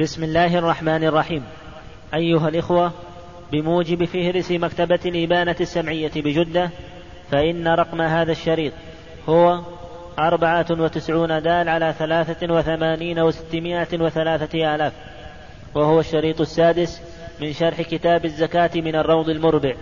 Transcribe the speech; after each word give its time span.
بسم 0.00 0.24
الله 0.24 0.58
الرحمن 0.58 1.04
الرحيم. 1.04 1.44
أيها 2.14 2.48
الإخوة 2.48 2.92
بموجب 3.52 4.04
فهرس 4.04 4.50
مكتبة 4.50 5.00
الإبانة 5.06 5.56
السمعية 5.60 6.10
بجدة 6.16 6.70
فإن 7.32 7.68
رقم 7.68 8.00
هذا 8.00 8.32
الشريط 8.32 8.72
هو 9.28 9.60
أربعة 10.18 10.66
وتسعون 10.70 11.42
دال 11.42 11.68
على 11.68 11.94
ثلاثة 11.98 12.54
وثمانين 12.54 13.18
وستمائة 13.18 14.00
وثلاثة 14.00 14.74
آلاف 14.74 14.92
وهو 15.74 16.00
الشريط 16.00 16.40
السادس 16.40 17.00
من 17.40 17.52
شرح 17.52 17.82
كتاب 17.82 18.24
الزكاة 18.24 18.70
من 18.74 18.96
الروض 18.96 19.28
المربع. 19.28 19.74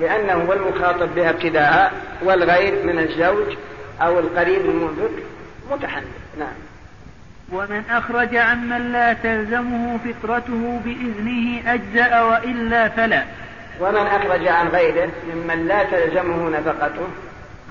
لأنه 0.00 0.32
هو 0.32 0.52
المخاطب 0.52 1.14
بها 1.14 1.30
ابتداء 1.30 1.92
والغير 2.24 2.84
من 2.84 2.98
الزوج 2.98 3.56
أو 4.00 4.18
القريب 4.18 4.60
المنفق 4.60 5.10
متحمل. 5.70 6.04
نعم. 6.38 6.69
ومن 7.52 7.82
أخرج 7.90 8.36
عمن 8.36 8.92
لا 8.92 9.12
تلزمه 9.12 9.98
فطرته 9.98 10.80
بإذنه 10.84 11.72
أجزأ 11.74 12.22
وإلا 12.22 12.88
فلا. 12.88 13.24
ومن 13.80 13.96
أخرج 13.96 14.48
عن 14.48 14.68
غيره 14.68 15.10
ممن 15.34 15.68
لا 15.68 15.84
تلزمه 15.84 16.50
نفقته 16.50 17.08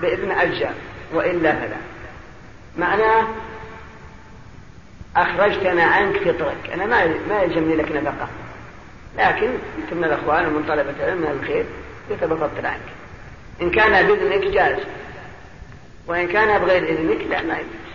بإذن 0.02 0.32
أجزأ 0.32 0.74
وإلا 1.14 1.52
فلا. 1.52 1.78
معناه 2.78 3.28
أخرجتنا 5.16 5.84
عنك 5.84 6.18
فطرك. 6.18 6.70
أنا 6.74 6.86
ما 6.86 7.06
ما 7.30 7.42
يلزمني 7.42 7.76
لك 7.76 7.92
نفقة. 7.92 8.28
لكن 9.18 9.50
أنت 9.78 9.94
من 9.94 10.04
الأخوان 10.04 10.46
ومن 10.46 10.64
طلبة 10.68 10.94
العلم 11.00 11.18
من 11.18 11.40
الخير 11.42 11.66
يتبفطر 12.12 12.66
عنك. 12.66 12.90
إن 13.62 13.72
كان 13.72 14.08
بإذنك 14.08 14.54
جاز 14.54 14.78
وإن 16.08 16.28
كان 16.28 16.60
بغير 16.60 16.84
إذنك 16.84 17.22
لا 17.30 17.42
ما 17.42 17.54
يجوز. 17.54 17.90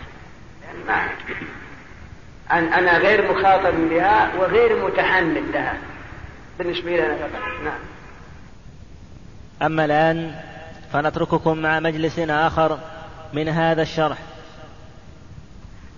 ما 0.88 1.08
أن 2.52 2.72
أنا 2.72 2.98
غير 2.98 3.32
مخاطب 3.32 3.74
بها 3.74 4.30
وغير 4.38 4.86
متحمل 4.86 5.52
لها. 5.52 5.78
بالنسبة 6.58 6.90
لنا 6.90 7.16
فقط. 7.16 7.64
نعم. 7.64 7.78
أما 9.62 9.84
الآن 9.84 10.34
فنترككم 10.92 11.58
مع 11.58 11.80
مجلس 11.80 12.18
آخر 12.18 12.78
من 13.32 13.48
هذا 13.48 13.82
الشرح. 13.82 14.18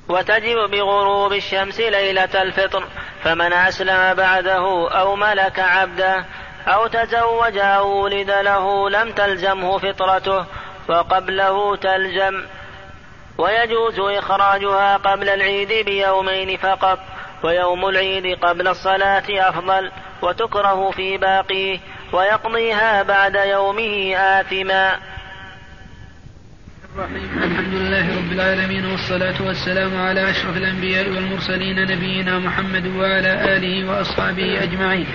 وتجب 0.08 0.70
بغروب 0.70 1.32
الشمس 1.32 1.80
ليلة 1.80 2.42
الفطر 2.42 2.84
فمن 3.24 3.52
أسلم 3.52 4.14
بعده 4.14 4.90
أو 4.90 5.16
ملك 5.16 5.58
عبده 5.58 6.24
أو 6.66 6.86
تزوج 6.86 7.58
أو 7.58 8.04
ولد 8.04 8.30
له 8.30 8.90
لم 8.90 9.12
تلزمه 9.12 9.78
فطرته 9.78 10.44
وقبله 10.88 11.76
تلزم 11.76 12.46
ويجوز 13.38 14.00
إخراجها 14.00 14.96
قبل 14.96 15.28
العيد 15.28 15.84
بيومين 15.86 16.56
فقط 16.56 16.98
ويوم 17.42 17.88
العيد 17.88 18.38
قبل 18.38 18.68
الصلاة 18.68 19.24
أفضل 19.30 19.90
وتكره 20.22 20.90
في 20.90 21.18
باقيه 21.18 21.78
ويقضيها 22.12 23.02
بعد 23.02 23.34
يومه 23.34 24.16
آثما. 24.16 24.96
الرحيم. 26.96 27.42
الحمد 27.44 27.74
لله 27.74 28.18
رب 28.18 28.32
العالمين 28.32 28.86
والصلاة 28.86 29.46
والسلام 29.46 30.00
على 30.00 30.30
أشرف 30.30 30.56
الأنبياء 30.56 31.08
والمرسلين 31.08 31.82
نبينا 31.82 32.38
محمد 32.38 32.86
وعلى 32.86 33.56
آله 33.56 33.90
وأصحابه 33.90 34.62
أجمعين. 34.62 35.06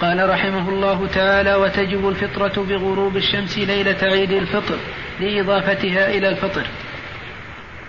قال 0.00 0.30
رحمه 0.30 0.68
الله 0.68 1.06
تعالى 1.06 1.54
وتجب 1.54 2.08
الفطرة 2.08 2.62
بغروب 2.64 3.16
الشمس 3.16 3.58
ليلة 3.58 3.98
عيد 4.02 4.32
الفطر 4.32 4.78
لإضافتها 5.20 6.10
إلى 6.10 6.28
الفطر. 6.28 6.66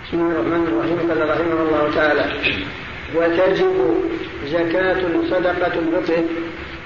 بسم 0.08 0.18
الله 0.18 0.32
الرحمن 0.32 0.68
الرحيم 0.68 0.98
قال 1.10 1.30
رحمه 1.30 1.62
الله 1.62 1.96
تعالى 1.96 2.26
وتجب 3.16 3.96
زكاة 4.48 5.02
صدقة 5.32 5.80
الفطر 5.80 6.24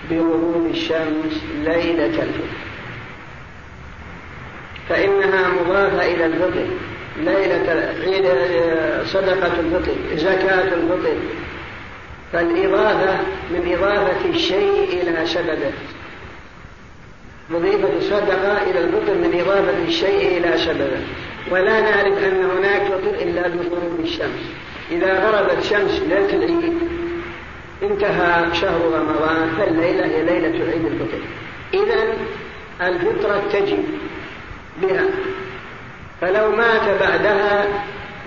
بغروب 0.09 0.67
الشمس 0.71 1.43
ليلة 1.63 2.05
الفطر. 2.05 2.51
فإنها 4.89 5.49
مضافة 5.49 6.13
إلى 6.13 6.25
الفطر. 6.25 6.65
ليلة 7.17 7.93
عيد 8.03 8.25
صدقة 9.05 9.59
الفطر 9.59 9.95
زكاة 10.15 10.73
الفطر. 10.73 11.15
فالإضافة 12.33 13.19
من 13.51 13.75
إضافة 13.77 14.29
الشيء 14.29 15.01
إلى 15.01 15.25
سببه. 15.25 15.71
مضيفة 17.49 17.97
الصدقة 17.97 18.63
إلى 18.71 18.79
الفطر 18.79 19.13
من 19.13 19.39
إضافة 19.39 19.83
الشيء 19.87 20.37
إلى 20.37 20.57
سببه 20.57 21.01
ولا 21.51 21.81
نعرف 21.81 22.23
أن 22.23 22.49
هناك 22.57 22.81
فطر 22.81 23.13
إلا 23.21 23.47
بغروب 23.47 23.99
الشمس. 24.03 24.41
إذا 24.91 25.25
غربت 25.25 25.63
شمس 25.63 25.99
ليلة 25.99 26.33
العيد 26.33 26.77
انتهى 27.83 28.55
شهر 28.55 28.81
رمضان 28.93 29.49
فالليلة 29.57 30.05
هي 30.05 30.23
ليلة 30.23 30.65
عيد 30.71 30.85
الفطر. 30.85 31.19
إذا 31.73 32.13
الفطرة 32.81 33.43
تجب 33.53 33.83
بها. 34.81 35.05
فلو 36.21 36.51
مات 36.51 36.99
بعدها 36.99 37.65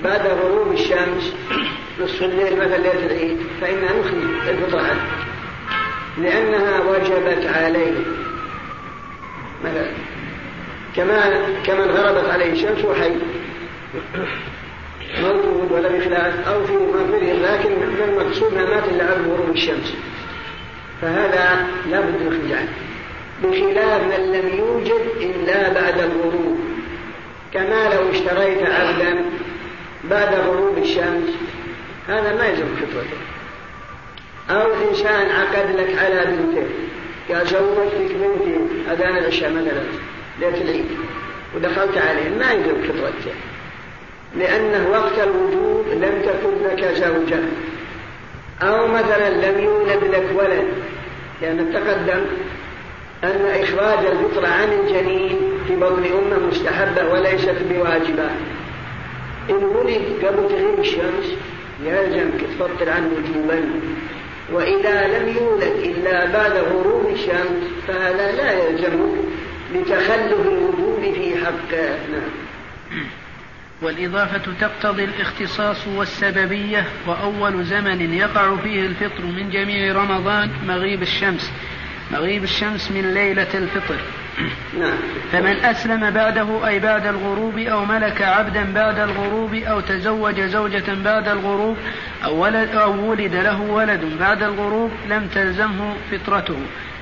بعد 0.05 0.27
غروب 0.27 0.73
الشمس 0.73 1.35
نصف 2.01 2.23
الليل 2.23 2.57
مثل 2.57 2.81
ليلة 2.81 3.07
العيد 3.07 3.39
فإنها 3.61 3.93
نخرج 4.01 4.49
الفطرة 4.49 4.81
عنه 4.81 5.01
لأنها 6.19 6.81
وجبت 6.81 7.47
عليه 7.47 7.93
مثلا 9.65 9.87
كما 10.97 11.47
كمن 11.67 11.91
غربت 11.91 12.31
عليه 12.31 12.53
الشمس 12.53 12.85
وحي. 12.85 13.13
موجود 15.23 15.73
ولا 15.73 15.89
بخلاف 15.89 16.49
أو 16.49 16.65
في 16.65 16.73
مغفره 16.73 17.33
لكن 17.33 17.73
المقصود 18.09 18.55
ما 18.55 18.65
مات 18.65 18.85
إلا 18.89 19.13
قبل 19.13 19.31
غروب 19.31 19.51
الشمس. 19.51 19.95
فهذا 21.03 21.67
لا 21.91 22.01
بد 22.01 22.07
من 22.07 22.27
الخروج 22.27 22.69
بخلاف 23.43 24.03
من 24.03 24.33
لم 24.33 24.59
يوجد 24.59 25.03
إلا 25.21 25.73
بعد 25.73 25.99
الغروب. 25.99 26.59
كما 27.53 27.95
لو 27.95 28.11
اشتريت 28.11 28.63
عبدا 28.63 29.25
بعد 30.11 30.35
غروب 30.35 30.79
الشمس. 30.79 31.31
هذا 32.09 32.37
ما 32.39 32.47
يلزم 32.47 32.67
فطرته 32.77 33.19
أو 34.51 34.89
إنسان 34.91 35.31
عقد 35.31 35.77
لك 35.77 35.99
على 35.99 36.25
بنته. 36.27 36.67
قال 37.29 37.47
زوجتك 37.47 38.15
بنتي 38.15 38.61
أذان 38.93 39.17
العشاء 39.17 39.51
مثلا 39.51 39.83
ليلة 40.41 40.63
العيد. 40.63 40.87
ودخلت 41.57 41.99
عليه 41.99 42.29
ما 42.39 42.53
يلزم 42.53 42.83
فطرته 42.83 43.35
لأنه 44.37 44.89
وقت 44.91 45.19
الوجود 45.19 45.87
لم 45.89 46.23
تكن 46.23 46.69
لك 46.69 46.95
زوجة 46.95 47.41
أو 48.63 48.89
مثلا 48.89 49.31
لم 49.31 49.65
يولد 49.65 50.05
لك 50.05 50.27
ولد. 50.35 50.69
لأن 51.43 51.73
تقدم 51.73 52.25
أن 53.25 53.63
إخراج 53.63 54.07
الفطرة 54.07 54.47
عن 54.47 54.73
الجنين 54.73 55.39
في 55.69 55.77
بطن 55.77 56.05
أمة 56.05 56.47
مستحبة 56.49 57.13
وليست 57.13 57.57
بواجبة. 57.71 58.31
إن 59.51 59.65
ولد 59.65 60.03
قبل 60.23 60.49
تغيب 60.49 60.79
الشمس 60.79 61.35
يلزمك 61.85 62.41
تفطر 62.41 62.91
عنه 62.91 63.11
وجوبا 63.17 63.65
وإذا 64.53 65.19
لم 65.19 65.29
يولد 65.29 65.77
إلا 65.85 66.25
بعد 66.33 66.53
غروب 66.53 67.11
الشمس 67.15 67.63
فهذا 67.89 68.33
لا 68.33 68.53
يلزمك 68.53 69.15
لتخلف 69.75 70.41
الوجود 70.41 71.15
في 71.15 71.45
حقه 71.45 71.99
والإضافة 73.83 74.53
تقتضي 74.61 75.05
الاختصاص 75.05 75.87
والسببية 75.87 76.85
وأول 77.07 77.65
زمن 77.65 78.15
يقع 78.15 78.57
فيه 78.57 78.81
الفطر 78.87 79.25
من 79.25 79.51
جميع 79.51 79.93
رمضان 79.93 80.51
مغيب 80.67 81.03
الشمس. 81.03 81.53
مغيب 82.13 82.45
الشمس 82.45 82.91
من 82.91 83.15
ليلة 83.15 83.55
الفطر. 83.55 83.97
نعم. 84.81 84.99
فمن 85.33 85.65
أسلم 85.65 86.11
بعده 86.11 86.69
أي 86.69 86.79
بعد 86.79 87.07
الغروب 87.07 87.59
أو 87.59 87.85
ملك 87.85 88.23
عبدا 88.23 88.73
بعد 88.73 88.99
الغروب 88.99 89.55
أو 89.55 89.81
تزوج 89.81 90.41
زوجة 90.41 90.95
بعد 91.05 91.29
الغروب 91.29 91.77
أو, 92.25 92.43
ولد 92.43 92.75
أو 92.75 93.11
ولد 93.11 93.35
له 93.35 93.61
ولد 93.61 94.01
بعد 94.21 94.43
الغروب 94.43 94.91
لم 95.09 95.29
تلزمه 95.35 95.95
فطرته. 96.11 96.57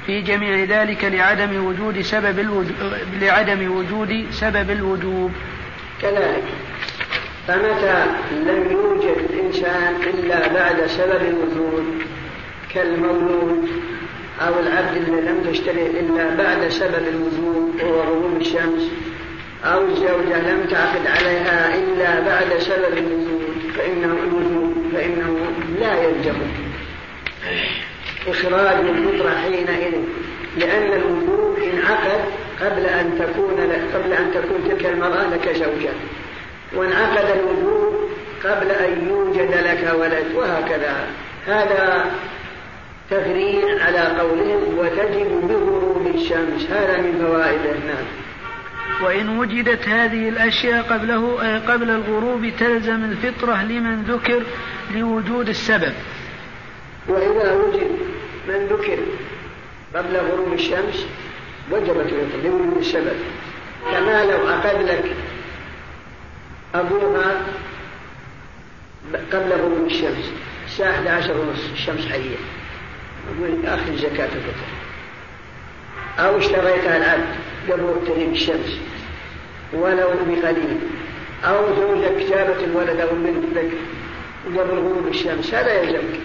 في 0.06 0.20
جميع 0.20 0.64
ذلك 0.64 1.04
لعدم 1.04 1.64
وجود 1.64 2.00
سبب 2.00 2.38
الوجوب 2.38 2.72
لعدم 3.20 3.76
وجود 3.76 4.26
سبب 4.30 4.70
الوجوب. 4.70 5.32
كذلك. 6.02 6.44
فمتى 7.48 8.06
لم 8.32 8.70
يوجد 8.70 9.16
إنسان 9.44 9.94
إلا 10.14 10.52
بعد 10.52 10.86
سبب 10.86 11.22
الوجود؟ 11.22 12.02
كالمولود. 12.74 13.68
أو 14.40 14.60
العبد 14.60 14.96
الذي 14.96 15.20
لم 15.20 15.50
تشتري 15.50 15.86
إلا 15.86 16.34
بعد 16.34 16.68
سبب 16.68 17.08
الوجود 17.08 17.82
وهو 17.82 18.00
غروب 18.00 18.40
الشمس 18.40 18.90
أو 19.64 19.84
الزوجة 19.84 20.52
لم 20.52 20.66
تعقد 20.70 21.06
عليها 21.06 21.74
إلا 21.74 22.20
بعد 22.20 22.58
سبب 22.58 22.98
الوجود 22.98 23.72
فإنه 23.76 24.16
فإنه 24.92 25.36
لا 25.80 26.02
يلزم 26.02 26.34
إخراج 28.28 28.84
الفطرة 28.84 29.30
حينئذ 29.30 29.94
لأن 30.58 30.92
الوجود 30.92 31.58
انعقد 31.58 32.20
قبل 32.60 32.86
أن 32.86 33.18
تكون 33.18 33.72
قبل 33.94 34.12
أن 34.12 34.30
تكون 34.34 34.68
تلك 34.68 34.86
المرأة 34.86 35.34
لك 35.34 35.56
زوجة. 35.56 35.92
وانعقد 36.76 37.24
الوجود 37.30 38.10
قبل 38.44 38.70
أن 38.70 39.08
يوجد 39.08 39.54
لك 39.54 39.94
ولد 39.94 40.24
وهكذا. 40.34 41.06
هذا 41.46 42.10
تفريع 43.12 43.84
على 43.84 44.20
قولهم 44.20 44.78
وتجب 44.78 45.48
بغروب 45.48 46.06
الشمس. 46.14 46.70
هذا 46.70 46.96
من 47.00 47.24
فوائده 47.26 47.72
نعم 47.72 48.06
وإن 49.02 49.38
وجدت 49.38 49.88
هذه 49.88 50.28
الأشياء 50.28 50.82
قبله 50.82 51.42
أي 51.42 51.58
قبل 51.58 51.90
الغروب 51.90 52.52
تلزم 52.58 53.04
الفطرة 53.04 53.62
لمن 53.62 54.02
ذكر 54.02 54.42
لوجود 54.94 55.48
السبب. 55.48 55.92
وإذا 57.08 57.52
وجد 57.52 57.90
من 58.48 58.66
ذكر 58.66 58.98
قبل 59.94 60.16
غروب 60.16 60.52
الشمس 60.52 61.06
وجبت 61.70 62.12
الفطرة 62.12 62.42
لوجود 62.44 62.76
السبب. 62.78 63.16
كما 63.92 64.24
لو 64.24 64.48
أخذ 64.48 64.82
لك 64.82 65.16
أبوها 66.74 67.42
قبل 69.32 69.52
غروب 69.52 69.86
الشمس 69.86 70.32
الساعة 70.66 70.90
11 70.90 71.38
ونص 71.38 71.70
الشمس 71.72 72.06
حية. 72.06 72.61
أقول 73.28 73.66
أخذ 73.66 73.96
زكاة 73.96 74.24
الفطر. 74.24 74.68
أو 76.18 76.38
اشتريتها 76.38 76.96
العبد 76.96 77.34
قبل 77.70 78.06
تغيب 78.06 78.32
الشمس 78.32 78.78
ولو 79.72 80.08
بقليل. 80.08 80.78
أو 81.44 81.66
زوجك 81.76 82.30
جابت 82.30 82.64
الولد 82.64 83.00
أو 83.00 83.08
لك 83.54 83.70
قبل 84.46 84.78
غروب 84.78 85.08
الشمس. 85.08 85.54
هذا 85.54 85.82
يلزمك 85.82 86.20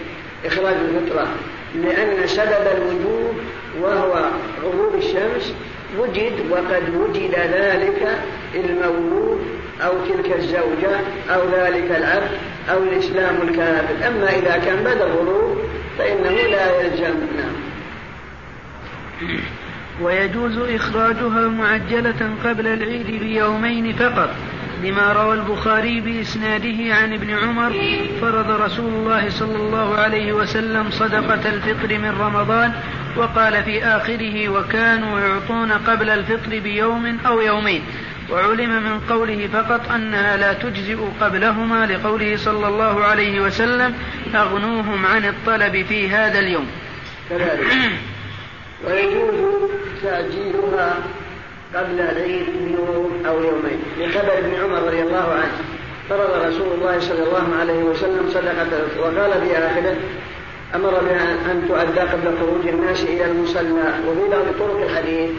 إخراج 0.45 0.75
الفطرة 0.75 1.27
لأن 1.75 2.27
سبب 2.27 2.67
الوجوب 2.77 3.33
وهو 3.81 4.29
غروب 4.63 4.95
الشمس 4.95 5.53
وجد 5.99 6.51
وقد 6.51 6.95
وجد 6.95 7.35
ذلك 7.35 8.17
المولود 8.55 9.39
أو 9.81 9.93
تلك 10.09 10.35
الزوجة 10.35 10.99
أو 11.29 11.41
ذلك 11.49 11.91
العبد 11.91 12.31
أو 12.71 12.83
الإسلام 12.83 13.35
الكامل 13.41 14.03
أما 14.07 14.29
إذا 14.29 14.61
كان 14.65 14.83
بعد 14.83 15.01
الغروب 15.01 15.56
فإنه 15.97 16.29
لا 16.31 16.81
يلزم 16.81 17.15
نعم. 17.37 17.57
ويجوز 20.01 20.57
إخراجها 20.57 21.47
معجلة 21.47 22.29
قبل 22.45 22.67
العيد 22.67 23.07
بيومين 23.07 23.93
فقط 23.93 24.29
لما 24.83 25.13
روى 25.13 25.33
البخاري 25.33 26.01
بإسناده 26.01 26.95
عن 26.95 27.13
ابن 27.13 27.29
عمر 27.29 27.73
فرض 28.21 28.61
رسول 28.61 28.93
الله 28.93 29.29
صلى 29.29 29.55
الله 29.55 29.95
عليه 29.95 30.33
وسلم 30.33 30.89
صدقة 30.89 31.49
الفطر 31.49 31.97
من 31.97 32.15
رمضان 32.19 32.73
وقال 33.17 33.63
في 33.63 33.83
آخره 33.83 34.49
وكانوا 34.49 35.19
يعطون 35.19 35.71
قبل 35.71 36.09
الفطر 36.09 36.59
بيوم 36.59 37.17
أو 37.25 37.41
يومين 37.41 37.81
وعلم 38.31 38.83
من 38.83 38.99
قوله 38.99 39.47
فقط 39.53 39.91
أنها 39.91 40.37
لا 40.37 40.53
تجزئ 40.53 40.97
قبلهما 41.21 41.85
لقوله 41.85 42.37
صلى 42.37 42.67
الله 42.67 43.03
عليه 43.03 43.41
وسلم 43.41 43.93
أغنوهم 44.35 45.05
عن 45.05 45.25
الطلب 45.25 45.85
في 45.85 46.09
هذا 46.09 46.39
اليوم. 46.39 46.67
كذلك. 47.29 47.67
ويجوز 48.87 49.69
تعجيلها 50.03 50.97
قبل 51.75 51.99
العيد 51.99 52.45
بيوم 52.63 53.23
أو 53.27 53.43
يومين. 53.43 53.79
لخبر 53.99 54.37
ابن 54.37 54.53
عمر 54.63 54.87
رضي 54.87 55.01
الله 55.01 55.31
عنه 55.33 55.77
فرض 56.09 56.45
رسول 56.45 56.67
الله 56.73 56.99
صلى 56.99 57.23
الله 57.23 57.55
عليه 57.59 57.83
وسلم 57.83 58.29
صدقة 58.29 58.99
وقال 58.99 59.41
في 59.41 59.57
آخره 59.57 59.95
أمر 60.75 60.89
بها 60.89 61.51
أن 61.51 61.65
تؤدى 61.67 61.99
قبل 61.99 62.37
خروج 62.39 62.67
الناس 62.67 63.03
إلى 63.03 63.25
المصلى 63.25 63.93
وفي 64.07 64.29
بعض 64.31 64.45
طرق 64.59 64.89
الحديث. 64.89 65.29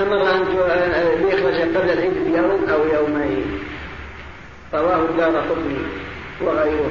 أمر 0.00 0.30
أن 0.30 0.42
يخرج 1.28 1.76
قبل 1.76 1.90
العيد 1.90 2.14
بيوم 2.24 2.64
أو 2.68 2.84
يومين. 2.94 3.60
رواه 4.74 5.04
الدار 5.04 5.36
قطني 5.36 5.78
وغيره. 6.40 6.90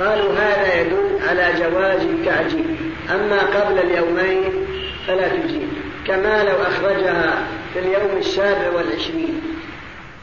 قالوا 0.00 0.32
هذا 0.32 0.80
يدل 0.80 1.28
على 1.28 1.52
جواز 1.58 2.00
التعجيل. 2.00 2.76
أما 3.10 3.38
قبل 3.38 3.78
اليومين 3.78 4.66
فلا 5.06 5.28
تجزي 5.28 5.60
كما 6.06 6.44
لو 6.44 6.62
أخرجها 6.62 7.46
في 7.74 7.78
اليوم 7.78 8.18
السابع 8.18 8.70
والعشرين 8.76 9.40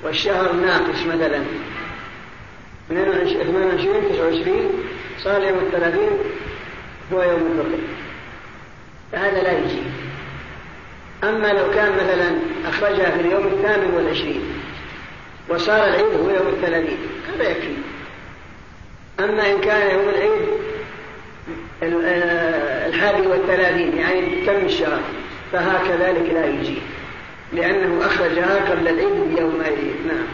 والشهر 0.03 0.51
ناقص 0.53 1.05
مثلا. 1.05 1.39
28 2.89 4.01
29 4.13 4.69
صار 5.23 5.43
يوم 5.43 5.57
الثلاثين 5.57 6.09
هو 7.13 7.21
يوم 7.21 7.51
الفطر. 7.51 7.79
فهذا 9.11 9.43
لا 9.43 9.51
يجي 9.51 9.81
أما 11.23 11.47
لو 11.47 11.71
كان 11.71 11.91
مثلا 11.91 12.31
أخرجها 12.69 13.11
في 13.11 13.21
اليوم 13.21 13.47
الثامن 13.47 13.93
والعشرين 13.95 14.41
وصار 15.49 15.87
العيد 15.87 16.05
هو 16.05 16.29
يوم 16.29 16.47
الثلاثين 16.47 16.97
هذا 17.33 17.49
يكفي. 17.49 17.73
أما 19.19 19.51
إن 19.51 19.61
كان 19.61 19.91
يوم 19.91 20.09
العيد 20.09 20.47
الحادي 22.87 23.27
والثلاثين 23.27 23.97
يعني 23.97 24.45
تم 24.45 24.65
الشهر 24.65 25.01
فهكذلك 25.51 26.29
لا 26.33 26.45
يجي. 26.45 26.77
لأنه 27.53 28.05
أخرجها 28.05 28.71
قبل 28.71 28.87
العيد 28.87 29.35
بيومين. 29.35 29.95
نعم. 30.07 30.27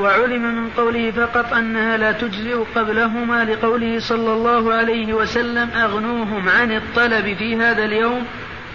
وعلم 0.00 0.54
من 0.54 0.70
قوله 0.70 1.10
فقط 1.10 1.52
أنها 1.52 1.96
لا 1.96 2.12
تجزئ 2.12 2.54
قبلهما 2.74 3.44
لقوله 3.44 3.98
صلى 3.98 4.32
الله 4.32 4.74
عليه 4.74 5.14
وسلم 5.14 5.70
أغنوهم 5.70 6.48
عن 6.48 6.76
الطلب 6.76 7.36
في 7.36 7.56
هذا 7.56 7.84
اليوم 7.84 8.26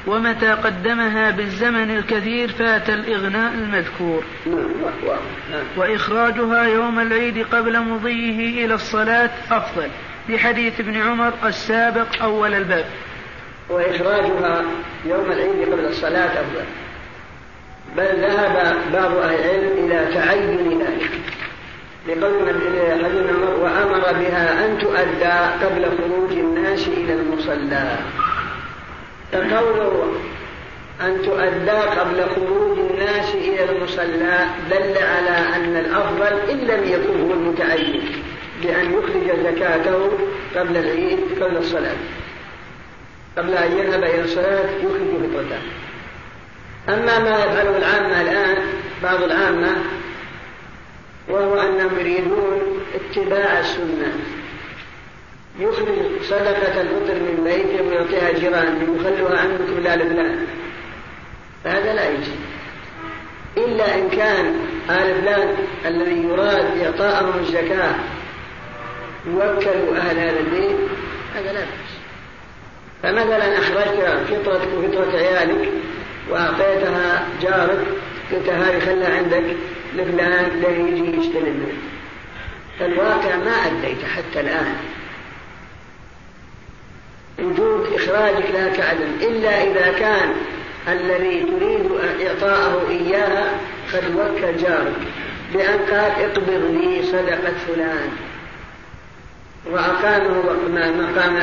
ومتى 0.07 0.51
قدمها 0.51 1.31
بالزمن 1.31 1.98
الكثير 1.98 2.51
فات 2.51 2.89
الإغناء 2.89 3.53
المذكور. 3.53 4.24
وإخراجها 5.77 6.63
يوم 6.63 7.00
العيد 7.00 7.45
قبل 7.45 7.80
مضيه 7.80 8.65
إلى 8.65 8.74
الصلاة 8.74 9.30
أفضل 9.51 9.88
لحديث 10.30 10.80
ابن 10.80 11.01
عمر 11.01 11.33
السابق 11.45 12.21
أول 12.21 12.53
الباب. 12.53 12.86
وإخراجها 13.69 14.63
يوم 15.06 15.31
العيد 15.31 15.74
قبل 15.74 15.86
الصلاة 15.86 16.42
أفضل. 16.42 16.65
بل 17.98 18.21
ذهب 18.21 18.75
بعض 18.94 19.12
أهل 19.12 19.36
العلم 19.36 19.86
إلى 19.86 20.13
تعين 20.13 20.80
ذلك 20.81 21.12
لقول 22.07 22.50
حديث 22.50 22.92
عمر 22.92 23.59
وأمر 23.59 24.19
بها 24.19 24.65
أن 24.65 24.77
تؤدى 24.80 25.65
قبل 25.65 25.98
خروج 25.98 26.31
الناس 26.31 26.88
إلى 26.88 27.13
المصلى. 27.13 27.98
فقوله 29.31 30.13
أن 31.01 31.22
تؤدى 31.22 31.72
قبل 32.00 32.25
خروج 32.36 32.78
الناس 32.80 33.36
إلى 33.36 33.72
المصلى 33.72 34.45
دل 34.72 34.98
على 34.98 35.55
أن 35.55 35.77
الأفضل 35.77 36.50
إن 36.50 36.58
لم 36.58 36.84
يكن 36.84 37.22
هو 37.22 37.34
المتعين 37.34 38.01
بأن 38.63 38.94
يخرج 38.94 39.39
زكاته 39.44 40.12
قبل 40.55 40.77
العيد 40.77 41.20
قبل 41.44 41.58
الصلاة. 41.58 41.96
قبل 43.38 43.53
أن 43.53 43.77
يذهب 43.77 44.03
إلى 44.03 44.24
الصلاة 44.24 44.70
يخرج 44.84 45.32
فطرته. 45.34 45.62
أما 46.89 47.20
ما 47.20 47.46
يفعله 47.46 47.77
العامة 47.77 48.22
الآن 48.22 48.63
بعض 49.03 49.24
العامة 49.24 49.75
وهو 51.29 51.60
أنهم 51.60 52.00
يريدون 52.00 52.62
اتباع 52.96 53.60
السنة. 53.60 54.13
يخرج 55.60 56.22
صدقة 56.24 56.81
الفطر 56.81 57.13
من 57.13 57.41
بيته 57.43 57.84
ويعطيها 57.84 58.39
جيرانه 58.39 58.96
يخلوها 59.00 59.39
عندكم 59.39 59.79
لا 59.84 59.96
لفلان 59.96 60.48
فهذا 61.63 61.93
لا 61.93 62.10
يجي 62.10 62.31
إلا 63.58 63.96
إن 63.96 64.10
كان 64.10 64.55
آل 64.89 65.22
فلان 65.22 65.55
الذي 65.86 66.24
يراد 66.24 66.77
إعطاءهم 66.81 67.39
الزكاة 67.39 67.96
يوكلوا 69.25 69.98
أهل 69.98 70.20
هذا 70.20 70.39
البيت 70.39 70.77
هذا 71.36 71.53
لا 71.53 71.60
بأس. 71.60 71.91
فمثلا 73.03 73.60
أخرجت 73.60 74.27
فطرتك 74.29 74.67
وفطرة 74.77 75.17
عيالك 75.17 75.70
وأعطيتها 76.29 77.27
جارك 77.41 77.79
قلت 78.31 78.50
هذه 78.50 78.79
خلها 78.79 79.17
عندك 79.17 79.55
لفلان 79.96 80.62
لا 80.62 80.70
يجي 80.70 81.17
يستلم 81.17 81.53
منه 81.53 81.77
فالواقع 82.79 83.36
ما 83.36 83.51
أديت 83.51 83.98
حتى 84.15 84.39
الآن. 84.39 84.75
وجود 87.39 87.93
إخراجك 87.93 88.51
لها 88.53 88.69
كعدم. 88.69 89.11
إلا 89.21 89.63
إذا 89.63 90.00
كان 90.00 90.33
الذي 90.88 91.43
تريد 91.43 91.91
إعطاءه 92.27 92.89
إياها 92.89 93.59
قد 93.93 94.15
وكل 94.15 94.57
جارك 94.57 94.95
بأن 95.53 95.79
قال 95.79 96.11
اقبض 96.25 96.79
لي 96.81 97.03
صدقة 97.03 97.53
فلان. 97.67 98.09
وأقامه 99.71 100.43
مقام 100.75 101.35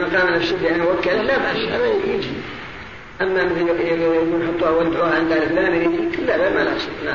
مقام 0.00 0.34
نفسه 0.34 0.56
بأن 0.62 0.80
وكله 0.80 1.22
لا 1.22 1.38
بأس 1.38 1.56
هذا 1.56 1.86
يجي. 2.06 2.30
أما 3.20 3.44
مثل 3.44 3.68
يقول 3.68 4.48
حطوها 4.48 4.70
وادعوها 4.70 5.14
عند 5.14 5.32
فلان 5.32 5.74
يجي. 5.74 6.16
لا 6.26 6.36
لا 6.36 6.50
ما 6.50 6.76
لا. 7.04 7.14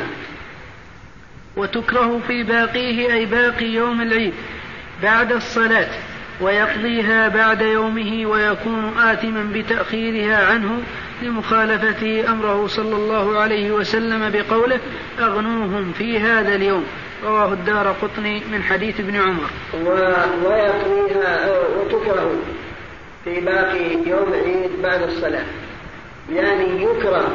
وتكره 1.57 2.19
في 2.27 2.43
باقيه 2.43 3.13
أي 3.13 3.25
باقي 3.25 3.65
يوم 3.65 4.01
العيد 4.01 4.33
بعد 5.03 5.31
الصلاة. 5.31 5.88
ويقضيها 6.41 7.27
بعد 7.27 7.62
يومه 7.62 8.25
ويكون 8.25 8.93
آثما 8.98 9.50
بتأخيرها 9.53 10.46
عنه 10.46 10.84
لمخالفته 11.22 12.31
أمره 12.31 12.67
صلى 12.67 12.96
الله 12.96 13.39
عليه 13.39 13.72
وسلم 13.72 14.31
بقوله 14.31 14.79
أغنوهم 15.19 15.91
في 15.98 16.19
هذا 16.19 16.55
اليوم. 16.55 16.86
رواه 17.25 17.53
الدار 17.53 17.96
قطني 18.01 18.41
من 18.51 18.63
حديث 18.63 19.00
ابن 19.00 19.15
عمر. 19.15 19.50
ويقضيها 20.46 21.51
وتكره 21.77 22.31
في 23.25 23.39
باقي 23.39 24.10
يوم 24.10 24.34
العيد 24.34 24.81
بعد 24.84 25.01
الصلاة. 25.01 25.46
يعني 26.34 26.84
يكره 26.84 27.31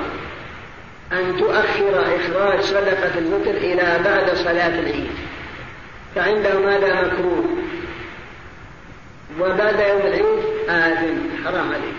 أن 1.12 1.36
تؤخر 1.38 2.04
إخراج 2.16 2.60
صدقة 2.60 3.18
الفطر 3.18 3.50
إلى 3.50 4.00
بعد 4.04 4.36
صلاة 4.36 4.78
العيد. 4.80 5.10
فعندهم 6.14 6.66
هذا 6.66 7.02
مكروه. 7.02 7.44
وبعد 9.40 9.80
يوم 9.80 10.00
العيد 10.00 10.24
آثم 10.68 11.44
حرام 11.44 11.68
عليك. 11.68 11.98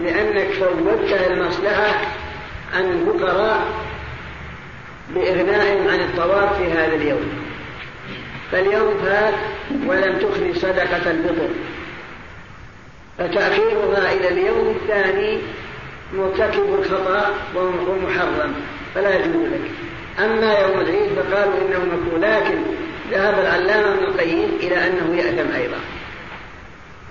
لأنك 0.00 0.52
فوتت 0.52 1.30
المصلحة 1.30 1.94
عن 2.74 2.84
الفقراء 2.84 3.62
بإغنائهم 5.14 5.88
عن 5.88 6.00
الطواف 6.00 6.56
في 6.58 6.72
هذا 6.72 6.94
اليوم. 6.94 7.32
فاليوم 8.52 8.94
فات 9.04 9.34
ولم 9.86 10.18
تخرج 10.18 10.56
صدقة 10.56 11.10
الفطر. 11.10 11.48
فتأخيرها 13.18 14.12
إلى 14.12 14.28
اليوم 14.28 14.76
الثاني 14.82 15.38
مرتكب 16.14 16.74
الخطأ 16.78 17.34
ومحرم 17.54 18.54
فلا 18.94 19.14
يجوز 19.16 19.46
لك. 19.46 19.70
أما 20.18 20.58
يوم 20.58 20.80
العيد 20.80 21.08
فقالوا 21.16 21.54
إنه 21.54 21.78
مكروه 21.78 22.18
لكن 22.18 22.62
ذهب 23.10 23.38
العلامة 23.38 23.94
ابن 23.94 24.04
القيم 24.04 24.50
إلى 24.60 24.86
أنه 24.86 25.16
يأثم 25.16 25.54
أيضا. 25.54 25.78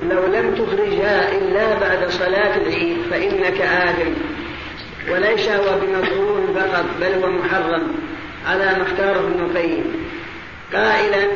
لو 0.09 0.25
لم 0.25 0.55
تخرجها 0.55 1.37
إلا 1.37 1.79
بعد 1.79 2.09
صلاة 2.09 2.57
العيد 2.57 2.97
فإنك 3.11 3.61
آثم. 3.61 4.11
وليس 5.11 5.49
هو 5.49 5.79
بمكروه 5.79 6.47
فقط 6.55 6.85
بل 7.01 7.23
هو 7.23 7.31
محرم. 7.31 7.95
على 8.47 8.65
ما 8.65 8.81
اختاره 8.81 9.19
ابن 9.19 9.39
القيم. 9.39 9.85
قائلا 10.73 11.27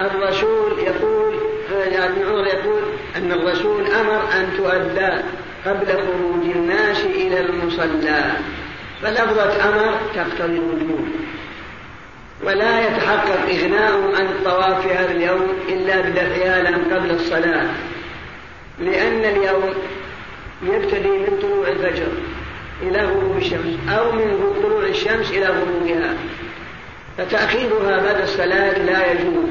الرسول 0.00 0.78
يقول 0.78 1.34
ابن 1.72 2.26
عمر 2.26 2.46
يقول 2.46 2.82
أن 3.16 3.32
الرسول 3.32 3.86
أمر 3.86 4.22
أن 4.34 4.48
تؤدى 4.56 5.22
قبل 5.66 5.86
خروج 5.86 6.56
الناس 6.56 7.04
إلى 7.04 7.40
المصلى. 7.40 8.32
فلفظة 9.02 9.68
أمر 9.68 9.98
تقتضي 10.14 10.56
الوجوب 10.58 11.08
ولا 12.42 12.80
يتحقق 12.80 13.48
إغناؤهم 13.48 14.14
عن 14.16 14.26
الطواف 14.26 14.86
في 14.86 14.94
هذا 14.94 15.10
اليوم 15.10 15.46
إلا 15.68 16.00
بدفعها 16.00 16.62
لهم 16.62 16.94
قبل 16.94 17.10
الصلاة 17.10 17.66
لأن 18.78 19.24
اليوم 19.24 19.74
يبتدي 20.62 21.08
من 21.08 21.38
طلوع 21.42 21.68
الفجر 21.68 22.06
إلى 22.82 23.04
غروب 23.04 23.36
الشمس 23.36 23.78
أو 23.88 24.12
من 24.12 24.54
طلوع 24.62 24.84
الشمس 24.86 25.30
إلى 25.30 25.46
غروبها 25.46 26.14
فتأخيرها 27.18 28.02
بعد 28.02 28.20
الصلاة 28.20 28.78
لا 28.78 29.12
يجوز 29.12 29.48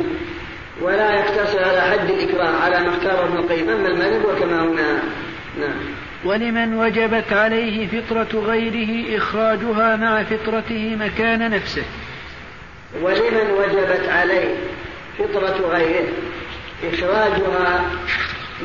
ولا 0.81 1.11
يقتصر 1.19 1.63
على 1.63 1.81
حد 1.81 2.09
الإكراه 2.09 2.61
على 2.63 2.79
ما 2.79 2.89
اختاره 2.89 3.25
ابن 3.25 3.37
القيم. 3.37 3.69
أما 3.69 3.87
المذهب 3.87 4.25
وكما 4.25 4.63
هنا 4.63 4.99
نعم. 5.59 5.75
ولمن 6.25 6.73
وجبت 6.73 7.33
عليه 7.33 7.87
فطرة 7.87 8.39
غيره 8.39 9.17
إخراجها 9.17 9.95
مع 9.95 10.23
فطرته 10.23 10.95
مكان 10.99 11.49
نفسه. 11.51 11.83
ولمن 13.01 13.51
وجبت 13.57 14.09
عليه 14.09 14.55
فطرة 15.19 15.69
غيره 15.71 16.07
إخراجها 16.93 17.85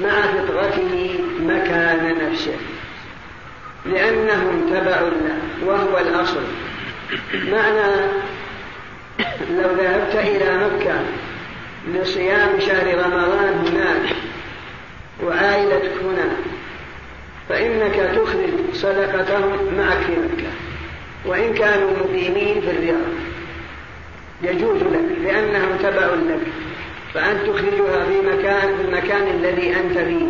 مع 0.02 0.22
فطرته 0.22 1.20
مكان 1.40 2.30
نفسه 2.30 2.56
لأنهم 3.86 4.70
تبع 4.70 5.00
له 5.00 5.38
وهو 5.66 5.98
الأصل. 5.98 6.42
معنى 7.34 8.06
لو 9.50 9.70
ذهبت 9.78 10.14
إلى 10.14 10.58
مكة 10.58 11.00
لصيام 11.94 12.60
شهر 12.60 12.94
رمضان 12.94 13.66
هناك 13.66 14.16
وعائلتك 15.24 15.92
هنا 16.02 16.28
فإنك 17.48 17.94
تخرج 17.94 18.74
صدقتهم 18.74 19.74
معك 19.78 19.98
في 20.06 20.12
مكة 20.12 20.50
وإن 21.26 21.54
كانوا 21.54 21.90
مقيمين 21.90 22.60
في 22.60 22.70
الرياض. 22.70 23.27
يجوز 24.42 24.82
لك 24.82 25.18
لأنهم 25.24 25.76
تبع 25.82 26.06
لك 26.06 26.40
فأن 27.14 27.38
تخرجها 27.46 28.04
في 28.04 28.20
مكان 28.20 28.76
في 28.76 28.82
المكان 28.84 29.26
الذي 29.26 29.76
أنت 29.76 29.98
فيه. 29.98 30.26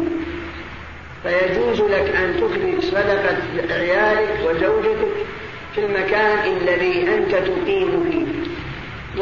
فيجوز 1.23 1.81
لك 1.81 2.15
أن 2.17 2.37
تخرج 2.41 2.91
صدقة 2.91 3.37
عيالك 3.71 4.39
وزوجتك 4.45 5.15
في 5.75 5.81
المكان 5.81 6.57
الذي 6.57 7.15
أنت 7.15 7.31
تقيم 7.31 8.11
فيه. 8.11 8.49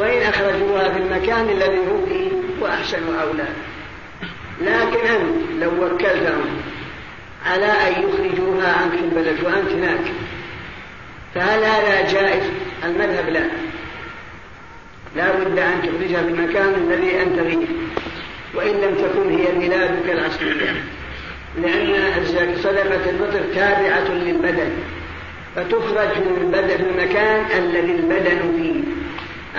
وإن 0.01 0.21
أخرجوها 0.21 0.89
في 0.89 0.99
المكان 0.99 1.49
الذي 1.49 1.77
هم 1.77 2.05
فيه 2.09 2.31
وأحسن 2.61 3.15
أولى. 3.21 3.47
لكن 4.61 5.07
أنت 5.07 5.63
لو 5.63 5.85
وكلتهم 5.85 6.45
على 7.45 7.65
أن 7.65 7.91
يخرجوها 8.03 8.73
عنك 8.73 8.91
في 8.91 9.05
البلد 9.05 9.43
وأنت 9.43 9.69
هناك 9.71 10.13
فهل 11.35 11.63
هذا 11.63 12.11
جائز؟ 12.11 12.43
المذهب 12.85 13.29
لا. 13.29 13.43
لا 15.15 15.31
بد 15.31 15.59
أن 15.59 15.81
تخرجها 15.81 16.23
في 16.23 16.29
المكان 16.29 16.73
الذي 16.73 17.21
أنت 17.21 17.39
فيه 17.39 17.65
وإن 18.55 18.75
لم 18.75 18.95
تكن 18.95 19.29
هي 19.29 19.67
بلادك 19.67 20.09
الأصلية 20.09 20.83
لأن 21.61 21.95
صدقة 22.63 23.09
الفطر 23.09 23.53
تابعة 23.55 24.09
للبدن 24.09 24.69
فتخرج 25.55 26.17
من 26.17 26.37
البدن 26.41 26.77
في 26.77 26.89
المكان 26.89 27.45
الذي 27.57 27.91
البدن 27.91 28.39
فيه. 28.57 28.81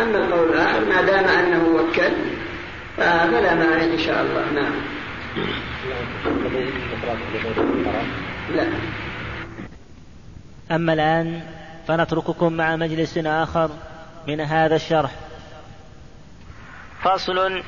أما 0.03 0.19
القول 0.19 0.49
الآخر 0.49 0.85
ما 0.85 1.03
دام 1.03 1.25
أنه 1.25 1.65
وكل 1.75 2.13
فلا 2.97 3.55
مانع 3.55 3.85
إن 3.85 3.99
شاء 3.99 4.23
الله. 4.23 4.53
نعم. 4.55 4.73
لا. 8.55 8.67
أما 10.71 10.93
الآن 10.93 11.41
فنترككم 11.89 12.53
مع 12.53 12.77
مجلس 12.77 13.19
آخر 13.19 13.71
من 14.29 14.41
هذا 14.41 14.77
الشرح. 14.77 15.11
فصل 17.05 17.63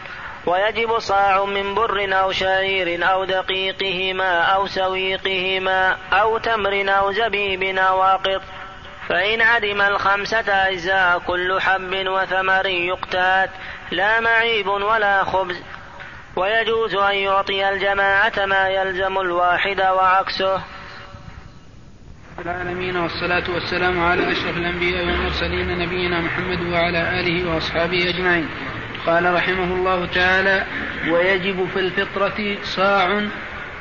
ويجب 0.47 0.99
صاع 0.99 1.45
من 1.45 1.75
بر 1.75 2.09
أو 2.13 2.33
شعير 2.33 3.09
أو 3.13 3.25
دقيقهما 3.25 4.41
أو 4.41 4.67
سويقهما 4.67 5.97
أو 6.13 6.39
تمر 6.39 6.85
أو 6.89 7.13
زبيب 7.13 7.63
أو 7.63 7.99
واقط 7.99 8.43
فإن 9.09 9.41
عدم 9.41 9.81
الخمسة 9.81 10.69
أجزاء 10.69 11.19
كل 11.19 11.61
حب 11.61 12.07
وثمر 12.07 12.67
يقتات 12.67 13.51
لا 13.91 14.21
معيب 14.21 14.67
ولا 14.67 15.25
خبز. 15.25 15.63
ويجوز 16.37 16.95
أن 16.95 17.15
يعطي 17.15 17.69
الجماعة 17.69 18.47
ما 18.47 18.69
يلزم 18.69 19.19
الواحد 19.19 19.81
وعكسه. 19.81 20.63
العالمين 22.39 22.97
والصلاة 22.97 23.51
والسلام 23.55 24.05
على 24.05 24.33
أشرف 24.33 24.57
الأنبياء 24.57 25.07
والمرسلين 25.07 25.79
نبينا 25.79 26.21
محمد 26.21 26.61
وعلى 26.61 27.21
آله 27.21 27.55
وأصحابه 27.55 28.09
أجمعين. 28.09 28.49
قال 29.07 29.35
رحمه 29.35 29.75
الله 29.75 30.07
تعالى 30.07 30.65
ويجب 31.11 31.69
في 31.75 31.81
الفطرة 31.81 32.57
صاع 32.65 33.23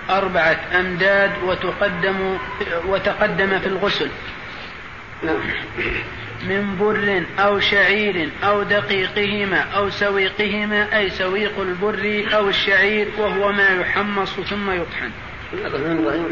أربعة 0.10 0.60
أمداد 0.80 1.32
وتقدم 1.44 2.38
وتقدم 2.86 3.60
في 3.60 3.68
الغسل. 3.68 4.10
من 6.48 6.76
بر 6.80 7.24
أو 7.40 7.60
شعير 7.60 8.30
أو 8.44 8.64
دقيقهما 8.64 9.60
أو 9.60 9.90
سويقهما 9.90 10.98
أي 10.98 11.10
سويق 11.10 11.60
البر 11.60 12.26
أو 12.34 12.50
الشعير 12.50 13.08
وهو 13.18 13.52
ما 13.52 13.68
يحمص 13.68 14.30
ثم 14.30 14.72
يطحن 14.72 15.12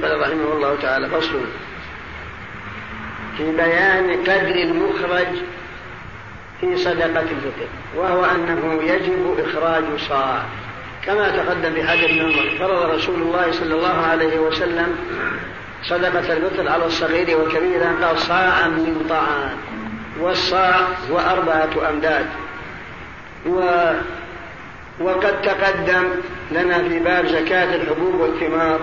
قال 0.01 0.21
رحمه 0.21 0.53
الله 0.53 0.75
تعالى 0.81 1.09
فصل 1.09 1.45
في 3.37 3.51
بيان 3.51 4.23
قدر 4.23 4.55
المخرج 4.55 5.27
في 6.61 6.77
صدقة 6.77 7.21
الفطر 7.21 7.67
وهو 7.95 8.25
أنه 8.25 8.83
يجب 8.83 9.37
إخراج 9.47 9.83
صاع. 10.09 10.41
كما 11.05 11.29
تقدم 11.29 11.73
في 11.73 11.87
حديث 11.87 12.03
ابن 12.03 12.21
عمر 12.21 12.49
فرض 12.59 12.89
رسول 12.89 13.21
الله 13.21 13.51
صلى 13.51 13.75
الله 13.75 14.07
عليه 14.07 14.39
وسلم 14.39 14.95
صدقة 15.83 16.33
الفطر 16.33 16.69
على 16.69 16.85
الصغير 16.85 17.37
والكبير 17.37 17.83
قال 17.83 18.19
صاعا 18.19 18.67
من 18.67 19.05
طعام 19.09 19.57
والصاع 20.19 20.79
هو 21.11 21.19
أربعة 21.19 21.89
أمداد. 21.89 22.25
و 23.47 23.61
وقد 24.99 25.41
تقدم 25.41 26.03
لنا 26.51 26.83
في 26.89 26.99
باب 26.99 27.25
زكاة 27.25 27.75
الحبوب 27.75 28.15
والثمار 28.15 28.79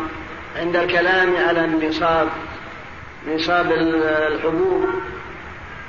عند 0.56 0.76
الكلام 0.76 1.36
على 1.48 1.64
النصاب. 1.64 2.28
نصاب 3.34 3.72
الحبوب 3.72 4.88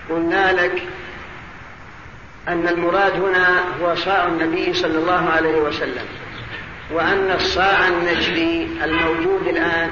قلنا 0.10 0.52
لك 0.54 0.84
أن 2.48 2.68
المراد 2.68 3.14
هنا 3.14 3.64
هو 3.82 3.96
صاع 3.96 4.28
النبي 4.28 4.74
صلى 4.74 4.98
الله 4.98 5.30
عليه 5.30 5.58
وسلم 5.58 6.06
وأن 6.92 7.32
الصاع 7.32 7.88
النجدي 7.88 8.68
الموجود 8.84 9.48
الآن 9.48 9.90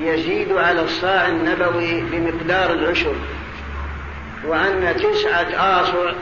يزيد 0.00 0.52
على 0.52 0.80
الصاع 0.82 1.28
النبوي 1.28 2.00
بمقدار 2.00 2.72
العشر 2.72 3.14
وأن 4.46 4.96
تسعة 4.96 5.80
آصع 5.82 6.12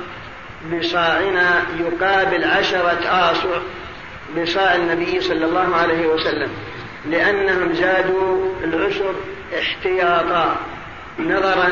بصاعنا 0.72 1.62
يقابل 1.78 2.44
عشرة 2.44 2.98
آصع 3.08 3.58
بصاع 4.38 4.74
النبي 4.74 5.20
صلى 5.20 5.44
الله 5.44 5.76
عليه 5.76 6.06
وسلم 6.06 6.48
لأنهم 7.10 7.72
زادوا 7.72 8.48
العشر 8.64 9.14
احتياطا 9.58 10.56
نظرا 11.18 11.68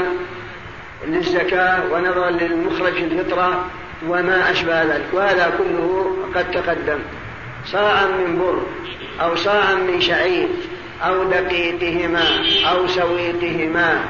للزكاة 1.06 1.92
ونظرا 1.92 2.30
للمخرج 2.30 2.96
الفطرة 2.96 3.64
وما 4.08 4.50
أشبه 4.50 4.82
ذلك. 4.82 5.06
وهذا 5.12 5.52
كله 5.58 6.16
قد 6.34 6.50
تقدم. 6.50 6.98
صاعا 7.66 8.06
من 8.06 8.38
بر 8.38 8.62
أو 9.24 9.34
صاعا 9.34 9.74
من 9.74 10.00
شعير 10.00 10.48
أو 11.02 11.24
دقيقهما 11.24 12.24
أو 12.70 12.86
سويقهما. 12.86 14.04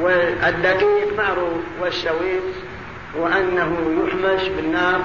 والدقيق 0.00 1.18
معروف 1.18 1.62
والسويق 1.80 2.42
وأنه 3.18 3.76
يحمش 4.06 4.48
بالنار 4.48 5.00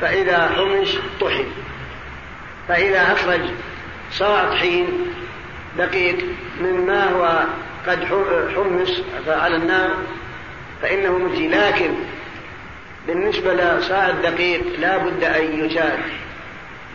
فإذا 0.00 0.48
حمش 0.48 0.88
طحن. 1.20 1.44
فإذا 2.68 3.12
أخرج 3.12 3.40
صاع 4.12 4.50
طحين 4.50 4.86
دقيق 5.78 6.16
مما 6.60 7.10
هو 7.10 7.44
قد 7.86 8.04
حمس 8.54 9.02
على 9.28 9.56
النار 9.56 9.90
فإنه 10.82 11.18
مجزي. 11.18 11.48
لكن 11.48 11.90
بالنسبة 13.08 13.54
لصاع 13.54 14.08
الدقيق 14.08 14.62
لا 14.78 14.96
بد 14.98 15.24
أن 15.24 15.64
يزاد 15.64 15.98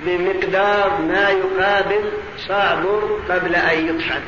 بمقدار 0.05 1.01
ما 1.01 1.29
يقابل 1.29 2.11
صاع 2.47 2.75
بر 2.75 3.19
قبل 3.29 3.55
أن 3.55 3.87
يطحن. 3.87 4.21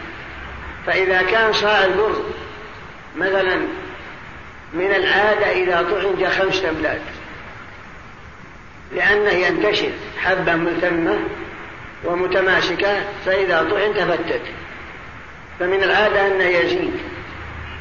فإذا 0.86 1.22
كان 1.22 1.54
صاع 1.54 1.86
البر 1.86 2.16
مثلا 3.18 3.56
من 4.74 4.86
العادة 4.96 5.52
إذا 5.52 5.82
طحن 5.82 6.16
جاء 6.20 6.30
خمسة 6.30 6.70
أملاك 6.70 7.02
لأنه 8.96 9.30
ينتشر 9.30 9.92
حبة 10.18 10.56
ملتمة 10.56 11.18
ومتماسكة 12.04 13.04
فإذا 13.26 13.68
طحن 13.72 13.94
تفتت. 13.94 14.42
فمن 15.60 15.84
العادة 15.84 16.28
أنه 16.28 16.44
يزيد. 16.44 16.94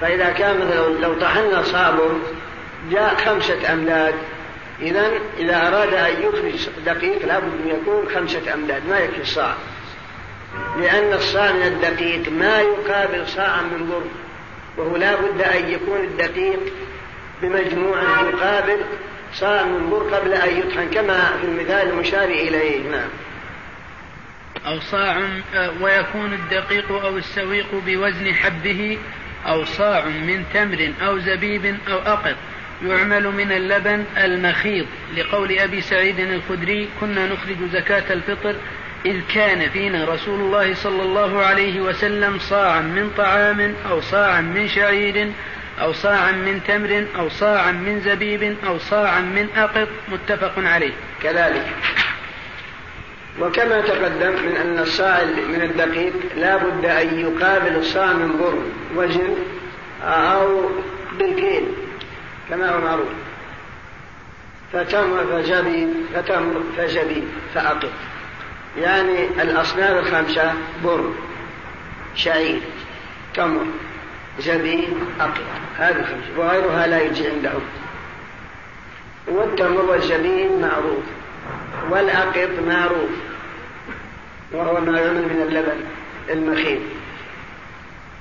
فإذا 0.01 0.31
كان 0.31 0.57
مثلا 0.57 0.89
لو 0.89 1.15
طحنا 1.15 1.63
صابر 1.63 2.19
جاء 2.91 3.15
خمسة 3.15 3.73
أمداد 3.73 4.15
إذا 4.81 5.11
إذا 5.39 5.69
أراد 5.69 5.95
أن 5.95 6.23
يخرج 6.23 6.69
دقيق 6.87 7.27
لابد 7.27 7.53
أن 7.65 7.69
يكون 7.69 8.09
خمسة 8.15 8.55
أمداد 8.55 8.83
ما 8.89 8.99
يكفي 8.99 9.23
الصاع 9.23 9.55
لأن 10.81 11.13
الصاع 11.13 11.53
من 11.53 11.63
الدقيق 11.63 12.33
ما 12.33 12.61
يقابل 12.61 13.29
صاعا 13.29 13.63
من 13.63 13.89
بر 13.89 14.03
وهو 14.77 14.97
لا 14.97 15.15
بد 15.15 15.43
أن 15.43 15.71
يكون 15.71 16.01
الدقيق 16.01 16.61
بمجموع 17.43 17.99
يقابل 18.01 18.79
صاع 19.35 19.63
من 19.63 19.91
بر 19.91 20.17
قبل 20.17 20.33
أن 20.33 20.59
يطحن 20.59 20.91
كما 20.91 21.37
في 21.41 21.47
المثال 21.47 21.89
المشار 21.91 22.25
إليه. 22.29 22.91
نعم. 22.91 23.09
أو 24.67 24.81
صاع 24.81 25.17
ويكون 25.81 26.33
الدقيق 26.33 26.93
أو 26.93 27.17
السويق 27.17 27.67
بوزن 27.87 28.35
حبه 28.35 28.99
أو 29.47 29.65
صاع 29.65 30.05
من 30.05 30.45
تمر 30.55 30.93
أو 31.07 31.19
زبيب 31.19 31.79
أو 31.89 31.99
أقط. 31.99 32.37
يعمل 32.87 33.29
من 33.29 33.53
اللبن 33.53 34.05
المخيض 34.17 34.87
لقول 35.17 35.59
أبي 35.59 35.81
سعيد 35.81 36.21
الخدري 36.21 36.89
كنا 37.01 37.27
نخرج 37.27 37.57
زكاة 37.73 38.13
الفطر 38.13 38.55
إذ 39.07 39.21
كان 39.35 39.71
فينا 39.71 40.05
رسول 40.05 40.41
الله 40.41 40.75
صلى 40.75 41.03
الله 41.03 41.43
عليه 41.43 41.81
وسلم 41.81 42.39
صاعا 42.39 42.81
من 42.81 43.11
طعام 43.17 43.75
أو 43.91 44.01
صاعا 44.01 44.41
من 44.41 44.69
شعير 44.69 45.31
أو 45.81 45.93
صاعا 45.93 46.33
من 46.33 46.61
تمر 46.69 47.07
أو 47.19 47.29
صاعا 47.29 47.73
من 47.73 48.01
زبيب 48.01 48.57
أو 48.67 48.79
صاعا 48.79 49.21
من 49.21 49.49
أقط. 49.57 49.89
متفق 50.09 50.53
عليه. 50.57 50.93
كذلك. 51.23 51.67
وكما 53.41 53.81
تقدم 53.81 54.33
من 54.47 54.57
أن 54.57 54.79
الصاع 54.79 55.25
من 55.25 55.63
الدقيق 55.63 56.13
لا 56.37 56.57
بد 56.57 56.85
أن 56.85 57.21
يقابل 57.21 57.77
الصاع 57.77 58.13
من 58.13 58.39
بر 58.39 58.59
وزن 58.97 59.37
أو 60.05 60.71
بالكيل. 61.19 61.65
كما 62.51 62.71
هو 62.71 62.81
معروف. 62.81 63.09
فتمر 64.73 65.27
فجبي 65.27 65.89
فتمر 66.15 66.63
فجبي 66.77 67.23
فأقط 67.55 67.91
يعني 68.79 69.43
الأصناف 69.43 70.07
الخمسة 70.07 70.55
بر 70.85 71.13
شعير 72.15 72.61
تمر 73.35 73.67
زبيب 74.39 74.95
أقط 75.21 75.41
هذه 75.79 75.97
الخمسة. 75.97 76.39
وغيرها 76.39 76.87
لا 76.87 77.03
يجي 77.03 77.29
عندهم 77.29 77.63
والتمر 79.29 79.81
والزبيب 79.81 80.51
معروف. 80.53 81.05
والأقط 81.91 82.51
معروف. 82.67 83.11
وهو 84.53 84.81
ما 84.81 85.01
يعمل 85.01 85.23
من 85.23 85.43
اللبن 85.49 85.81
المخيل. 86.31 86.81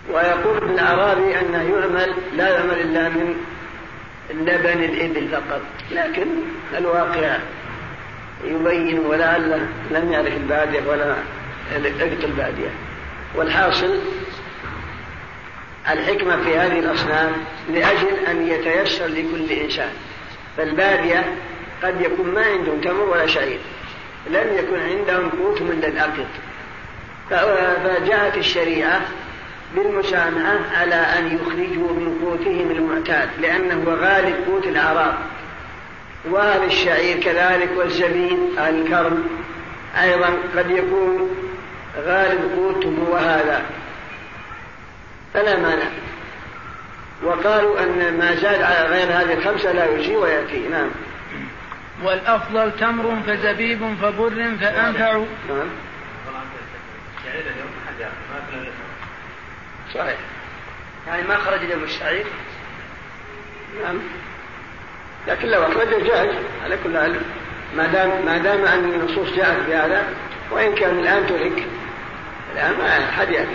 ويقول 0.10 0.58
ابن 0.58 0.70
الأعرابي 0.70 1.40
أنه 1.40 1.64
يعمل 1.64 2.14
لا 2.38 2.50
يعمل 2.50 2.80
إلا 2.80 3.10
من 3.10 3.36
لبن 4.30 4.84
الإبل 4.84 5.28
فقط. 5.28 5.62
لكن 5.92 6.28
الواقع 6.78 7.38
يبين 8.46 9.00
ولعل 9.00 9.68
لم 9.92 10.12
يعرف 10.12 10.38
البادية 10.38 10.82
ولا 10.88 11.16
اقت 11.76 12.24
البادية. 12.24 12.70
والحاصل 13.36 14.00
الحكمة 15.90 16.44
في 16.44 16.58
هذه 16.58 16.80
الأصناف 16.80 17.32
لأجل 17.70 18.26
أن 18.28 18.48
يتيسر 18.48 19.08
لكل 19.08 19.52
إنسان. 19.52 19.92
فالبادية 20.58 21.36
قد 21.84 22.02
يكون 22.02 22.28
ما 22.28 22.46
عندهم 22.46 22.82
تمر 22.82 23.04
ولا 23.04 23.28
شعير. 23.28 23.60
لم 24.28 24.58
يكن 24.58 24.80
عندهم 24.80 25.30
قوت 25.30 25.62
من 25.62 25.84
الأقط 25.84 26.28
فجاءت 27.30 28.38
الشريعة 28.38 29.02
بالمسامحة 29.76 30.60
على 30.78 30.96
أن 30.96 31.36
يخرجوا 31.36 31.94
من 31.94 32.20
قوتهم 32.24 32.72
المعتاد 32.72 33.30
لأنه 33.42 33.84
غالب 33.90 34.36
قوت 34.48 34.68
الأعراب. 34.68 35.16
وهذا 36.30 36.66
الشعير 36.66 37.20
كذلك 37.24 37.70
والزبيب 37.78 38.40
الكرم 38.58 39.28
أيضا 40.02 40.30
قد 40.58 40.72
يكون 40.72 41.30
غالب 41.98 42.52
قوتهم 42.58 43.06
هو 43.08 43.16
هذا 43.16 43.62
فلا 45.34 45.58
مانع. 45.60 45.88
وقالوا 47.24 47.84
أن 47.84 48.18
ما 48.18 48.36
زاد 48.36 48.62
على 48.62 48.88
غير 48.88 49.08
هذه 49.08 49.34
الخمسة 49.34 49.72
لا 49.72 49.86
يجزي 49.86 50.16
ويأتي. 50.16 50.68
نعم. 50.68 50.90
والأفضل 52.04 52.72
تمر 52.80 53.18
فزبيب 53.28 53.96
فبر 54.02 54.56
فأنفع. 54.62 55.18
نعم. 55.50 55.68
صحيح. 59.94 60.18
يعني 61.08 61.28
ما 61.28 61.38
خرج 61.38 61.64
اليوم 61.64 61.84
الشعير 61.84 62.26
نعم. 63.84 64.00
لكن 65.28 65.48
لو 65.48 65.64
أخرج 65.64 66.04
جاهز 66.04 66.36
على 66.64 66.78
كل 66.84 66.98
حال 66.98 67.22
ما 67.78 67.88
دام 67.88 68.26
ما 68.26 68.38
دام 68.38 68.66
أن 68.66 68.94
النصوص 68.94 69.30
جاءت 69.36 69.70
بهذا 69.70 70.04
وإن 70.52 70.76
كان 70.76 71.00
الآن 71.00 71.28
ترك 71.28 71.68
الآن 72.54 72.78
ما 72.78 73.12
حد 73.12 73.30
يأكل 73.30 73.50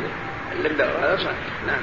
اللبة 0.52 0.84
وهذا 0.84 1.16
صحيح. 1.16 1.36
نعم. 1.66 1.82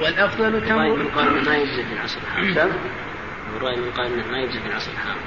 والأفضل 0.00 0.68
تمر 0.68 0.96
من 0.96 1.08
قال 1.08 1.44
ما 1.44 1.56
يجزي 1.56 1.82
في 1.82 1.92
العصر 1.92 2.18
الحاضر 2.20 2.72
الرأي 3.56 3.76
من 3.76 3.90
قال 3.90 4.12
إنه 4.12 4.30
ما 4.30 4.38
يجزي 4.38 4.60
في 4.60 4.66
العصر 4.66 4.90
الحاضر 4.90 5.20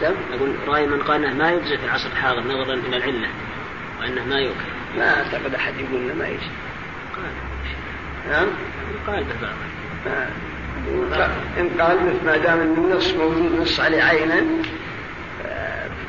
كم؟ 0.00 0.14
أقول 0.34 0.68
رأي 0.68 0.86
من 0.86 1.02
قال 1.02 1.24
إنه 1.24 1.34
ما 1.34 1.50
يجزي 1.50 1.78
في 1.78 1.84
العصر 1.84 2.08
الحاضر 2.08 2.40
نظرا 2.40 2.74
إلى 2.74 2.96
العلة 2.96 3.28
وأنه 4.00 4.24
ما 4.24 4.40
يوكل 4.40 4.70
ما 4.96 5.18
أعتقد 5.18 5.54
أحد 5.54 5.74
يقول 5.80 6.00
إنه 6.00 6.14
ما 6.14 6.28
يجزي. 6.28 6.50
نعم؟ 8.28 8.46
قال 9.06 9.24
إن 11.58 11.80
قال 11.80 11.96
مثل 12.06 12.26
ما 12.26 12.36
دام 12.36 12.60
النص 12.60 13.12
موجود 13.14 13.60
نص 13.60 13.80
عليه 13.80 14.02
عينا 14.02 14.42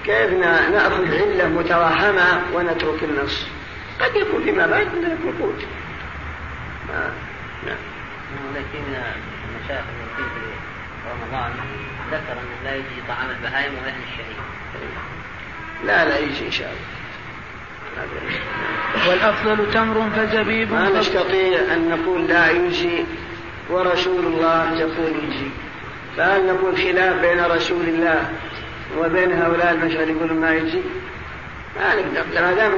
كيف 0.06 0.32
نأخذ 0.72 1.16
علة 1.16 1.48
متوهمة 1.48 2.42
ونترك 2.54 3.04
النص؟ 3.04 3.48
قد 4.00 4.16
يكون 4.16 4.44
فيما 4.44 4.68
بعد 4.68 4.88
يكون 4.88 5.34
قوت 5.42 5.66
نعم. 6.90 7.78
لكن 8.56 8.80
من 8.80 9.04
المشايخ 9.50 9.86
في 10.18 10.24
رمضان 11.12 11.52
ذكر 12.12 12.32
انه 12.32 12.64
لا 12.64 12.76
يجي 12.76 13.02
طعام 13.08 13.30
البهائم 13.30 13.74
ولحم 13.74 14.00
الشهيد. 14.12 14.38
لا 15.86 16.06
لا 16.06 16.18
يجي 16.18 16.46
إن 16.46 16.52
شاء 16.52 16.68
الله. 16.68 17.01
والأفضل 19.08 19.72
تمر 19.74 20.10
فزبيب 20.16 20.72
ما 20.72 20.90
نستطيع 21.00 21.60
أن 21.74 21.90
نقول 21.90 22.28
لا 22.28 22.52
يجزي 22.52 23.04
ورسول 23.70 24.26
الله 24.26 24.80
يقول 24.80 25.12
يجزي 25.24 25.50
فهل 26.18 26.48
نقول 26.48 26.78
خلاف 26.78 27.22
بين 27.22 27.46
رسول 27.46 27.82
الله 27.82 28.30
وبين 28.98 29.32
هؤلاء 29.32 29.72
المشايخ 29.72 30.10
يقولون 30.10 30.40
ما 30.40 30.56
يجزي 30.56 30.82
ما 31.76 31.96
نقدر. 31.96 32.42
ما 32.42 32.54
دام 32.54 32.72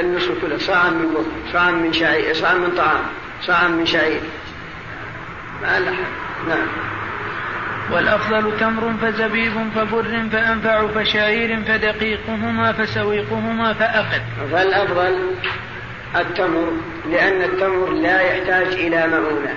النصف 0.00 0.40
كله 0.42 0.58
صاع 0.58 0.90
من 0.90 1.14
بر 1.14 1.52
صاع 1.52 1.70
من 1.70 1.92
شعير 1.92 2.34
صاع 2.34 2.54
من 2.54 2.74
طعام 2.76 3.00
صاع 3.42 3.68
من 3.68 3.86
شعير. 3.86 4.20
ما 5.62 5.80
لحق. 5.80 6.48
نعم. 6.48 6.66
والأفضل 7.92 8.58
تمر 8.60 8.94
فزبيب 9.02 9.52
فبر 9.74 10.28
فأنفع 10.32 10.86
فشعير 10.86 11.62
فدقيقهما 11.62 12.72
فسويقهما 12.72 13.72
فأقل 13.72 14.20
فالأفضل 14.52 15.18
التمر 16.16 16.72
لأن 17.10 17.42
التمر 17.42 17.90
لا 17.90 18.20
يحتاج 18.20 18.66
إلى 18.66 19.06
مؤونة 19.06 19.54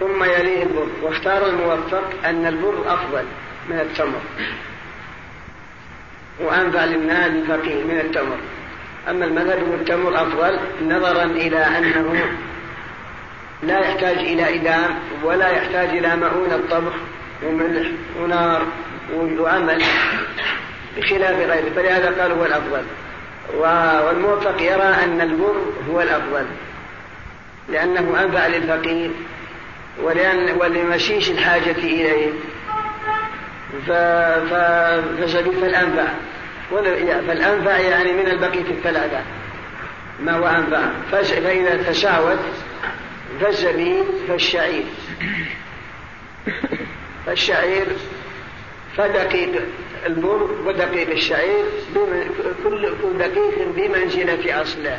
ثم 0.00 0.24
يليه 0.24 0.62
البر. 0.62 0.86
واختار 1.02 1.46
الموفق 1.46 2.10
أن 2.24 2.46
البر 2.46 2.94
أفضل 2.94 3.24
من 3.68 3.80
التمر. 3.80 4.20
وأنفع 6.40 6.84
للناس 6.84 7.30
الفقير 7.30 7.84
من 7.84 8.00
التمر. 8.00 8.38
أما 9.08 9.24
المذهب 9.24 9.62
والتمر 9.70 10.14
أفضل 10.14 10.58
نظرا 10.82 11.24
إلى 11.24 11.58
أنه 11.58 12.14
لا 13.62 13.78
يحتاج 13.78 14.18
إلى 14.18 14.54
إدام 14.54 14.98
ولا 15.24 15.48
يحتاج 15.48 15.88
إلى 15.88 16.16
مؤونة 16.16 16.60
طبخ 16.70 16.92
وملح 17.46 17.88
ونار 18.20 18.62
وعمل 19.14 19.82
بخلاف 20.96 21.36
غيره 21.36 21.70
فلهذا 21.76 22.22
قال 22.22 22.32
هو 22.32 22.44
الأفضل. 22.46 22.82
والموفق 24.06 24.62
يرى 24.62 24.94
أن 25.04 25.20
البر 25.20 25.62
هو 25.90 26.00
الأفضل 26.00 26.46
لأنه 27.68 28.24
أنفع 28.24 28.46
للفقير 28.46 29.10
ولأن 30.02 30.56
ولمشيش 30.60 31.30
الحاجة 31.30 31.70
إليه. 31.70 32.32
فالأنفع. 35.60 36.06
فالأنفع 37.26 37.78
يعني 37.78 38.12
من 38.12 38.26
البقية 38.26 38.70
الثلاثة. 38.70 39.20
ما 40.22 40.32
هو 40.32 40.46
أنفع؟ 40.46 40.82
فإذا 41.12 41.82
تساوت 41.82 42.38
فالزبيب 43.40 44.04
فالشعير. 44.28 44.84
فالشعير 47.30 47.86
فدقيق 48.96 49.62
البر 50.06 50.50
ودقيق 50.66 51.10
الشعير 51.10 51.64
كل 52.64 53.18
دقيق 53.18 53.68
بمنزلة 53.76 54.62
أصله 54.62 54.98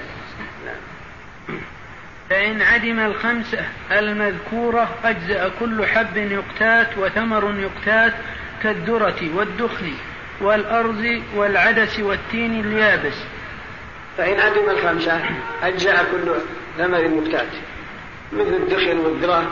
فإن 2.30 2.62
عدم 2.62 3.00
الخمسة 3.00 3.65
المذكورة 3.91 4.89
أجزأ 5.04 5.52
كل 5.60 5.86
حب 5.86 6.17
يقتات 6.17 6.98
وثمر 6.98 7.60
يقتات 7.60 8.13
كالذرة 8.63 9.30
والدخن 9.36 9.91
والأرز 10.41 11.22
والعدس 11.36 12.00
والتين 12.00 12.60
اليابس. 12.60 13.15
فإن 14.17 14.39
عدم 14.39 14.70
الخمسة 14.70 15.22
أجزأ 15.63 16.04
كل 16.04 16.34
ثمر 16.78 17.08
مقتات 17.08 17.50
مثل 18.34 18.54
الدخن 18.54 18.98
والذرة 18.98 19.52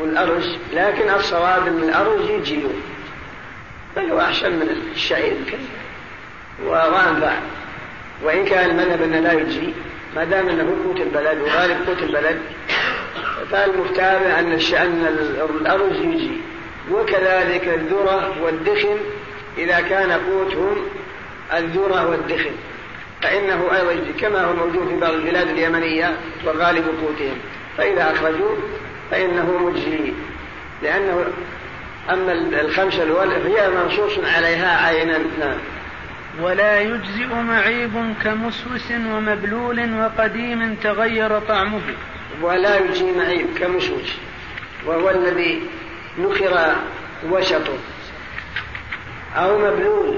والأرز 0.00 0.56
لكن 0.72 1.10
الصواب 1.10 1.66
أن 1.66 1.82
الأرز 1.82 2.30
يجيو 2.30 2.68
بل 3.96 4.10
هو 4.10 4.20
أحسن 4.20 4.52
من 4.52 4.90
الشعير 4.94 5.36
وأنفع 6.66 7.32
وإن 8.22 8.44
كان 8.44 8.70
المذهب 8.70 9.02
أنه 9.02 9.20
لا 9.20 9.32
يجزي 9.32 9.72
ما 10.16 10.24
دام 10.24 10.48
أنه 10.48 10.76
قوت 10.84 11.00
البلد 11.00 11.40
وغالب 11.40 11.76
قوت 11.86 12.02
البلد 12.02 12.40
فالمتابع 13.50 14.38
أن 14.38 14.58
الأرز 15.60 15.96
يجي 15.96 16.30
وكذلك 16.90 17.68
الذرة 17.68 18.42
والدخن 18.42 18.96
إذا 19.58 19.80
كان 19.80 20.12
قوتهم 20.12 20.76
الذرة 21.54 22.10
والدخن. 22.10 22.50
فإنه 23.22 23.64
أيضا 23.76 24.12
كما 24.20 24.44
هو 24.44 24.52
موجود 24.52 24.88
في 24.88 25.00
بعض 25.00 25.12
البلاد 25.12 25.48
اليمنية 25.48 26.16
وغالب 26.46 26.84
قوتهم. 26.86 27.38
فإذا 27.78 28.12
أخرجوا 28.12 28.56
فإنه 29.10 29.58
مجزي 29.58 30.12
لأنه 30.82 31.24
أما 32.10 32.32
الخمسة 32.60 33.02
الأولى 33.02 33.40
فهي 33.40 33.70
منصوص 33.70 34.18
عليها 34.18 34.86
عينا. 34.86 35.18
نعم. 35.18 35.58
ولا 36.42 36.80
يجزئ 36.80 37.34
معيب 37.34 38.14
كمسوس 38.24 38.90
ومبلول 38.90 40.00
وقديم 40.00 40.74
تغير 40.74 41.38
طعمه. 41.38 41.80
ولا 42.42 42.76
يجزي 42.78 43.12
معيب 43.12 43.46
كمسوس. 43.58 44.16
وهو 44.86 45.10
الذي 45.10 45.62
نخر 46.18 46.76
وسطه. 47.30 47.78
أو 49.36 49.58
مبلول. 49.58 50.16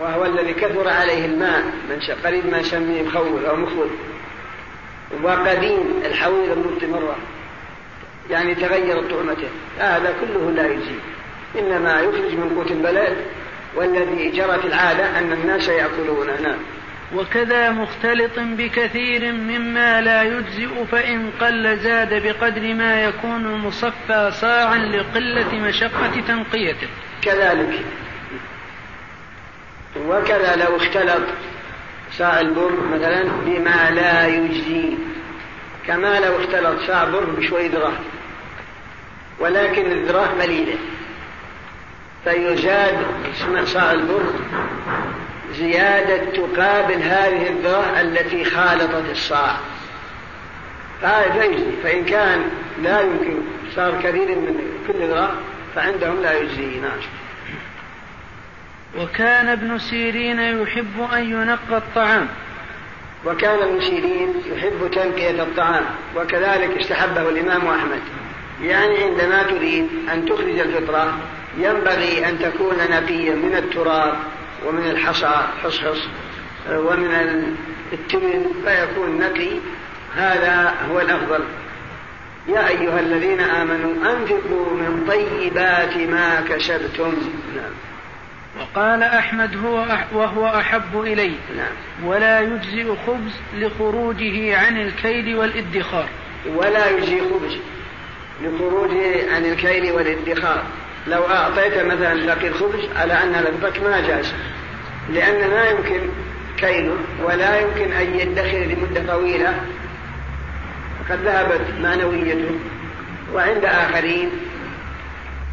وهو 0.00 0.24
الذي 0.24 0.52
كثر 0.52 0.88
عليه 0.88 1.26
الماء. 1.26 1.62
من 1.62 2.14
قريب 2.24 2.46
ما 2.46 2.60
نسميه 2.60 3.02
مخول 3.02 3.46
أو 3.46 3.56
مخول 3.56 3.88
وقديم 5.22 6.02
الحويل 6.04 6.52
المرت 6.52 6.84
مرة 6.84 7.16
يعني 8.30 8.54
تغيرت 8.54 9.10
طعمته. 9.10 9.48
هذا 9.78 10.14
كله 10.20 10.50
لا 10.50 10.66
يجزي. 10.66 10.98
إنما 11.58 12.00
يخرج 12.00 12.34
من 12.34 12.52
قوت 12.56 12.70
البلد 12.70 13.16
والذي 13.76 14.30
جرت 14.30 14.64
العادة 14.64 15.18
أن 15.18 15.32
الناس 15.32 15.68
يأكلونه 15.68 16.40
نعم. 16.40 16.58
وكذا 17.14 17.70
مختلط 17.70 18.38
بكثير 18.38 19.32
مما 19.32 20.00
لا 20.00 20.22
يجزئ 20.22 20.84
فإن 20.92 21.30
قل 21.40 21.78
زاد 21.78 22.22
بقدر 22.22 22.74
ما 22.74 23.04
يكون 23.04 23.46
المصفى 23.46 24.30
صاعا 24.32 24.78
لقلة 24.78 25.54
مشقة 25.54 26.20
تنقيته 26.28 26.88
كذلك. 27.22 27.84
وكذا 30.06 30.56
لو 30.56 30.76
اختلط 30.76 31.22
صاع 32.12 32.40
البر 32.40 32.72
مثلا 32.92 33.22
بما 33.46 33.90
لا 33.90 34.26
يجزي. 34.26 34.96
كما 35.86 36.20
لو 36.20 36.36
اختلط 36.36 36.80
صاع 36.86 37.04
بر 37.04 37.24
بشوي 37.24 37.68
ذرة 37.68 37.92
ولكن 39.40 39.92
الذرة 39.92 40.34
مليلة. 40.38 40.78
فيزاد 42.24 42.98
صاع 43.64 43.92
البر 43.92 44.32
زيادة 45.54 46.24
تقابل 46.24 47.02
هذه 47.02 47.48
الذرة 47.48 48.00
التي 48.00 48.44
خالطت 48.44 49.10
الصاع. 49.10 49.56
فهذا 51.02 51.44
يجزي 51.44 51.82
فإن 51.82 52.04
كان 52.04 52.50
لا 52.82 53.00
يمكن 53.00 53.40
صار 53.76 54.00
كثير 54.02 54.28
من 54.28 54.60
كل 54.86 55.06
ذرة 55.06 55.32
فعندهم 55.74 56.22
لا 56.22 56.32
يجزي 56.32 56.80
نعم. 56.80 56.98
وكان 58.98 59.48
ابن 59.48 59.78
سيرين 59.78 60.40
يحب 60.40 61.08
أن 61.12 61.30
ينقى 61.30 61.76
الطعام. 61.76 62.28
وكان 63.26 63.58
ابن 63.62 63.80
سيرين 63.80 64.34
يحب 64.52 64.90
تنقية 64.92 65.42
الطعام 65.42 65.84
وكذلك 66.16 66.78
استحبه 66.78 67.28
الإمام 67.28 67.66
أحمد. 67.66 68.00
يعني 68.62 69.04
عندما 69.04 69.42
تريد 69.42 69.88
أن 70.12 70.26
تخرج 70.26 70.58
الفطرة 70.58 71.18
ينبغي 71.58 72.28
أن 72.28 72.38
تكون 72.38 72.76
نقيا 72.90 73.34
من 73.34 73.54
التراب 73.54 74.14
ومن 74.66 74.90
الحصى 74.90 75.46
حصحص 75.64 76.08
ومن 76.70 77.10
التمن 77.92 78.46
فيكون 78.64 79.18
نقي. 79.18 79.50
هذا 80.16 80.74
هو 80.90 81.00
الأفضل. 81.00 81.44
يا 82.48 82.68
أيها 82.68 83.00
الذين 83.00 83.40
آمنوا 83.40 83.92
أنفقوا 84.12 84.74
من 84.74 85.04
طيبات 85.08 85.96
ما 85.96 86.40
كسبتم. 86.40 87.12
نعم. 87.56 87.72
وقال 88.60 89.02
أحمد 89.02 89.56
هو 89.56 89.86
وهو 90.12 90.46
أحب 90.46 91.00
إلي 91.00 91.32
نعم. 91.56 92.08
ولا 92.08 92.40
يجزئ 92.40 92.94
خبز 93.06 93.32
لخروجه 93.54 94.58
عن 94.58 94.76
الكيل 94.80 95.36
والادخار. 95.36 96.08
ولا 96.46 96.90
يجزي 96.90 97.20
خبز. 97.20 97.58
لخروجه 98.42 99.34
عن 99.34 99.44
الكيل 99.44 99.92
والادخار 99.92 100.62
لو 101.06 101.26
أعطيت 101.26 101.78
مثلا 101.78 102.26
باقي 102.26 102.48
الخبز 102.48 102.80
على 102.96 103.12
أن 103.12 103.32
لفظك 103.32 103.82
ما 103.82 104.00
جاز. 104.00 104.32
لأن 105.10 105.50
ما 105.50 105.64
يمكن 105.64 106.00
كيله 106.58 106.96
ولا 107.22 107.60
يمكن 107.60 107.92
أن 107.92 108.20
يدخر 108.20 108.58
لمدة 108.58 109.14
طويلة. 109.14 109.60
قد 111.10 111.18
ذهبت 111.24 111.60
معنويته 111.80 112.50
وعند 113.34 113.64
آخرين. 113.64 114.30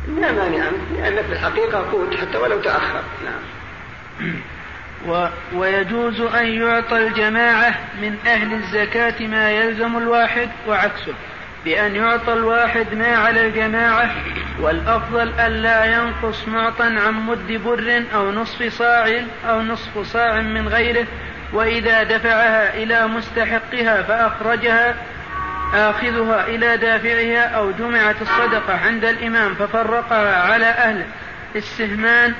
لا 0.08 0.32
مانع 0.32 0.66
لأن 0.98 1.24
في 1.24 1.34
الحقيقة 1.34 1.92
قوت 1.92 2.16
حتى 2.16 2.38
ولو 2.38 2.60
تأخر. 2.60 3.04
نعم. 3.26 4.36
و 5.08 5.28
ويجوز 5.56 6.22
أن 6.22 6.46
يعطى 6.46 6.98
الجماعة 6.98 7.76
من 8.02 8.18
أهل 8.26 8.54
الزكاة 8.54 9.28
ما 9.28 9.52
يلزم 9.52 9.98
الواحد 9.98 10.50
وعكسه. 10.68 11.14
بأن 11.66 11.96
يعطى 11.96 12.34
الواحد 12.34 12.94
ما 12.94 13.16
على 13.16 13.48
الجماعة 13.48 14.12
والأفضل 14.60 15.40
ألا 15.40 15.86
ينقص 15.86 16.48
معطى 16.48 16.84
عن 16.84 17.14
مد 17.14 17.52
بر 17.52 18.04
أو 18.14 18.32
نصف 18.32 18.74
صاع 18.74 19.24
أو 19.50 19.62
نصف 19.62 20.00
صاع 20.00 20.42
من 20.42 20.68
غيره 20.68 21.08
وإذا 21.54 22.04
دفعها 22.04 22.74
إلى 22.74 23.08
مستحقها 23.08 24.04
فأخرجها 24.04 24.96
آخذها 25.74 26.48
إلى 26.48 26.78
دافعها 26.78 27.48
أو 27.48 27.72
جمعت 27.72 28.22
الصدقة 28.22 28.74
عند 28.74 29.06
الإمام 29.06 29.56
ففرقها 29.56 30.52
على 30.52 30.66
أهل 30.66 31.06
السهمان 31.56 32.34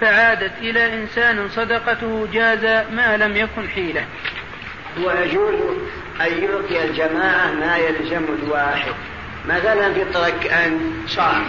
فعادت 0.00 0.52
إلى 0.60 0.94
إنسان 0.94 1.48
صدقته 1.48 2.28
جاز 2.32 2.64
ما 2.92 3.16
لم 3.16 3.36
يكن 3.36 3.68
حيلة. 3.68 4.04
ويجوز 4.96 5.54
أن 6.20 6.44
يعطي 6.44 6.84
الجماعة 6.84 7.52
ما 7.52 7.76
يلزم 7.76 8.24
الواحد. 8.42 8.92
مثلا 9.48 9.92
في 9.94 10.04
طرق 10.04 10.54
أن 10.54 11.04
صاع 11.06 11.42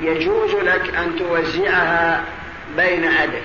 يجوز 0.00 0.54
لك 0.54 0.94
أن 0.94 1.16
توزعها 1.18 2.24
بين 2.76 3.04
عدد 3.04 3.42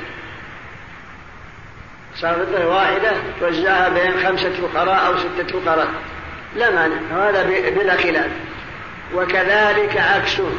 صارت 2.15 2.65
واحدة 2.65 3.11
توزعها 3.39 3.89
بين 3.89 4.11
خمسة 4.27 4.53
فقراء 4.53 5.07
أو 5.07 5.13
ستة 5.17 5.59
فقراء. 5.59 5.87
لا 6.55 6.69
مانع 6.71 6.95
هذا 7.11 7.69
بلا 7.69 7.97
خلاف. 7.97 8.31
وكذلك 9.15 9.97
عكسه 9.97 10.49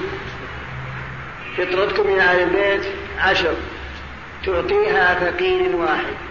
فطرتكم 1.57 2.07
من 2.07 2.18
أهل 2.20 2.42
البيت 2.42 2.87
عشر 3.18 3.55
تعطيها 4.46 5.14
فقير 5.14 5.76
واحد. 5.76 6.26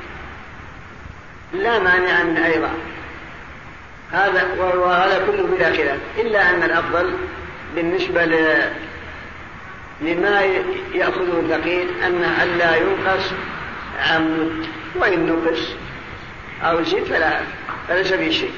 لا 1.53 1.79
مانع 1.79 2.23
من 2.23 2.37
أيضا. 2.37 2.69
هذا 4.11 4.47
وهذا 4.59 5.25
كله 5.27 5.43
بلا 5.43 5.73
خلاف. 5.73 5.99
إلا 6.17 6.49
أن 6.49 6.63
الأفضل 6.63 7.13
بالنسبة 7.75 8.25
لما 10.01 10.41
يأخذه 10.93 11.39
الفقير 11.39 11.87
أنه 12.07 12.43
ألا 12.43 12.75
ينقص 12.75 13.31
عن 13.99 14.51
وإن 14.95 15.25
نقص 15.25 15.59
أو 16.63 16.83
زيد 16.83 17.03
فلا 17.03 17.39
فليس 17.87 18.13
في 18.13 18.31
شيء. 18.31 18.51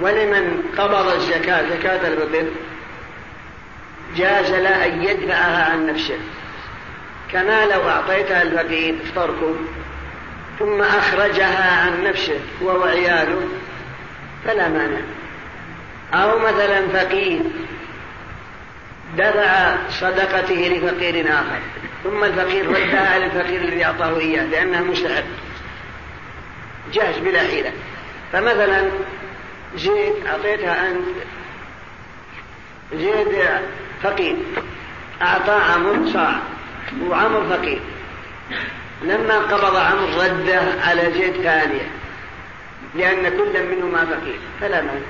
ولمن 0.00 0.62
قبض 0.78 1.12
الزكاة 1.12 1.62
زكاة 1.70 2.08
الفطر 2.08 2.44
جاز 4.16 4.50
له 4.50 4.86
أن 4.86 5.02
يدفعها 5.02 5.72
عن 5.72 5.86
نفسه. 5.86 6.18
كما 7.32 7.66
لو 7.66 7.88
أعطيتها 7.88 8.42
الفقير 8.42 8.94
افطركم 9.04 9.56
ثم 10.58 10.82
أخرجها 10.82 11.80
عن 11.80 12.04
نفسه 12.04 12.40
وهو 12.60 12.82
عياله 12.82 13.48
فلا 14.44 14.68
مانع. 14.68 15.00
أو 16.14 16.38
مثلا 16.38 16.88
فقير 16.88 17.40
دفع 19.18 19.76
صدقته 19.90 20.54
لفقير 20.54 21.26
آخر 21.28 21.58
ثم 22.04 22.24
الفقير 22.24 22.68
ردها 22.68 23.14
على 23.14 23.26
الفقير 23.26 23.60
الذي 23.60 23.84
أعطاه 23.84 24.18
إياه 24.18 24.44
لأنها 24.44 24.80
مستحب 24.80 25.24
جاهز 26.92 27.18
بلا 27.18 27.40
حيلة. 27.40 27.72
فمثلا 28.32 28.90
زيد 29.76 30.26
أعطيتها 30.26 30.90
أنت. 30.90 31.06
زيد 32.94 33.48
فقير. 34.02 34.36
أعطى 35.22 35.60
عمر 35.72 36.08
صاع 36.12 36.40
وعمر 37.02 37.44
فقير. 37.56 37.80
لما 39.02 39.38
قبض 39.38 39.76
عمر 39.76 40.24
ردة 40.24 40.62
على 40.82 41.02
زيد 41.12 41.32
ثانية 41.32 41.90
لأن 42.94 43.28
كل 43.28 43.66
منهما 43.70 44.04
فقير 44.04 44.38
فلا 44.60 44.80
مانع 44.82 45.00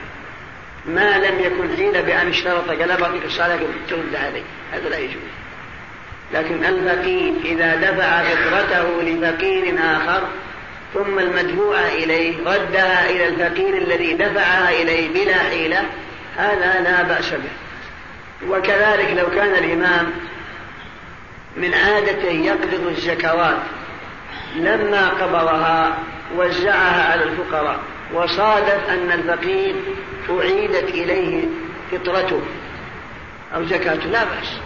ما 0.86 1.18
لم 1.18 1.40
يكن 1.40 1.76
حيلة 1.76 2.00
بأن 2.00 2.28
اشترط 2.28 2.68
قال 2.68 2.96
بقيك 3.00 3.24
الصلاة 3.24 3.58
ترد 3.88 4.14
عليه 4.14 4.42
هذا 4.72 4.88
لا 4.88 4.98
يجوز. 4.98 5.22
لكن 6.34 6.64
الفقير 6.64 7.32
إذا 7.44 7.76
دفع 7.76 8.22
فطرته 8.22 9.02
لفقير 9.02 9.74
آخر 9.78 10.28
ثم 10.94 11.18
المدفوع 11.18 11.80
إليه 11.80 12.38
ردها 12.46 13.10
إلى 13.10 13.28
الفقير 13.28 13.76
الذي 13.76 14.14
دفعها 14.14 14.70
إليه 14.70 15.08
بلا 15.08 15.38
حيلة 15.38 15.84
هذا 16.36 16.80
لا 16.80 17.02
بأس 17.02 17.30
به. 17.30 17.64
وكذلك 18.48 19.14
لو 19.16 19.30
كان 19.30 19.64
الإمام 19.64 20.12
من 21.56 21.74
عادته 21.74 22.30
يقبض 22.30 22.86
الزكوات 22.86 23.62
لما 24.56 25.08
قبضها 25.08 25.98
وزعها 26.36 27.12
على 27.12 27.24
الفقراء 27.24 27.78
وصادف 28.14 28.88
أن 28.88 29.12
الفقير 29.12 29.74
أعيدت 30.30 30.88
إليه 30.88 31.44
فطرته 31.90 32.40
أو 33.54 33.64
زكاته. 33.64 34.06
لا 34.06 34.24
بأس. 34.24 34.58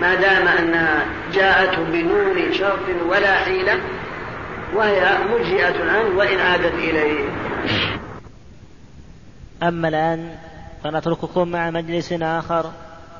ما 0.00 0.14
دام 0.14 0.48
أنها 0.48 1.06
جاءته 1.34 1.82
بدون 1.82 2.52
شرط 2.52 2.78
ولا 3.06 3.36
حيلة 3.36 3.80
وهي 4.74 5.18
مجزئة 5.30 5.90
عنه 5.90 6.16
وإن 6.16 6.40
عادت 6.40 6.74
إليه. 6.74 7.24
أما 9.62 9.88
الآن 9.88 10.36
فنترككم 10.84 11.48
مع 11.48 11.70
مجلس 11.70 12.12
آخر 12.12 12.70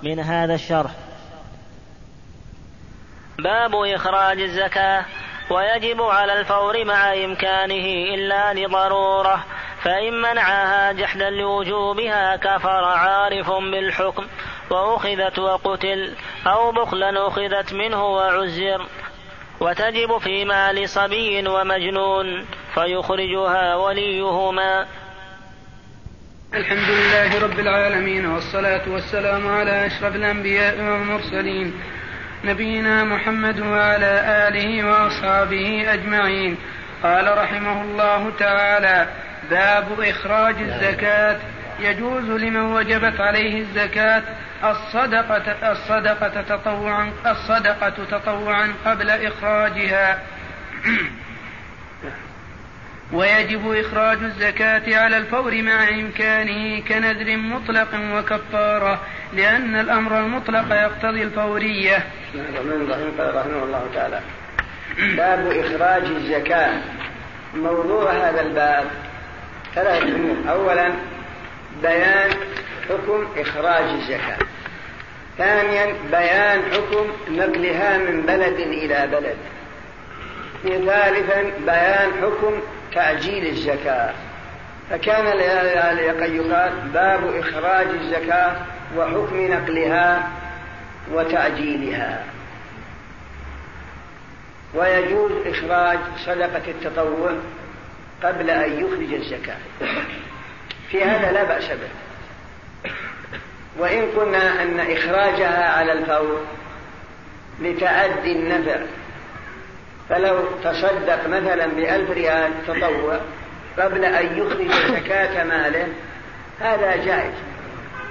من 0.02 0.20
هذا 0.20 0.54
الشرح. 0.54 0.90
باب 3.38 3.74
إخراج 3.74 4.40
الزكاة. 4.40 5.04
ويجب 5.50 6.02
على 6.02 6.40
الفور 6.40 6.84
مع 6.84 7.14
إمكانه 7.14 8.14
إلا 8.14 8.54
لضرورة 8.54 9.44
فإن 9.82 10.12
منعها 10.12 10.92
جحدا 10.92 11.30
لوجوبها 11.30 12.36
كفر 12.36 12.84
عارف 12.84 13.50
بالحكم 13.50 14.26
وأخذت 14.70 15.38
وقتل 15.38 16.14
أو 16.46 16.72
بخلا 16.72 17.28
أخذت 17.28 17.72
منه 17.72 18.04
وعزر. 18.04 18.86
وتجب 19.60 20.18
في 20.18 20.44
مال 20.44 20.88
صبي 20.88 21.48
ومجنون 21.48 22.46
فيخرجها 22.74 23.76
وليهما. 23.76 24.86
الحمد 26.54 26.88
لله 26.90 27.44
رب 27.44 27.58
العالمين 27.58 28.26
والصلاة 28.26 28.88
والسلام 28.88 29.46
على 29.46 29.86
أشرف 29.86 30.14
الأنبياء 30.14 30.76
والمرسلين 30.78 31.74
نبينا 32.44 33.04
محمد 33.04 33.60
وعلى 33.60 34.24
آله 34.48 34.86
وأصحابه 34.86 35.92
أجمعين. 35.92 36.56
قال 37.02 37.38
رحمه 37.38 37.82
الله 37.82 38.32
تعالى 38.38 39.06
باب 39.50 40.00
إخراج 40.00 40.54
الزكاة. 40.60 41.36
يجوز 41.80 42.24
لمن 42.24 42.60
وجبت 42.60 43.20
عليه 43.20 43.60
الزكاة 43.60 44.22
الصدقة 44.64 45.72
الصدقة 45.72 46.42
تطوعا 46.42 47.12
الصدقة 47.26 48.04
تطوعا 48.10 48.72
قبل 48.86 49.10
إخراجها. 49.10 50.18
ويجب 53.12 53.72
إخراج 53.72 54.18
الزكاة 54.22 54.96
على 54.96 55.16
الفور 55.16 55.62
مع 55.62 55.88
إمكانه 55.88 56.80
كنذر 56.80 57.36
مطلق 57.36 57.88
وكفارة 58.14 59.00
لأن 59.32 59.80
الأمر 59.80 60.18
المطلق 60.18 60.74
يقتضي 60.74 61.22
الفورية. 61.22 61.96
بسم 62.34 62.40
الله 62.40 62.60
الرحمن 62.60 62.82
الرحيم 62.82 63.36
رحمه 63.36 63.64
الله 63.64 63.90
تعالى 63.94 64.20
باب 65.16 65.46
إخراج 65.46 66.02
الزكاة. 66.02 66.80
موضوع 67.54 68.12
هذا 68.12 68.40
الباب 68.40 68.84
ثلاثة 69.74 70.16
أمور. 70.16 70.36
أولا 70.48 70.92
بيان 71.82 72.30
حكم 72.88 73.26
إخراج 73.36 73.84
الزكاة. 73.84 74.38
ثانيا 75.38 75.94
بيان 76.10 76.62
حكم 76.72 77.06
نقلها 77.28 77.98
من 77.98 78.22
بلد 78.22 78.58
إلى 78.60 79.08
بلد. 79.12 79.36
ثالثا 80.62 81.42
بيان 81.66 82.10
حكم 82.22 82.60
تعجيل 82.94 83.46
الزكاة. 83.46 84.14
فكان 84.90 85.26
يقال 86.34 86.72
باب 86.94 87.36
إخراج 87.36 87.86
الزكاة 87.86 88.56
وحكم 88.96 89.46
نقلها 89.52 90.30
وتعجيلها. 91.12 92.24
ويجوز 94.74 95.32
إخراج 95.46 95.98
صدقة 96.26 96.62
التطوع 96.68 97.32
قبل 98.22 98.50
أن 98.50 98.84
يخرج 98.84 99.14
الزكاة. 99.14 99.56
في 100.90 101.04
هذا 101.04 101.32
لا 101.32 101.44
بأس 101.44 101.68
به. 101.68 101.88
وإن 103.78 104.10
قلنا 104.16 104.62
أن 104.62 104.80
إخراجها 104.80 105.68
على 105.68 105.92
الفور 105.92 106.40
لتعدي 107.60 108.32
النفع 108.32 108.76
فلو 110.12 110.44
تصدق 110.64 111.28
مثلا 111.28 111.66
بألف 111.66 112.10
ريال 112.10 112.50
تطوع 112.66 113.20
قبل 113.78 114.04
أن 114.04 114.38
يخرج 114.38 114.70
زكاة 114.96 115.44
ماله 115.44 115.88
هذا 116.60 116.96
جائز. 116.96 117.34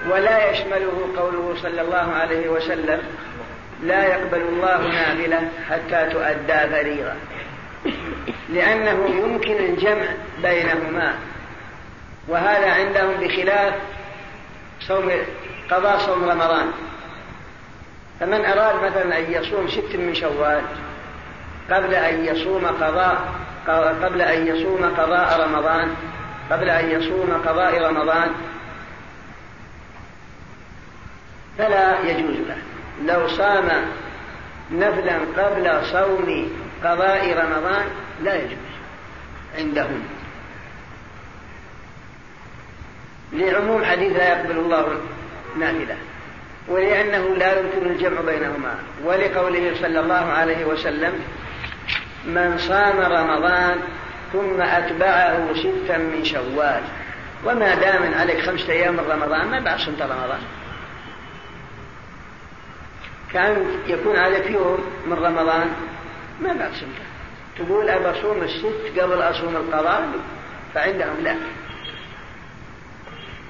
ولا 0.10 0.52
يشمله 0.52 1.08
قوله 1.18 1.56
صلى 1.62 1.82
الله 1.82 2.14
عليه 2.14 2.50
وسلم 2.50 3.02
لا 3.84 4.06
يقبل 4.06 4.42
الله 4.42 4.78
نافلة 4.78 5.50
حتى 5.70 6.10
تؤدى 6.14 6.70
فريضة 6.76 7.14
لأنه 8.50 9.10
يمكن 9.10 9.56
الجمع 9.56 10.06
بينهما. 10.42 11.14
وهذا 12.28 12.72
عندهم 12.72 13.14
بخلاف 13.20 13.74
صوم 14.80 15.12
قضاء 15.72 15.98
صوم 15.98 16.30
رمضان. 16.30 16.72
فمن 18.20 18.46
أراد 18.46 18.84
مثلا 18.84 19.20
أن 19.20 19.32
يصوم 19.32 19.68
ست 19.68 19.96
من 19.96 20.16
شوال 20.16 20.62
قبل 21.72 21.94
أن 21.94 22.26
يصوم 22.26 22.66
قضاء 22.66 23.42
قبل 24.04 24.22
أن 24.22 24.48
يصوم 24.48 24.94
قضاء 24.98 25.48
رمضان. 25.48 25.96
قبل 26.52 26.70
أن 26.70 26.90
يصوم 26.92 27.42
قضاء 27.46 27.84
رمضان. 27.90 28.32
فلا 31.58 32.00
يجوز 32.00 32.36
له. 32.48 32.58
لو 33.06 33.28
صام 33.28 33.70
نفلا 34.72 35.18
قبل 35.38 35.86
صوم 35.86 36.50
قضاء 36.84 37.38
رمضان 37.38 37.86
لا 38.24 38.36
يجوز 38.36 38.72
عندهم 39.58 40.04
لعموم 43.34 43.86
حديث 43.86 44.18
لا 44.18 44.30
يقبل 44.30 44.58
الله 44.58 45.02
نافلة. 45.60 45.98
ولأنه 46.68 47.36
لا 47.36 47.60
يمكن 47.60 47.92
الجمع 47.92 48.22
بينهما. 48.22 48.76
ولقوله 49.04 49.76
صلى 49.82 50.00
الله 50.00 50.32
عليه 50.32 50.66
وسلم 50.66 51.14
من 52.26 52.58
صام 52.58 53.00
رمضان 53.00 53.78
ثم 54.34 54.62
أتبعه 54.62 55.54
ستا 55.54 55.98
من 55.98 56.26
شوال. 56.26 56.84
وما 57.46 57.76
دام 57.76 58.14
عليك 58.14 58.42
خمسة 58.42 58.74
أيام 58.74 58.94
من 58.94 59.12
رمضان 59.12 59.48
ما 59.48 59.60
بعد 59.60 59.80
صمت 59.80 60.02
رمضان. 60.02 60.42
كان 63.34 63.66
يكون 63.88 64.16
عليك 64.16 64.52
يوم 64.52 64.80
من 65.08 65.14
رمضان 65.14 65.68
ما 66.42 66.54
بعد 66.54 66.72
صمته. 66.74 67.06
تقول 67.58 67.90
أبى 67.90 68.20
أصوم 68.20 68.44
الست 68.44 69.00
قبل 69.00 69.22
أصوم 69.22 69.56
القضاء 69.56 70.10
فعندهم 70.74 71.16
لا. 71.24 71.36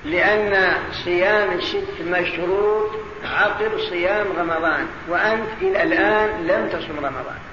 لأن 0.05 0.73
صيام 0.91 1.51
الست 1.51 2.01
مشروط 2.07 2.89
عقب 3.23 3.79
صيام 3.89 4.25
رمضان 4.39 4.87
وأنت 5.07 5.49
إلى 5.61 5.83
الآن 5.83 6.47
لم 6.47 6.69
تصم 6.69 6.97
رمضان. 6.97 7.50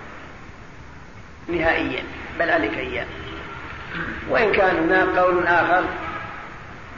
نهائيا 1.49 2.03
بل 2.39 2.51
عليك 2.51 2.79
أيام 2.79 3.07
وإن 4.31 4.53
كان 4.53 4.77
هناك 4.77 5.09
قول 5.09 5.47
آخر 5.47 5.85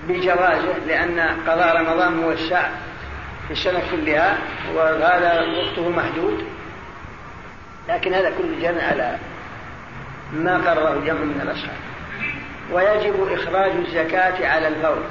بجوازه 0.08 0.78
لأن 0.86 1.20
قضاء 1.46 1.76
رمضان 1.76 2.12
موسع 2.12 2.68
في 3.46 3.50
السنة 3.50 3.82
كلها 3.90 4.38
وهذا 4.74 5.40
وقته 5.40 5.88
محدود. 5.88 6.44
لكن 7.88 8.14
هذا 8.14 8.30
كله 8.30 8.60
جمع 8.62 8.82
على 8.82 9.18
ما 10.32 10.56
قرره 10.56 11.00
جمع 11.06 11.20
من 11.20 11.40
الأصحاب 11.42 11.76
ويجب 12.72 13.32
إخراج 13.32 13.70
الزكاة 13.70 14.48
على 14.48 14.68
الفور 14.68 15.02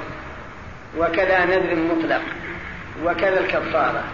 وكذا 0.98 1.44
نذر 1.44 1.76
مطلق 1.76 2.22
وكذا 3.04 3.40
الكفارة. 3.40 4.04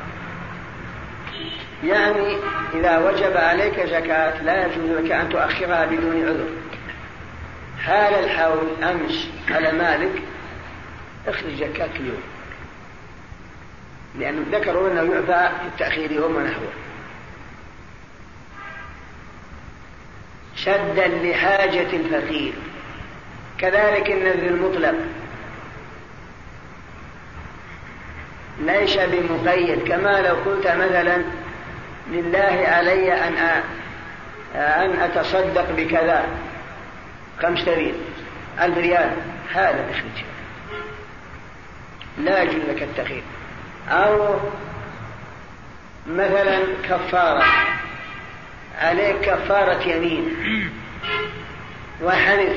يعني 1.84 2.36
إذا 2.74 2.98
وجب 2.98 3.36
عليك 3.36 3.80
زكاة 3.80 4.42
لا 4.42 4.66
يجوز 4.66 4.90
لك 4.90 5.12
أن 5.12 5.28
تؤخرها 5.28 5.86
بدون 5.86 6.22
عذر. 6.28 6.48
حال 7.80 8.14
الحول 8.14 8.82
أمس 8.82 9.28
على 9.50 9.72
مالك 9.72 10.22
اخرج 11.28 11.54
زكاة 11.54 11.96
اليوم. 11.96 12.22
لأنه 14.18 14.44
ذكروا 14.52 14.90
أنه 14.90 15.14
يعفى 15.14 15.54
في 15.60 15.66
التأخير 15.66 16.12
يوم 16.12 16.36
ونحوه. 16.36 16.72
سدا 20.56 21.08
لحاجة 21.08 21.96
الفقير. 21.96 22.52
كذلك 23.58 24.10
النذر 24.10 24.46
المطلق 24.46 24.94
ليس 28.60 28.96
بمقيد. 28.96 29.88
كما 29.88 30.20
لو 30.20 30.34
قلت 30.34 30.66
مثلا 30.66 31.22
لله 32.10 32.64
علي 32.68 33.12
أن 33.12 33.62
أن 34.54 35.00
أتصدق 35.00 35.70
بكذا. 35.76 36.24
خمسة 37.42 37.74
ريال. 37.74 37.94
ألف 38.60 38.78
ريال. 38.78 39.10
هذا 39.52 39.90
اخرج 39.90 40.24
لا 42.18 42.42
يجوز 42.42 42.62
لك 42.68 42.82
التخير 42.82 43.22
أو 43.88 44.40
مثلا 46.06 46.60
كفارة. 46.82 47.44
عليك 48.78 49.16
كفارة 49.20 49.82
يمين. 49.82 50.36
وحنث. 52.02 52.56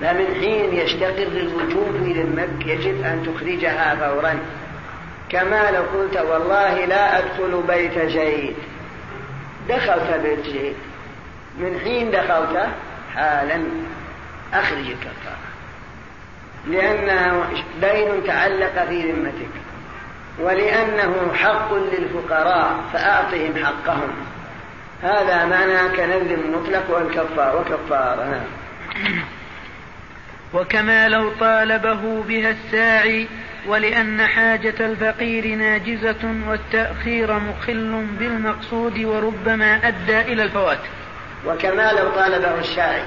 فمن 0.00 0.26
حين 0.40 0.74
يستقر 0.74 1.26
الوجوب 1.26 2.04
في 2.04 2.22
ذمك 2.22 2.66
يجب 2.66 3.04
أن 3.04 3.34
تخرجها 3.34 3.94
فورا. 3.94 4.38
كما 5.34 5.70
لو 5.70 5.82
قلت 5.82 6.16
والله 6.16 6.84
لا 6.84 7.18
أدخل 7.18 7.62
بيت 7.68 7.98
زيد 7.98 8.56
دخلت 9.68 10.20
بيت 10.22 10.44
زيد 10.44 10.76
من 11.58 11.80
حين 11.84 12.10
دخلت؟ 12.10 12.68
حالا 13.14 13.62
أخرج 14.52 14.86
الكفارة 14.86 15.44
لأنه 16.66 17.44
دين 17.80 18.26
تعلق 18.26 18.88
في 18.88 19.12
ذمتك. 19.12 19.54
ولأنه 20.38 21.32
حق 21.34 21.74
للفقراء 21.74 22.76
فأعطهم 22.92 23.64
حقهم. 23.64 24.14
هذا 25.02 25.44
معنى 25.44 25.96
كنذر 25.96 26.38
مطلق 26.52 26.90
والكفار 26.90 27.56
وكفارة 27.56 28.24
نعم 28.24 28.46
وكما 30.54 31.08
لو 31.08 31.30
طالبه 31.40 32.22
بها 32.28 32.50
الساعي 32.50 33.28
ولأن 33.66 34.26
حاجة 34.26 34.74
الفقير 34.80 35.54
ناجزة 35.54 36.34
والتأخير 36.48 37.38
مخل 37.38 38.06
بالمقصود 38.18 38.98
وربما 38.98 39.88
أدى 39.88 40.20
إلى 40.20 40.42
الفوات. 40.42 40.78
وكما 41.46 41.92
لو 41.92 42.10
طالبه 42.10 42.58
الساعي 42.58 43.02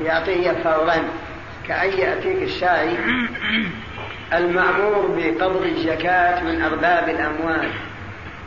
يعطيه 0.00 0.52
فورا 0.64 0.96
كأن 1.68 1.98
يأتيك 1.98 2.42
الساعي 2.42 2.96
المأمور 4.32 5.14
بقبض 5.18 5.62
الزكاة 5.62 6.42
من 6.42 6.62
أرباب 6.62 7.08
الأموال 7.08 7.70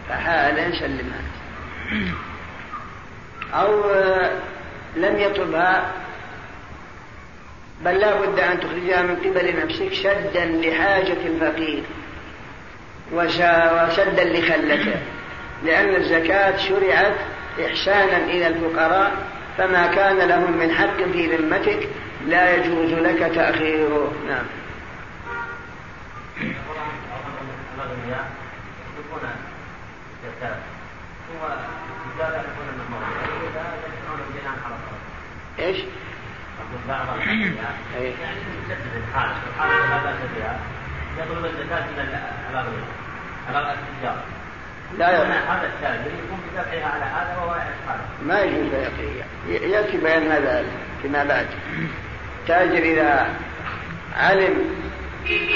فحالا 0.09 0.71
سلمها 0.79 1.21
أو 3.53 3.83
لم 4.95 5.19
يطلبها 5.19 5.91
بل 7.85 7.99
لا 7.99 8.21
بد 8.21 8.39
أن 8.39 8.59
تخرجها 8.59 9.01
من 9.01 9.15
قبل 9.15 9.65
نفسك 9.65 9.93
سدا 9.93 10.45
لحاجة 10.45 11.17
الفقير. 11.25 11.83
وسدا 13.11 14.23
لخلته. 14.23 14.95
لأن 15.65 15.95
الزكاة 15.95 16.57
شرعت 16.57 17.15
إحسانا 17.65 18.17
إلى 18.17 18.47
الفقراء 18.47 19.11
فما 19.57 19.87
كان 19.87 20.17
لهم 20.17 20.57
من 20.57 20.71
حق 20.71 20.97
في 21.13 21.35
ذمتك 21.35 21.87
لا 22.27 22.55
يجوز 22.55 22.93
لك 22.93 23.31
تأخيره. 23.35 24.13
نعم. 24.27 24.45
إيش؟ 35.59 35.77
يعني 36.89 37.49
لا 41.17 41.45
الزكاة 41.45 41.83
على 43.47 43.73
التجار 43.73 44.17
لا 44.97 45.09
هذا 45.09 45.63
بدفعها 46.53 46.85
على 46.85 47.05
هذا 47.05 47.37
وهو 47.37 47.55
ما 48.25 48.41
يجوز 48.41 48.73
يأتي 49.49 49.97
بيان 49.97 50.31
هذا 50.31 50.65
فيما 51.01 51.23
بعد. 51.23 51.45
التاجر 52.41 52.83
إذا 52.83 53.27
علم 54.17 54.55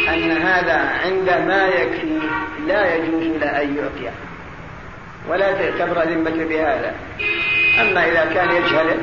أن 0.10 0.32
هذا 0.32 0.78
عند 1.06 1.30
ما 1.48 1.68
يكفي 1.68 2.20
لا 2.68 2.96
يجوز 2.96 3.24
له 3.24 3.62
أن 3.62 3.78
يعطيه. 3.78 4.12
ولا 5.28 5.52
تعتبر 5.52 6.04
ذمة 6.04 6.46
بهذا. 6.46 6.96
أما 7.82 8.06
إذا 8.08 8.34
كان 8.34 8.52
يجهل 8.52 8.98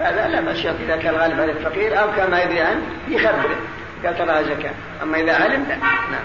هذا 0.00 0.28
لا 0.28 0.40
بأس 0.40 0.66
إذا 0.66 0.96
كان 0.96 1.14
غالب 1.14 1.40
على 1.40 1.52
الفقير 1.52 2.00
أو 2.00 2.12
كان 2.16 2.30
ما 2.30 2.42
يدري 2.42 2.60
عنه 2.60 2.82
يخبره. 3.08 3.56
قال 4.04 4.18
ترى 4.18 4.44
زكاة 4.44 4.74
أما 5.02 5.20
إذا 5.20 5.34
علم 5.34 5.66
لا. 5.68 5.76
نعم. 5.76 6.24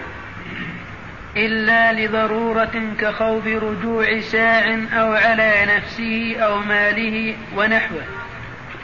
إلا 1.37 1.93
لضرورة 1.93 2.93
كخوف 2.99 3.47
رجوع 3.47 4.19
ساع 4.19 4.77
أو 4.93 5.13
على 5.13 5.53
نفسه 5.77 6.35
أو 6.39 6.57
ماله 6.57 7.35
ونحوه. 7.57 8.01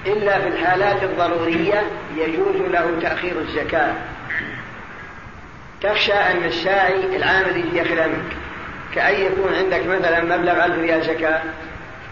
إلا 0.05 0.39
في 0.39 0.47
الحالات 0.47 1.03
الضرورية 1.03 1.81
يجوز 2.17 2.55
له 2.55 2.99
تأخير 3.01 3.41
الزكاة. 3.41 3.93
تخشى 5.81 6.13
أن 6.13 6.43
الساعي 6.45 7.15
العامل 7.15 7.57
يجي 7.57 7.77
ياخذها 7.77 8.07
منك. 8.07 8.37
كأن 8.95 9.15
يكون 9.21 9.53
عندك 9.55 9.85
مثلا 9.85 10.37
مبلغ 10.37 10.65
ألف 10.65 10.79
ريال 10.79 11.03
زكاة. 11.03 11.41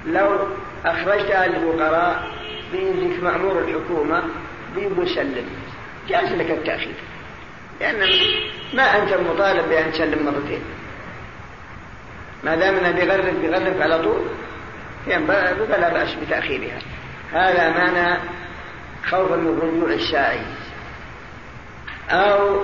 لو 0.07 0.47
أخرجتها 0.85 1.47
للفقراء 1.47 2.23
بيجيك 2.71 3.23
مأمور 3.23 3.59
الحكومة 3.59 4.23
بيسلم 4.75 5.45
جاز 6.09 6.31
لك 6.31 6.51
التأخير. 6.51 6.93
لأن 7.81 8.09
ما 8.73 8.83
أنت 8.83 9.13
مطالب 9.13 9.69
بأن 9.69 9.91
تسلم 9.91 10.25
مرتين. 10.25 10.61
ما 12.43 12.55
دام 12.55 12.75
انه 12.75 12.91
بيغرف 12.91 13.35
بيغرف 13.41 13.81
على 13.81 13.99
طول 13.99 14.21
فلا 15.67 15.89
بأس 15.89 16.13
بتأخيرها. 16.13 16.79
هذا 17.33 17.69
معنى 17.69 18.19
خوفا 19.05 19.35
من 19.35 19.59
رجوع 19.59 19.93
الساعي 19.93 20.39
أو 22.09 22.61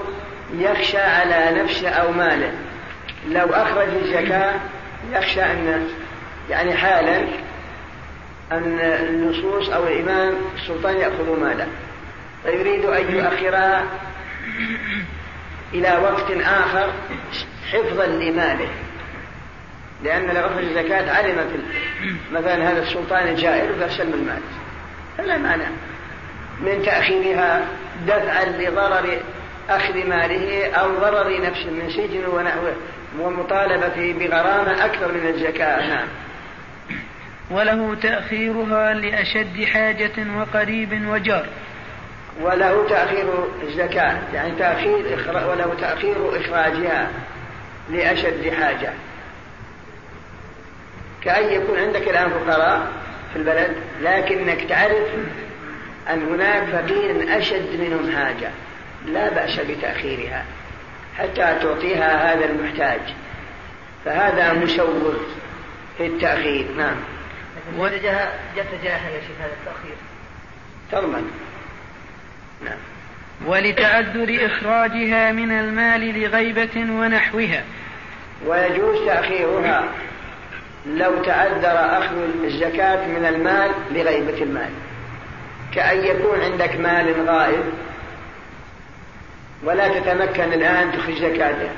يخشى 0.54 0.98
على 0.98 1.62
نفسه 1.64 1.90
أو 1.90 2.12
ماله. 2.12 2.54
لو 3.30 3.46
أخرج 3.46 3.88
الزكاة 4.04 4.54
يخشى 5.12 5.42
أن 5.42 5.88
يعني 6.50 6.74
حالا 6.74 7.28
أن 8.52 8.80
النصوص 8.80 9.70
أو 9.70 9.88
الإمام 9.88 10.34
السلطان 10.56 10.98
يأخذ 10.98 11.40
ماله 11.40 11.68
فيريد 12.44 12.86
أن 12.86 13.16
يؤخرها 13.16 13.84
إلى 15.74 15.98
وقت 16.04 16.32
آخر 16.32 16.90
حفظا 17.72 18.06
لماله. 18.06 18.68
لأن 20.04 20.38
أخرج 20.38 20.64
الزكاة 20.64 21.12
علمت 21.18 21.50
مثلا 22.32 22.72
هذا 22.72 22.82
السلطان 22.82 23.36
جائر 23.36 23.68
فسلم 23.74 24.14
المال 24.14 24.42
فلا 25.18 25.38
مانع 25.38 25.66
من 26.62 26.84
تأخيرها 26.86 27.66
دفعا 28.08 28.46
لضرر 28.46 29.20
أخذ 29.70 30.08
ماله 30.08 30.72
أو 30.72 30.96
ضرر 30.96 31.42
نفسه 31.42 31.72
من 31.72 31.90
سجن 31.90 32.26
ونحوه 32.26 32.74
ومطالبته 33.20 34.14
بغرامة 34.20 34.86
أكثر 34.86 35.12
من 35.12 35.28
الزكاة. 35.28 35.88
نعم. 35.88 36.08
وله 37.54 37.96
تأخيرها 37.96 38.94
لأشد 38.94 39.64
حاجة 39.64 40.12
وقريب 40.38 41.08
وجار. 41.08 41.46
وله 42.42 42.90
تأخير 42.90 43.26
الزكاة 43.64 44.18
يعني 44.34 44.52
تأخير 44.52 45.06
وله 45.50 45.74
تأخير 45.82 46.40
إخراجها 46.40 47.10
لأشد 47.90 48.54
حاجة. 48.54 48.94
كأن 51.24 51.54
يكون 51.54 51.80
عندك 51.80 52.08
الآن 52.08 52.30
فقراء 52.30 52.88
في 53.34 53.40
البلد 53.40 53.76
لكنك 54.02 54.70
تعرف 54.70 55.08
أن 56.10 56.24
هناك 56.24 56.64
فقير 56.64 57.38
أشد 57.38 57.80
منهم 57.80 58.12
حاجة. 58.18 58.52
لا 59.06 59.30
بأس 59.30 59.60
بتأخيرها 59.60 60.46
حتى 61.18 61.58
تعطيها 61.62 62.34
هذا 62.34 62.46
المحتاج. 62.46 63.02
فهذا 64.06 64.54
مشور 64.54 65.20
في 65.98 66.06
التأخير 66.06 66.66
نعم. 66.78 66.96
جت 68.56 68.68
جاهل 68.84 69.14
يا 69.14 69.22
شيخ 69.22 69.38
هذا 69.40 69.54
التأخير. 69.62 69.96
تضمن 70.92 71.32
نعم. 72.66 72.78
ولتعذر 73.46 74.46
إخراجها 74.46 75.32
من 75.32 75.52
المال 75.52 76.22
لغيبة 76.22 76.76
ونحوها. 76.76 77.64
ويجوز 78.46 79.06
تأخيرها 79.06 79.84
لو 80.86 81.24
تعذر 81.24 81.98
أخذ 81.98 82.16
الزكاة 82.44 83.08
من 83.08 83.26
المال 83.26 83.72
لغيبة 83.92 84.44
المال. 84.44 84.70
كأن 85.76 86.06
يكون 86.06 86.42
عندك 86.42 86.76
مال 86.76 87.30
غائب 87.30 87.64
ولا 89.64 89.88
تتمكن 89.88 90.54
الآن 90.54 90.92
تخرج 90.92 91.16
زكاته 91.16 91.70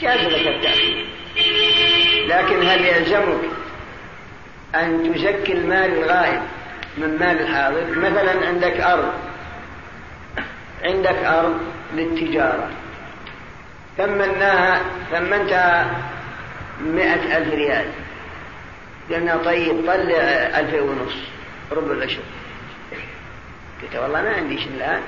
جاز 0.00 0.20
لك 0.20 0.46
التأخير. 0.46 1.06
لكن 2.28 2.68
هل 2.68 2.84
يلزمك 2.84 3.63
أن 4.74 5.14
تزكي 5.14 5.52
المال 5.52 5.98
الغائب 5.98 6.42
من 6.98 7.18
مال 7.20 7.40
الحاضر. 7.40 7.98
مثلا 7.98 8.48
عندك 8.48 8.80
أرض. 8.80 9.12
عندك 10.82 11.16
أرض 11.24 11.60
للتجارة. 11.94 12.70
ثمناها 13.96 14.80
ثمنتها 15.10 16.00
مئة 16.80 17.36
ألف 17.38 17.54
ريال. 17.54 17.86
قلنا 19.10 19.36
طيب 19.36 19.86
طلع 19.86 20.18
ألفين 20.58 20.80
ونص 20.80 21.14
ربع 21.72 21.92
العشر. 21.92 22.22
قلت 23.82 23.96
والله 23.96 24.22
ما 24.22 24.30
عندي 24.36 24.58
شيء 24.58 24.72
الآن. 24.76 25.02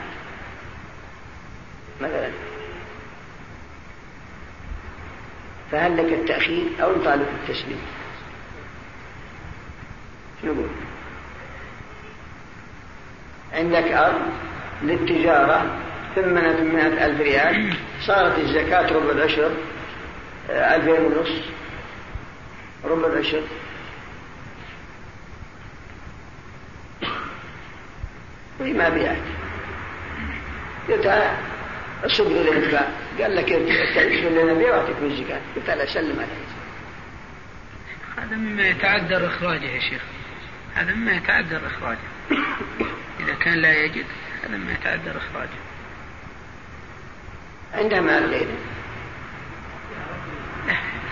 مثلا. 2.01 2.31
فهل 5.73 5.97
لك 5.97 6.13
التأخير 6.13 6.65
أو 6.83 6.97
نطالب 6.97 7.27
التسليم؟ 7.43 7.81
شو 10.43 10.47
نقول 10.47 10.69
عندك 13.53 13.93
أرض 13.93 14.21
للتجارة 14.83 15.81
ثمنت 16.17 16.61
مئة 16.61 17.07
ألف 17.07 17.21
ريال 17.21 17.77
صارت 18.01 18.39
الزكاة 18.39 18.93
ربع 18.93 19.11
العشر 19.11 19.51
ألفين 20.51 21.05
ونص. 21.05 21.29
ربع 22.85 23.07
العشر. 23.07 23.43
وما 28.61 28.89
بيعت. 28.89 29.17
قلت 30.89 31.33
الصدق 32.05 32.41
الانفاق 32.41 32.93
قال 33.21 33.37
لك 33.37 33.49
تعيش 33.95 34.21
لنا 34.25 34.55
بيع 34.55 34.77
واعطيك 34.77 34.97
من 35.03 35.11
الزكاة. 35.11 35.41
قلت 35.57 35.71
لا 35.71 35.87
سلم 35.87 36.21
عليه 36.21 36.47
هذا 38.27 38.37
مما 38.37 38.69
يتعذر 38.69 39.27
إخراجه 39.27 39.65
يا 39.65 39.81
شيخ. 39.81 40.03
هذا 40.77 40.95
مما 40.95 41.13
يتعذر 41.13 41.67
إخراجه. 41.67 41.99
إذا 43.21 43.35
كان 43.41 43.55
لا 43.55 43.75
يجد 43.75 44.07
هذا 44.45 44.57
مما 44.57 44.73
يتعذر 44.73 45.17
إخراجه. 45.17 45.59
عنده 47.75 48.01
مال 48.01 48.31
غيره. 48.31 48.57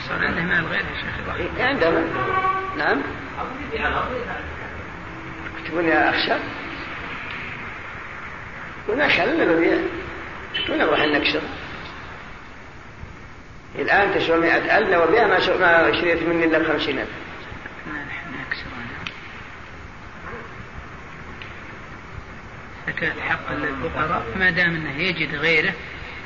صار 0.08 0.24
عنده 0.24 0.42
مال 0.42 0.66
غيره 0.66 0.86
يا 0.86 1.00
شيخ 1.00 1.36
إيه، 1.58 1.64
عنده 1.64 1.90
مال. 1.90 2.10
نعم. 2.78 3.02
تقول 5.68 5.84
يا 5.84 6.10
أخشى 6.10 6.34
قلنا 8.88 9.08
خلنا 9.08 9.44
نبيع 9.44 9.78
قلنا 10.68 10.84
نروح 10.84 11.00
نكسر؟ 11.00 11.40
الآن 13.78 14.14
تسوى 14.14 14.38
مئة 14.38 14.78
ألف 14.78 14.88
لو 14.88 15.06
بها 15.06 15.26
ما 15.26 15.38
ما 15.58 16.00
شريت 16.00 16.22
مني 16.22 16.44
إلا 16.44 16.58
بخمسين 16.58 16.98
ألف. 16.98 17.23
زكاة 22.96 23.12
حق 23.28 23.52
للفقراء 23.52 24.22
ما 24.36 24.50
دام 24.50 24.74
إنه 24.74 25.02
يجد 25.02 25.34
غيره 25.34 25.72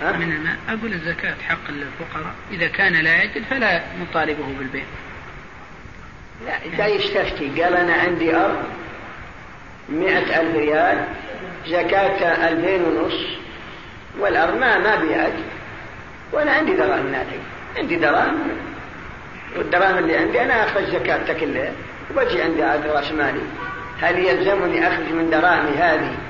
من 0.03 0.33
الماء. 0.33 0.57
أقول 0.69 0.93
الزكاة 0.93 1.35
حق 1.49 1.71
للفقراء 1.71 2.35
إذا 2.51 2.69
كان 2.69 2.93
لا 2.93 3.23
يجد 3.23 3.43
فلا 3.51 3.83
نطالبه 4.01 4.45
بالبيع. 4.59 4.85
لا 6.47 6.63
إذا 6.65 6.87
يستفتي. 6.87 7.63
قال 7.63 7.75
أنا 7.75 7.95
عندي 7.95 8.37
أرض 8.37 8.63
مئة 9.89 10.41
ألف 10.41 10.57
ريال 10.57 11.05
زكاة 11.67 12.49
ألفين 12.49 12.83
ونص 12.83 13.21
والأرض 14.19 14.57
ما 14.57 14.79
ما 14.79 14.97
بيعت. 14.97 15.33
وأنا 16.33 16.53
عندي 16.53 16.73
دراهم 16.73 17.13
ناتج. 17.13 17.41
عندي 17.77 17.97
دراهم. 17.97 18.49
والدراهم 19.57 19.99
اللي 19.99 20.17
عندي 20.17 20.43
أنا 20.43 20.65
أخرج 20.65 20.85
زكاتها 20.85 21.33
كلها 21.33 21.73
وبجي 22.11 22.43
عندي 22.43 22.63
عاد 22.63 22.87
رأس 22.87 23.13
مالي. 23.13 23.43
هل 24.01 24.19
يلزمني 24.19 24.89
أخرج 24.89 25.13
من 25.13 25.31
دراهمي 25.31 25.77
هذه 25.77 26.28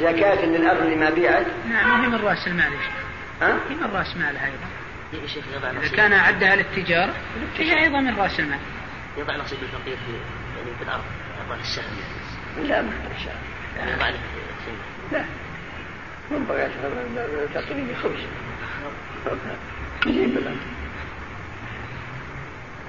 زكاة 0.00 0.44
للأرض 0.44 0.82
اللي 0.82 0.96
ما 0.96 1.10
بيعت؟ 1.10 1.46
نعم 1.68 2.00
هي 2.00 2.08
من 2.08 2.24
رأس 2.24 2.46
المال 2.46 2.72
يا 2.72 2.78
شيخ. 2.78 3.06
ها؟ 3.42 3.58
هي 3.70 3.74
من 3.74 3.90
رأس 3.94 4.16
مالها 4.16 4.46
أيضا. 4.46 5.22
يا 5.22 5.26
شيخ 5.26 5.44
إذا 5.82 5.88
كان 5.96 6.12
عدها 6.12 6.56
للتجارة 6.56 7.14
فهي 7.58 7.84
أيضا 7.84 8.00
من 8.00 8.16
رأس 8.16 8.40
المال. 8.40 8.58
يضع 9.18 9.36
نصيب 9.36 9.58
الفقير 9.62 9.96
في 9.96 10.12
يعني 10.56 10.76
في 10.78 10.84
الأرض 10.84 11.04
يضع 11.46 11.56
السهم. 11.60 11.84
لا 12.68 12.82
ما 12.82 12.90
السهم 13.16 13.38
يضع 13.96 14.08
لا. 15.12 15.24
من 16.30 16.44
بغيت 16.44 16.70
تعطيني 17.54 17.94
خبز 17.94 18.20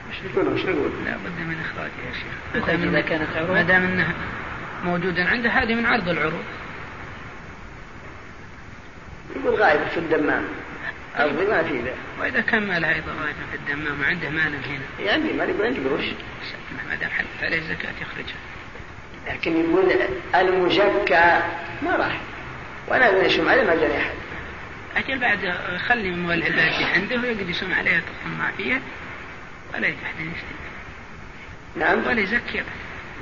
إيش 0.09 0.31
نقول 0.31 0.53
إيش 0.53 0.65
نقول؟ 0.65 0.91
لا 1.05 1.17
بد 1.17 1.39
من 1.39 1.57
اخراجها 1.61 2.05
يا 2.07 2.13
شيخ. 2.13 2.33
ما 3.51 3.61
دام 3.61 3.83
إذا 3.83 4.05
ما 4.83 4.91
موجودا 4.91 5.29
عنده 5.29 5.49
هذه 5.49 5.75
من 5.75 5.85
عرض 5.85 6.09
العروض. 6.09 6.43
يقول 9.35 9.55
غايب 9.55 9.87
في 9.87 9.97
الدمام. 9.97 10.43
أرضي 11.19 11.45
ما 11.45 11.63
في 11.63 11.81
ذا. 11.81 11.93
وإذا 12.19 12.41
كان 12.41 12.67
ماله 12.67 12.95
أيضا 12.95 13.11
غايب 13.23 13.35
في 13.51 13.57
الدمام 13.57 14.01
وعنده 14.01 14.29
مال 14.29 14.55
هنا 14.65 15.05
يعني 15.05 15.33
ما 15.33 15.43
يقول 15.43 15.65
عندي 15.65 15.79
قروش 15.79 16.05
ما 16.89 16.95
دام 16.95 17.09
حلت 17.09 17.27
عليه 17.41 17.57
الزكاة 17.57 17.93
يخرجها 18.01 18.37
لكن 19.27 19.57
يقول 19.57 19.91
المزكى 20.35 21.41
ما 21.81 21.95
راح. 21.95 22.21
وأنا 22.87 23.25
يشم 23.25 23.49
عليه 23.49 23.63
ما 23.63 23.75
جاني 23.75 23.97
أحد. 23.97 24.13
أجل 24.97 25.19
بعد 25.19 25.53
خلي 25.87 26.11
مولى 26.11 26.47
الباقي 26.47 26.83
عنده 26.83 27.15
ويقعد 27.15 27.49
يسم 27.49 27.73
عليها 27.73 28.01
تطمع 28.01 28.51
فيها 28.57 28.81
ولا 29.73 29.87
يتحدث 29.87 30.43
نعم. 31.75 32.07
ولا 32.07 32.21
يزكي 32.21 32.63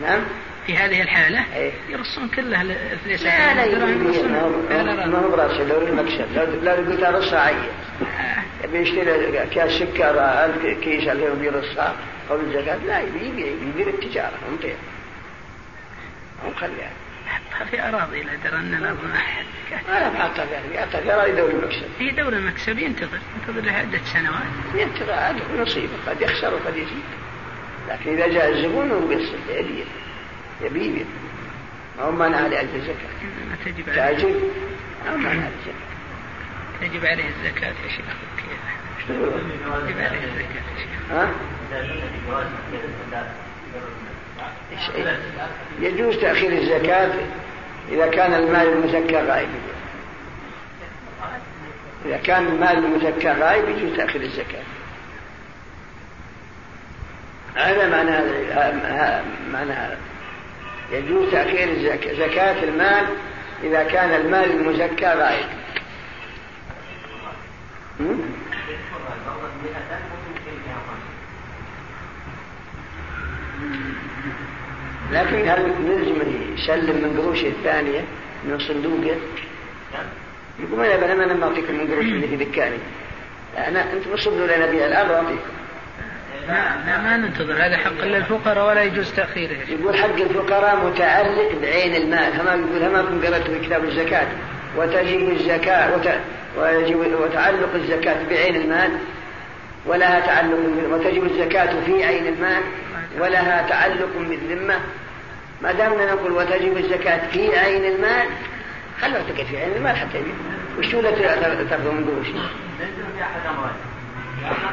نعم. 0.02 0.22
في 0.68 0.78
هذه 0.78 1.02
الحالة 1.02 1.56
إيه؟ 1.56 1.72
يرصون 1.90 2.30
كلها 2.30 2.62
الفليس 2.62 3.24
لا 3.24 3.66
لا 4.84 5.06
ما 5.06 5.20
هو 5.20 5.30
براسه 5.30 5.64
لو 5.64 5.82
المكسب 5.82 6.26
لو 6.36 6.46
لو 6.64 6.92
قلت 6.92 7.04
رصها 7.04 7.40
عين. 7.40 7.64
يبي 8.64 8.78
يشتري 8.80 9.48
كاس 9.56 9.72
سكر 9.72 10.20
ألف 10.20 10.80
كيس 10.84 11.08
ألفين 11.08 11.40
بيرصها 11.40 11.96
قبل 12.30 12.44
الزكاة؟ 12.46 12.76
لا 12.76 13.00
يبي 13.00 13.26
يبيع 13.28 13.48
يدير 13.48 13.88
التجارة 13.88 14.34
هم 14.50 14.58
بيع 14.62 14.76
هم 16.46 16.54
خليها. 16.54 16.92
في 17.72 17.82
أراضي 17.82 18.24
لا 18.24 18.36
درى 18.44 18.56
أن 18.56 18.74
الأرض 18.74 18.98
ما 19.04 19.98
أنا 19.98 20.10
بحطها 20.10 20.46
في 20.46 20.80
أراضي 20.80 21.04
في 21.04 21.14
أراضي 21.14 21.32
دور 21.32 21.50
المكسب 21.50 21.88
هي 22.00 22.10
دور 22.10 22.34
المكسب 22.34 22.80
ينتظر. 22.80 23.20
ينتظر 23.48 23.70
عدة 23.70 24.00
سنوات. 24.14 24.76
ينتظر 24.76 25.14
عاد 25.14 25.36
نصيبه 25.58 25.94
قد 26.08 26.22
يخسر 26.22 26.54
وقد 26.54 26.78
يزيد. 26.78 27.04
لكن 27.90 28.14
إذا 28.14 28.28
جاء 28.28 28.50
الزبون 28.50 28.92
هو 28.92 29.12
يبي 29.50 29.86
يبي 30.62 31.06
ما 31.98 32.04
هو 32.04 32.12
ما 32.12 32.30
تجب 33.66 33.90
عليه. 33.90 33.96
تاجر 33.96 34.34
عليه 35.06 35.48
الزكاة 35.48 35.76
تجب 36.82 37.06
عليه 37.06 37.28
الزكاة 37.28 37.68
يا 37.68 37.90
شيخ. 37.90 38.06
كيف؟ 38.38 38.62
تجب 39.08 39.98
عليه 39.98 40.24
الزكاة 40.24 40.64
يا 40.72 40.78
شيخ. 40.78 41.12
ها؟ 41.12 41.30
يجوز 45.80 46.18
تأخير 46.18 46.52
الزكاة 46.52 47.12
إذا 47.92 48.08
كان 48.08 48.34
المال 48.34 48.68
المزكى 48.68 49.16
غائب. 49.16 49.50
إذا 52.06 52.18
كان 52.18 52.48
المال 52.48 52.86
المزكى 52.86 53.32
غائب 53.32 53.70
يجوز 53.70 53.98
تأخير 53.98 54.22
الزكاة. 54.22 54.64
هذا 57.56 57.90
معنى 57.90 58.12
هذا 58.12 59.24
معنى 59.52 59.72
هذا 59.72 59.98
يجوز 60.92 61.32
تأخير 61.32 61.98
زكاة 62.16 62.64
المال 62.64 63.06
إذا 63.64 63.84
كان 63.84 64.22
المال 64.22 64.52
المزكى 64.52 65.06
غائب. 65.06 65.46
لكن 75.12 75.50
هل 75.50 75.74
نلزم 75.86 76.22
يسلم 76.54 76.96
من 76.96 77.22
قروشه 77.22 77.48
الثانية 77.48 78.02
من 78.46 78.60
صندوقه؟ 78.60 79.16
يقول 80.60 80.80
ما 80.80 80.88
يبقى 80.88 81.14
أنا 81.14 81.34
ما 81.34 81.48
اعطيكم 81.48 81.74
من 81.74 81.92
قروش 81.92 82.06
اللي 82.06 82.28
في 82.28 82.36
ذكاني 82.36 82.78
أنا 83.58 83.94
أنتم 83.94 84.14
اصبوا 84.14 84.48
لنا 84.48 84.66
بها 84.66 84.88
الآن 84.88 85.10
واعطيكم 85.10 85.40
لا 86.48 86.98
ما 87.02 87.18
ننتظر 87.18 87.54
هذا 87.54 87.78
حق 87.78 88.06
للفقراء 88.06 88.68
ولا 88.68 88.84
يجوز 88.84 89.12
تأخيره. 89.12 89.58
يقول 89.68 89.98
حق 89.98 90.16
الفقراء 90.16 90.86
متعلق 90.86 91.52
بعين 91.62 91.96
المال 91.96 92.42
هما 92.42 92.54
يقول 92.54 92.84
هما 92.84 93.02
كنت 93.02 93.26
قرأت 93.26 93.42
في 93.42 93.60
كتاب 93.60 93.84
الزكاة. 93.84 94.28
وتجب 94.78 95.30
الزكاة 95.30 95.96
وت... 95.96 96.10
ويجب 96.58 97.22
وتعلق 97.22 97.74
الزكاة 97.76 98.24
بعين 98.30 98.56
المال 98.56 98.92
ولها 99.86 100.20
تعلق 100.20 100.58
وتجب 100.92 101.24
الزكاة 101.24 101.82
في 101.86 102.04
عين 102.04 102.28
المال 102.28 102.62
ولها 103.20 103.66
تعلق 103.70 104.10
بالذمة 104.20 104.76
ما 105.62 105.72
دامنا 105.72 106.14
نقول 106.14 106.32
وتجب 106.32 106.78
الزكاة 106.78 107.28
في 107.32 107.58
عين 107.58 107.86
المال 107.86 108.28
خلوها 109.02 109.24
في 109.24 109.58
عين 109.58 109.72
المال 109.76 109.98
حتى 109.98 110.24
وشو 110.80 111.02
لا 111.02 111.12
تاخذوا 111.70 111.94
من 111.94 112.06
قروش؟ 112.06 112.28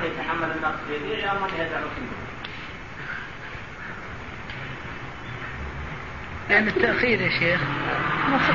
يتحمل 0.05 0.51
النقص 0.57 0.79
بيده 0.89 1.15
يدعو 1.15 1.37
لأن 6.51 6.69
التأخير 6.69 7.21
يا 7.21 7.31
شيخ. 7.39 7.61
مخل 8.29 8.55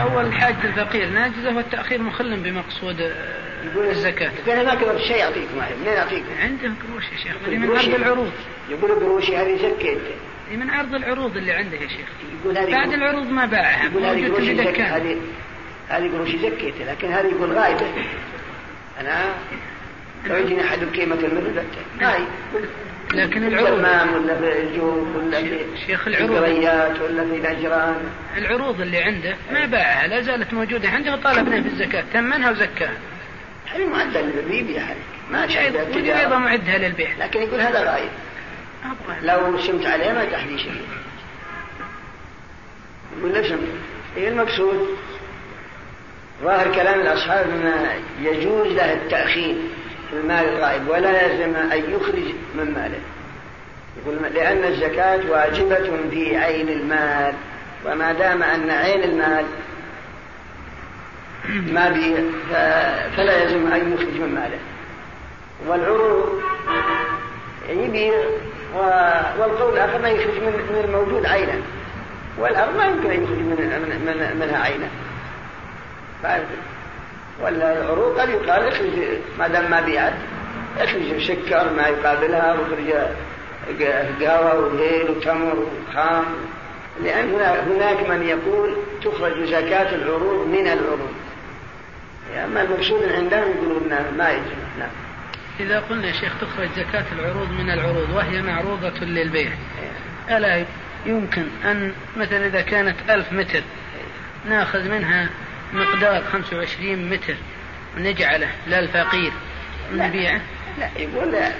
أول 0.00 0.32
حاجة 0.32 0.64
الفقير. 0.64 1.08
ناجزة 1.08 1.56
والتأخير 1.56 2.02
مخل 2.02 2.40
بمقصود 2.40 3.00
يقول 3.64 3.86
الزكاة. 3.86 4.32
يقول 4.46 4.66
ما 4.66 4.74
كبر 4.74 4.98
شيء 4.98 5.16
يعطيكم 5.16 5.54
منين 5.80 5.94
يعطيكم؟ 5.94 6.26
عندهم 6.40 6.76
قروش 6.88 7.04
يا 7.04 7.16
شيخ. 7.16 7.36
اللي 7.44 7.58
من 7.58 7.76
عرض 7.76 7.94
العروض. 7.94 8.32
يقول 8.68 8.90
قروشي 8.90 9.36
هذه 9.36 9.56
زكيت 9.56 9.98
من 10.50 10.70
عرض 10.70 10.94
العروض 10.94 11.36
اللي 11.36 11.52
عنده 11.52 11.76
يا 11.76 11.88
شيخ. 11.88 12.08
يقول 12.40 12.58
هذه 12.58 12.72
بعد 12.72 12.92
العروض 12.92 13.30
ما 13.30 13.46
باعها. 13.46 13.84
يقول 13.84 14.04
هذه 14.04 14.28
قروشي 14.28 14.56
زكيت 14.56 14.80
هذه 14.80 15.16
هذه 15.88 16.12
قروشي 16.12 16.38
زكيت 16.38 16.74
لكن 16.80 17.12
هذه 17.12 17.26
يقول 17.26 17.52
غايبة. 17.52 17.86
أنا 19.00 19.34
لو 20.26 20.36
يجيني 20.36 20.64
أحد 20.64 20.78
قيمة 20.78 21.14
المثل 21.14 21.62
هاي. 22.00 22.20
لكن 23.14 23.46
العروض. 23.46 23.78
ولا 24.14 24.38
في 24.38 24.62
الجوف 24.62 25.16
ولا 25.16 25.42
في 25.42 25.64
شيخ 25.86 26.08
العروض. 26.08 26.30
القريات 26.30 27.00
ولا 27.00 27.24
في 27.24 27.36
الأجران. 27.36 27.94
العروض 28.36 28.80
اللي 28.80 28.98
عنده 28.98 29.36
ما 29.52 29.66
باعها 29.66 30.06
لا 30.06 30.20
زالت 30.20 30.54
موجودة 30.54 30.88
عنده 30.88 31.12
وطالبنا 31.12 31.62
في 31.62 31.68
الزكاة. 31.68 32.04
ثمنها 32.12 32.50
وزكاها. 32.50 32.98
هذه 33.66 33.86
معدة 33.86 34.20
للبيع 34.20 34.82
ما 35.30 35.48
شيء 35.48 36.18
أيضا 36.20 36.38
معدها 36.38 36.78
للبيع. 36.78 37.10
لكن 37.18 37.40
يقول 37.40 37.60
هذا 37.60 37.92
غايب. 37.92 38.10
لو 39.22 39.58
شمت 39.58 39.86
عليه 39.86 40.12
ما 40.12 40.24
تحدي 40.24 40.58
شيء. 40.58 40.82
يقول 43.18 43.32
ليش 43.32 43.52
إيه 44.16 44.28
المقصود؟ 44.28 44.88
ظاهر 46.42 46.74
كلام 46.74 47.00
الأصحاب 47.00 47.50
أن 47.50 47.86
يجوز 48.22 48.66
له 48.66 48.92
التأخير. 48.92 49.56
في 50.10 50.16
المال 50.16 50.48
الغائب 50.48 50.88
ولا 50.88 51.22
يلزم 51.22 51.56
أن 51.56 51.78
يخرج 51.90 52.34
من 52.54 52.74
ماله. 52.74 53.00
يقول 53.96 54.34
لأن 54.34 54.64
الزكاة 54.64 55.30
واجبة 55.30 56.08
في 56.10 56.36
عين 56.36 56.68
المال 56.68 57.34
وما 57.86 58.12
دام 58.12 58.42
أن 58.42 58.70
عين 58.70 59.02
المال 59.02 59.44
ما 61.48 61.88
بي 61.88 62.16
فلا 63.16 63.42
يلزم 63.42 63.72
أن 63.72 63.92
يخرج 63.92 64.20
من 64.20 64.34
ماله. 64.34 64.58
والعروض 65.66 66.42
يبيع 67.68 68.14
والقول 69.38 69.72
الآخر 69.72 70.02
ما 70.02 70.08
يخرج 70.08 70.34
من 70.42 70.84
الموجود 70.84 71.26
عينا. 71.26 71.60
والأرض 72.38 72.76
ما 72.76 72.84
يمكن 72.84 73.10
أن 73.10 73.22
يخرج 73.24 73.38
من 73.38 73.56
من 74.06 74.36
منها 74.40 74.58
عينا. 74.62 74.88
ولا 77.40 77.82
العروض 77.82 78.18
قد 78.18 78.28
يقال 78.28 78.68
اخرج 78.68 78.90
ما 79.38 79.48
دام 79.48 79.70
ما 79.70 79.80
بيعت. 79.80 80.14
اخرج 80.78 81.22
سكر 81.22 81.72
ما 81.76 81.86
يقابلها 81.88 82.52
واخرج 82.52 82.90
قهوة 84.20 84.58
وهيل 84.58 85.10
وتمر 85.10 85.66
وخام. 85.88 86.24
لأن 87.02 87.30
هناك 87.70 88.08
من 88.08 88.22
يقول 88.22 88.76
تخرج 89.04 89.44
زكاة 89.44 89.94
العروض 89.94 90.46
من 90.46 90.66
العروض. 90.66 91.12
أما 92.44 92.62
المقصود 92.62 93.12
عندهم 93.12 93.50
يقولون 93.50 93.88
ما 94.18 94.30
يجب 94.30 94.58
نعم. 94.78 94.90
إذا 95.60 95.80
قلنا 95.80 96.06
يا 96.06 96.12
شيخ 96.12 96.32
تخرج 96.40 96.68
زكاة 96.76 97.04
العروض 97.18 97.50
من 97.50 97.70
العروض 97.70 98.10
وهي 98.14 98.42
معروضة 98.42 99.04
للبيع. 99.04 99.50
ألا 100.30 100.64
يمكن 101.06 101.46
أن 101.64 101.92
مثلا 102.16 102.46
إذا 102.46 102.60
كانت 102.60 102.96
ألف 103.10 103.32
متر 103.32 103.62
ناخذ 104.48 104.88
منها 104.88 105.28
مقدار 105.72 106.22
25 106.22 107.10
متر. 107.10 107.34
ونجعله 107.96 108.48
للفقير. 108.66 109.32
ونبيعه 109.92 110.40
لا 110.78 110.88
يقول 110.96 111.32
لا. 111.32 111.52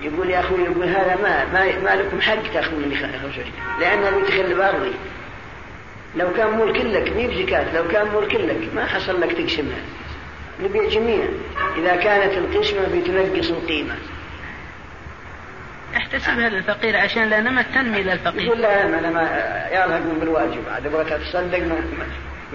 يقول 0.00 0.30
يا 0.30 0.40
أخوي 0.40 0.62
يقول 0.62 0.88
هذا 0.88 1.16
ما 1.22 1.44
ما, 1.52 1.78
ما 1.78 2.02
لكم 2.02 2.20
حق 2.20 2.52
تأخذون 2.54 2.82
مني 2.82 2.96
25 2.96 3.52
لأنها 3.80 4.10
بتخل 4.10 4.54
بأرضي 4.54 4.92
لو 6.16 6.32
كان 6.32 6.58
ملك 6.58 6.76
لك 6.76 7.12
مي 7.16 7.44
زكاة 7.46 7.74
لو 7.74 7.88
كان 7.88 8.06
ملك 8.14 8.34
لك 8.34 8.74
ما 8.74 8.86
حصل 8.86 9.20
لك 9.20 9.32
تقسمها 9.32 9.78
نبيع 10.62 10.88
جميعا. 10.88 11.28
إذا 11.76 11.96
كانت 11.96 12.32
القسمة 12.32 12.80
بتنقص 12.82 13.50
القيمة. 13.50 13.94
احتسبها 15.96 16.48
للفقير 16.48 16.96
عشان 16.96 17.30
لا 17.30 17.40
ما 17.40 17.62
تنمي 17.62 18.02
للفقير. 18.02 18.42
يقول 18.42 18.60
لا 18.60 18.82
أنا 18.86 19.10
ما 19.10 19.96
أقوم 19.96 20.18
بالواجب. 20.20 20.62
عاد 20.74 20.86
أبغى 20.86 21.18
تصدق 21.18 21.58
ما, 21.58 21.76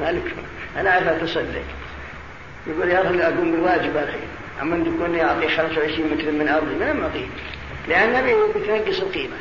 ما 0.01 0.11
لك 0.11 0.35
أنا 0.77 0.89
أعرف 0.89 1.21
تصدق. 1.21 1.63
يقول 2.67 2.89
يا 2.89 3.01
رجل 3.01 3.21
أقوم 3.21 3.51
بالواجب 3.51 3.97
الحين 3.97 4.27
أما 4.61 4.75
أن 4.75 4.83
تكون 4.83 5.15
يعطي 5.15 5.47
25 5.47 6.09
متر 6.11 6.31
من 6.31 6.47
أرضي 6.49 6.75
ما 6.75 6.93
معطيه 6.93 7.27
لأن 7.87 8.35
بتنقص 8.55 8.99
القيمة. 8.99 9.35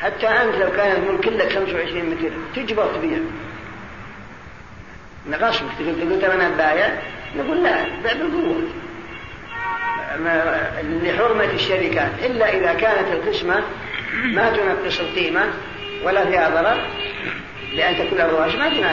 حتى 0.00 0.26
أنت 0.28 0.54
لو 0.54 0.70
كان 0.70 1.02
الملك 1.02 1.26
لك 1.28 1.52
25 1.52 2.04
متر 2.04 2.30
تجبر 2.56 2.86
تبيع. 2.86 3.18
نغصبك 5.30 5.70
تقول 5.78 6.20
تقول 6.20 6.30
أنا 6.30 6.48
بايع؟ 6.48 6.88
نقول 7.36 7.62
لا 7.62 7.84
بيع 8.02 8.12
بالقوة. 8.12 8.62
لحرمة 10.82 11.44
الشركات 11.44 12.10
إلا 12.24 12.56
إذا 12.56 12.74
كانت 12.74 13.12
القسمة 13.12 13.62
ما 14.24 14.50
تنقص 14.50 15.00
القيمة 15.00 15.46
ولا 16.04 16.24
فيها 16.24 16.48
ضرر 16.48 16.86
لأن 17.74 17.96
تكون 17.96 18.20
الرواج 18.20 18.56
ما 18.56 18.70
في 18.70 18.84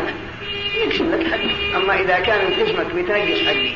يقسم 0.83 1.11
لك 1.11 1.27
حقي 1.27 1.75
أما 1.75 1.99
إذا 1.99 2.19
كان 2.19 2.53
قسمك 2.53 2.85
بتنقص 2.85 3.47
حقي 3.47 3.73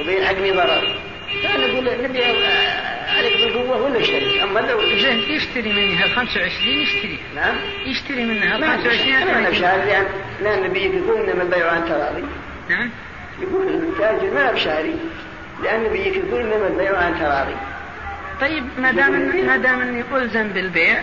وبيلحقني 0.00 0.50
ضرر. 0.50 0.98
فنقول 1.42 2.02
نبي 2.02 2.24
عليك 3.16 3.36
بالقوة 3.36 3.82
ولا 3.82 4.00
اشتري 4.00 4.42
أما 4.42 4.60
لو 4.60 4.80
زين 4.98 5.18
يشتري 5.18 5.72
منها 5.72 6.08
25 6.08 6.74
يشتري. 6.74 7.18
نعم. 7.34 7.56
يشتري 7.86 8.24
منها 8.24 8.74
25 8.76 9.14
أنا 9.14 9.50
بشاري 9.50 9.86
لأن 9.86 10.06
لأن 10.42 10.64
النبي 10.64 10.80
يقول 10.80 11.30
إنما 11.30 11.42
البيع 11.42 11.70
عن 11.70 11.84
تراضي. 11.88 12.24
نعم. 12.70 12.90
يقول 13.42 13.66
التاجر 13.68 14.34
ما 14.34 14.52
بشاري 14.52 14.94
لأن 15.62 15.80
النبي 15.80 15.98
يقول 15.98 16.40
إنما 16.40 16.66
البيع 16.66 16.98
عن 16.98 17.18
تراضي. 17.20 17.56
طيب 18.40 18.64
ما 18.78 18.92
دام 18.92 19.12
ما 19.46 19.56
دام 19.56 19.80
أني 19.80 20.04
ألزم 20.14 20.48
بالبيع 20.48 21.02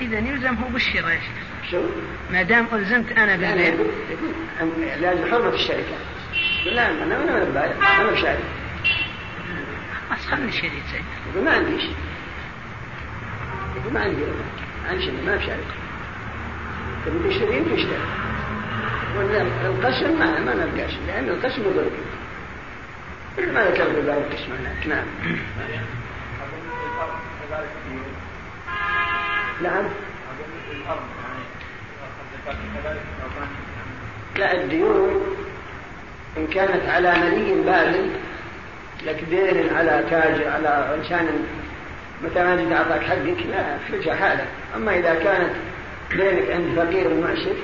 اذا 0.00 0.18
يلزم 0.18 0.54
هو 0.54 0.68
بالشراء. 0.68 1.10
يا 1.10 1.20
شيخ 1.20 1.51
شو؟ 1.70 1.82
ما 2.30 2.42
دام 2.42 2.66
ألزمت 2.72 3.12
أنا 3.12 3.36
بالبيع. 3.36 3.74
لازم 4.96 5.30
حرمة 5.30 5.48
الشركة. 5.48 5.96
لا 6.66 6.90
أنا 6.90 7.04
أنا 7.04 7.36
أنا 7.36 7.44
ببايع 7.44 8.00
أنا 8.00 8.10
بشارك. 8.10 8.44
خلاص 10.08 10.26
خلني 10.26 10.52
شريك 10.52 10.72
زين 10.92 11.04
يقول 11.32 11.44
ما 11.44 11.50
عنديش. 11.50 11.82
يقول 13.76 13.92
ما 13.92 14.00
عندي 14.00 14.16
ما 14.16 14.88
عندي 14.90 15.02
شيء 15.02 15.14
ما 15.26 15.36
بشارك. 15.36 15.66
تبي 17.06 17.28
تشتري 17.28 17.58
انت 17.58 17.72
اشتري 17.72 17.96
القسم 19.66 20.18
ما 20.18 20.40
ما 20.40 20.54
نلقاش 20.54 20.92
لأن 21.06 21.28
القسم 21.28 21.62
يضر 21.62 21.90
ما 23.52 23.64
ذكر 23.70 23.88
بباب 23.88 24.18
القسم 24.18 24.52
هناك 24.52 24.86
نعم. 24.86 25.04
نعم 29.62 29.84
لا 34.38 34.52
الديون 34.54 35.36
إن 36.36 36.46
كانت 36.46 36.88
على 36.88 37.12
ملي 37.12 37.62
باذل 37.62 38.10
لك 39.06 39.24
دين 39.30 39.76
على 39.76 40.04
تاجر 40.10 40.48
على 40.48 40.94
إنسان 40.94 41.26
متى 42.24 42.74
أعطاك 42.74 43.02
حقك 43.02 43.46
لا 43.50 43.78
في 44.00 44.12
حالك 44.12 44.46
أما 44.76 44.98
إذا 44.98 45.14
كانت 45.14 45.52
دينك 46.10 46.50
عند 46.50 46.76
فقير 46.76 47.14
معسر 47.14 47.54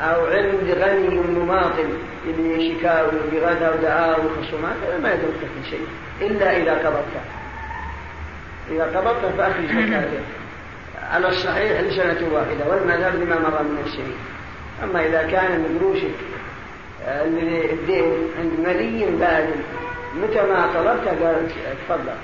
أو 0.00 0.26
عند 0.26 0.70
غني 0.70 1.08
مماطل 1.08 1.88
اللي 2.26 2.74
شكاوي 2.74 3.10
بغدا 3.32 3.74
ودعاء 3.74 4.24
وخصومات 4.24 4.76
ما 5.02 5.12
يدرك 5.12 5.38
في 5.40 5.70
شيء 5.70 5.86
إلا 6.20 6.56
إذا 6.56 6.72
قبضته. 6.72 7.20
إذا 8.70 8.84
قبضته 8.84 9.36
فأخرج 9.36 9.66
زكاته 9.66 10.20
على 11.12 11.28
الصحيح 11.28 11.80
لسنة 11.80 12.28
واحدة 12.32 12.68
والمذهب 12.68 13.14
لما 13.14 13.38
مر 13.38 13.62
من 13.62 13.82
السنين 13.86 14.16
أما 14.82 15.06
إذا 15.06 15.22
كان 15.22 15.60
من 15.60 15.78
قروشك 15.78 16.14
آه، 17.06 17.24
الدين 17.72 18.12
عند 18.38 18.52
ملي 18.66 19.06
بادل 19.06 19.60
متى 20.22 20.42
ما 20.42 20.70
طلبته 20.74 21.26
قال 21.26 21.48
تفضل. 21.88 22.16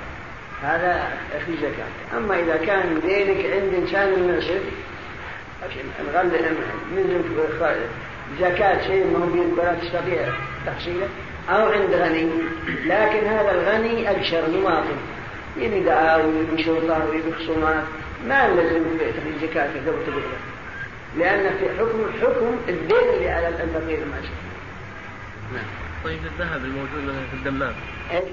هذا 0.62 1.12
في 1.46 1.52
زكاة 1.56 2.18
أما 2.18 2.40
إذا 2.40 2.56
كان 2.56 3.00
دينك 3.06 3.46
عند 3.52 3.74
إنسان 3.74 4.28
معسر 4.28 4.60
الغل 6.00 6.30
من 6.90 7.24
زكاة 8.40 8.86
شيء 8.86 9.06
ما 9.06 9.18
هو 9.18 9.62
ولا 9.62 9.74
تستطيع 9.74 10.28
تحصيله 10.66 11.08
أو 11.50 11.72
عند 11.72 11.94
غني. 11.94 12.28
لكن 12.84 13.26
هذا 13.26 13.50
الغني 13.50 14.10
أبشر 14.10 14.42
مواطن 14.50 14.96
يبي 15.56 15.80
دعاوي 15.80 16.24
ويبي 16.24 16.62
شرطة 16.62 17.06
ويبي 17.10 17.32
خصومات 17.32 17.84
ما 18.28 18.48
تخرج 18.48 19.50
زكاة 19.50 19.66
قبل 19.66 20.06
تقول 20.06 20.22
لأن 21.18 21.58
في 21.58 21.68
حكم 21.78 22.12
حكم 22.22 22.56
الدين 22.68 23.14
اللي 23.14 23.30
على 23.30 23.48
الفقير 23.48 24.02
المعسر 24.02 24.28
نعم. 25.54 25.64
طيب 26.04 26.18
الذهب 26.26 26.64
الموجود 26.64 27.04
مثلا 27.04 27.26
في 27.30 27.34
الدمام. 27.34 27.74
إيش؟ 28.10 28.24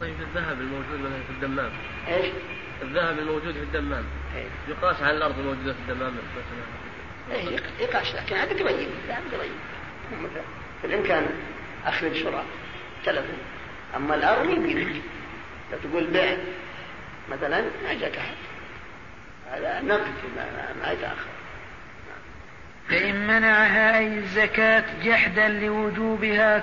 طيب 0.00 0.14
الذهب 0.20 0.60
الموجود 0.60 1.00
مثلا 1.00 1.22
في 1.26 1.30
الدمام. 1.30 1.70
إيش؟ 2.08 2.26
الذهب 2.82 3.18
الموجود 3.18 3.52
في 3.52 3.62
الدمام. 3.62 4.04
إيش؟ 4.36 4.46
يقاس 4.68 5.02
على 5.02 5.16
الأرض 5.16 5.38
الموجوده 5.38 5.72
في 5.72 5.78
الدمام 5.92 6.12
إيه 7.30 7.60
يقاس 7.80 8.14
لكن 8.14 8.36
هذا 8.36 8.52
قريب 8.52 8.88
لا 9.08 9.14
قريب 9.14 9.52
في 10.80 10.86
الامكان 10.86 11.26
أخرج 11.86 12.12
شراء 12.12 12.44
تلفون. 13.04 13.38
أما 13.96 14.14
الأرض 14.14 14.50
يمكن. 14.50 15.00
لو 15.72 15.78
تقول 15.90 16.06
بيع. 16.06 16.36
مثلا 17.30 17.60
ما 17.60 17.94
جاك 18.00 18.16
احد 18.18 18.36
هذا 19.52 19.80
نقد 19.80 20.12
ما 20.82 20.92
يتأخر. 20.92 21.28
فإن 22.88 23.26
منعها 23.26 23.98
أي 23.98 24.18
الزكاة 24.18 24.84
جحدا 25.04 25.48
لوجوبها 25.48 26.58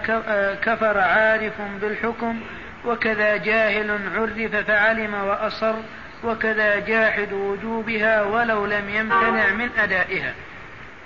كفر 0.55 0.97
عارف 0.97 1.61
بالحكم 1.82 2.41
وكذا 2.86 3.38
جاهل 3.38 3.99
عرف 4.16 4.66
فعلم 4.68 5.13
وأصر 5.13 5.76
وكذا 6.24 6.80
جاحد 6.80 7.34
وجوبها 7.34 8.24
ولو 8.24 8.66
لم 8.66 8.89
يمتنع 8.89 9.49
من 9.51 9.70
أدائها. 9.78 10.34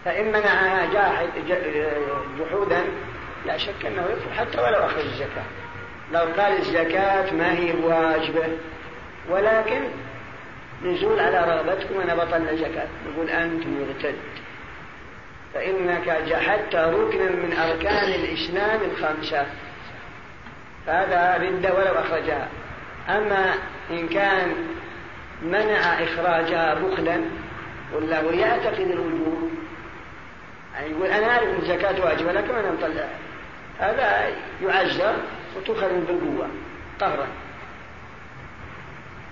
فإن 0.05 0.28
منعها 0.28 0.93
جاحد 0.93 1.28
جحودا 2.39 2.82
لا 3.45 3.57
شك 3.57 3.86
أنه 3.86 4.01
يكفر 4.01 4.34
حتى 4.38 4.57
ولو 4.57 4.86
أخذ 4.86 4.99
الزكاة. 4.99 5.43
لو 6.12 6.20
قال 6.20 6.60
الزكاة 6.60 7.34
ما 7.34 7.51
هي 7.51 7.72
واجبة 7.72 8.47
ولكن 9.30 9.82
نزول 10.84 11.19
على 11.19 11.39
رغبتكم 11.39 12.01
أنا 12.01 12.15
بطلنا 12.15 12.51
الزكاة. 12.51 12.88
نقول 13.07 13.30
أنت 13.30 13.63
مرتد 13.67 14.15
فإنك 15.53 16.21
جحدت 16.27 16.75
ركنا 16.75 17.32
من 17.32 17.53
أركان 17.53 18.11
الإسلام 18.11 18.80
الخمسة. 18.91 19.45
فهذا 20.88 21.38
ردة 21.38 21.73
ولو 21.73 21.99
أخرجها. 21.99 22.47
أما 23.09 23.53
إن 23.91 24.07
كان 24.07 24.55
منع 25.41 26.03
إخراجها 26.03 26.73
بخلا 26.73 27.21
ولا 27.93 28.21
هو 28.21 28.30
يعتقد 28.30 28.80
الوجوب. 28.80 29.51
يعني 30.75 30.91
يقول 30.91 31.07
أنا 31.07 31.32
أعرف 31.32 31.43
أن 31.43 31.55
الزكاة 31.61 32.05
واجبة 32.05 32.32
لكن 32.32 32.55
أنا 32.55 32.71
مطلع. 32.71 33.07
هذا 33.80 34.27
يعزر 34.61 35.15
وتخرج 35.57 35.91
بالقوة 36.07 36.47
قهرا 36.99 37.27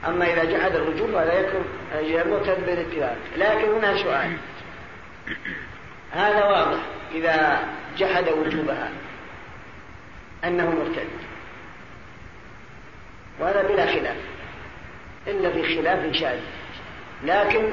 أما 0.06 0.34
إذا 0.34 0.44
جحد 0.44 0.76
الوجوب 0.76 1.12
فهذا 1.12 1.34
يكون 1.34 2.32
مرتد 2.32 2.66
بالاتفاق 2.66 3.18
لكن 3.38 3.72
هنا 3.72 4.04
سؤال. 4.04 4.38
هذا 6.12 6.46
واضح 6.46 6.80
إذا 7.16 7.68
جحد 7.98 8.30
وجوبها 8.30 8.92
أنه 10.44 10.70
مرتد. 10.70 11.08
وهذا 13.40 13.62
بلا 13.62 13.86
خلاف 13.86 14.18
إلا 15.28 15.52
في 15.52 15.76
خلاف 15.76 16.14
شاذ. 16.14 16.40
لكن 17.24 17.64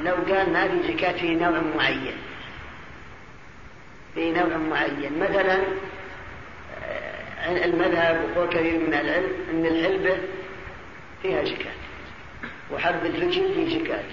لو 0.00 0.14
قال 0.14 0.52
في 0.52 0.92
زكاة 0.92 1.12
في 1.12 1.34
نوع 1.34 1.60
معين 1.76 2.16
في 4.14 4.32
نوع 4.32 4.56
معين 4.56 5.18
مثلا 5.18 5.58
المذهب 7.64 8.20
وقول 8.36 8.48
كثير 8.48 8.78
من 8.78 8.94
العلم 8.94 9.32
أن 9.50 9.66
العلبة 9.66 10.18
فيها 11.22 11.44
زكاة 11.44 11.74
وحرب 12.72 13.06
الفجل 13.06 13.54
فيه 13.54 13.78
زكاة 13.78 14.04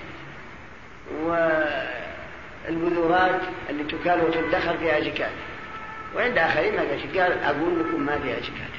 والبذورات 2.69 3.41
اللي 3.69 3.83
تكال 3.83 4.21
وتدخر 4.21 4.77
فيها 4.77 4.99
زكاة 4.99 5.31
وعند 6.15 6.37
آخرين 6.37 6.75
ما 6.75 6.83
قال 7.19 7.31
أقول 7.43 7.79
لكم 7.79 8.05
ما 8.05 8.19
فيها 8.19 8.39
زكاة 8.39 8.75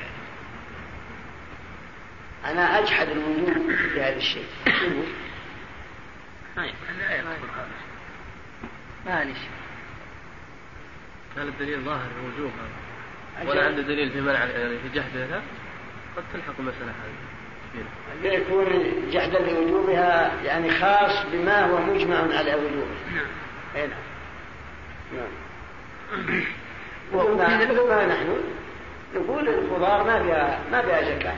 أنا 2.45 2.79
أجحد 2.79 3.09
الوجود 3.09 3.77
في 3.77 4.01
هذا 4.01 4.17
الشيء. 4.17 4.47
لا 6.57 7.17
يدخل 7.17 7.37
معلش 9.07 9.39
كان 11.37 11.49
الدليل 11.49 11.81
ظاهر 11.81 12.09
الوجوب 12.21 12.53
ولا 13.47 13.67
عنده 13.67 13.83
دليل 13.83 14.11
في 14.11 14.21
منع 14.21 14.45
يعني 14.45 14.79
في 14.79 14.89
جحدها 14.89 15.43
قد 16.17 16.25
تلحق 16.33 16.55
المسألة 16.59 16.91
هذه. 16.91 17.36
يكون 18.25 18.67
جحدا 19.13 19.39
لوجوبها 19.39 20.33
يعني 20.45 20.71
خاص 20.71 21.27
بما 21.33 21.65
هو 21.65 21.81
مجمع 21.81 22.17
على 22.17 22.55
وجوبه 22.55 22.97
نعم 23.15 23.27
نعم 25.13 25.29
نعم 27.39 27.61
مثل 27.61 27.89
ما 27.89 28.07
نحن 28.07 28.37
نقول 29.15 29.49
الخضار 29.49 30.05
ما 30.05 30.23
فيها 30.23 30.61
ما 30.73 30.83
فيها 30.83 31.03
زكاة 31.03 31.35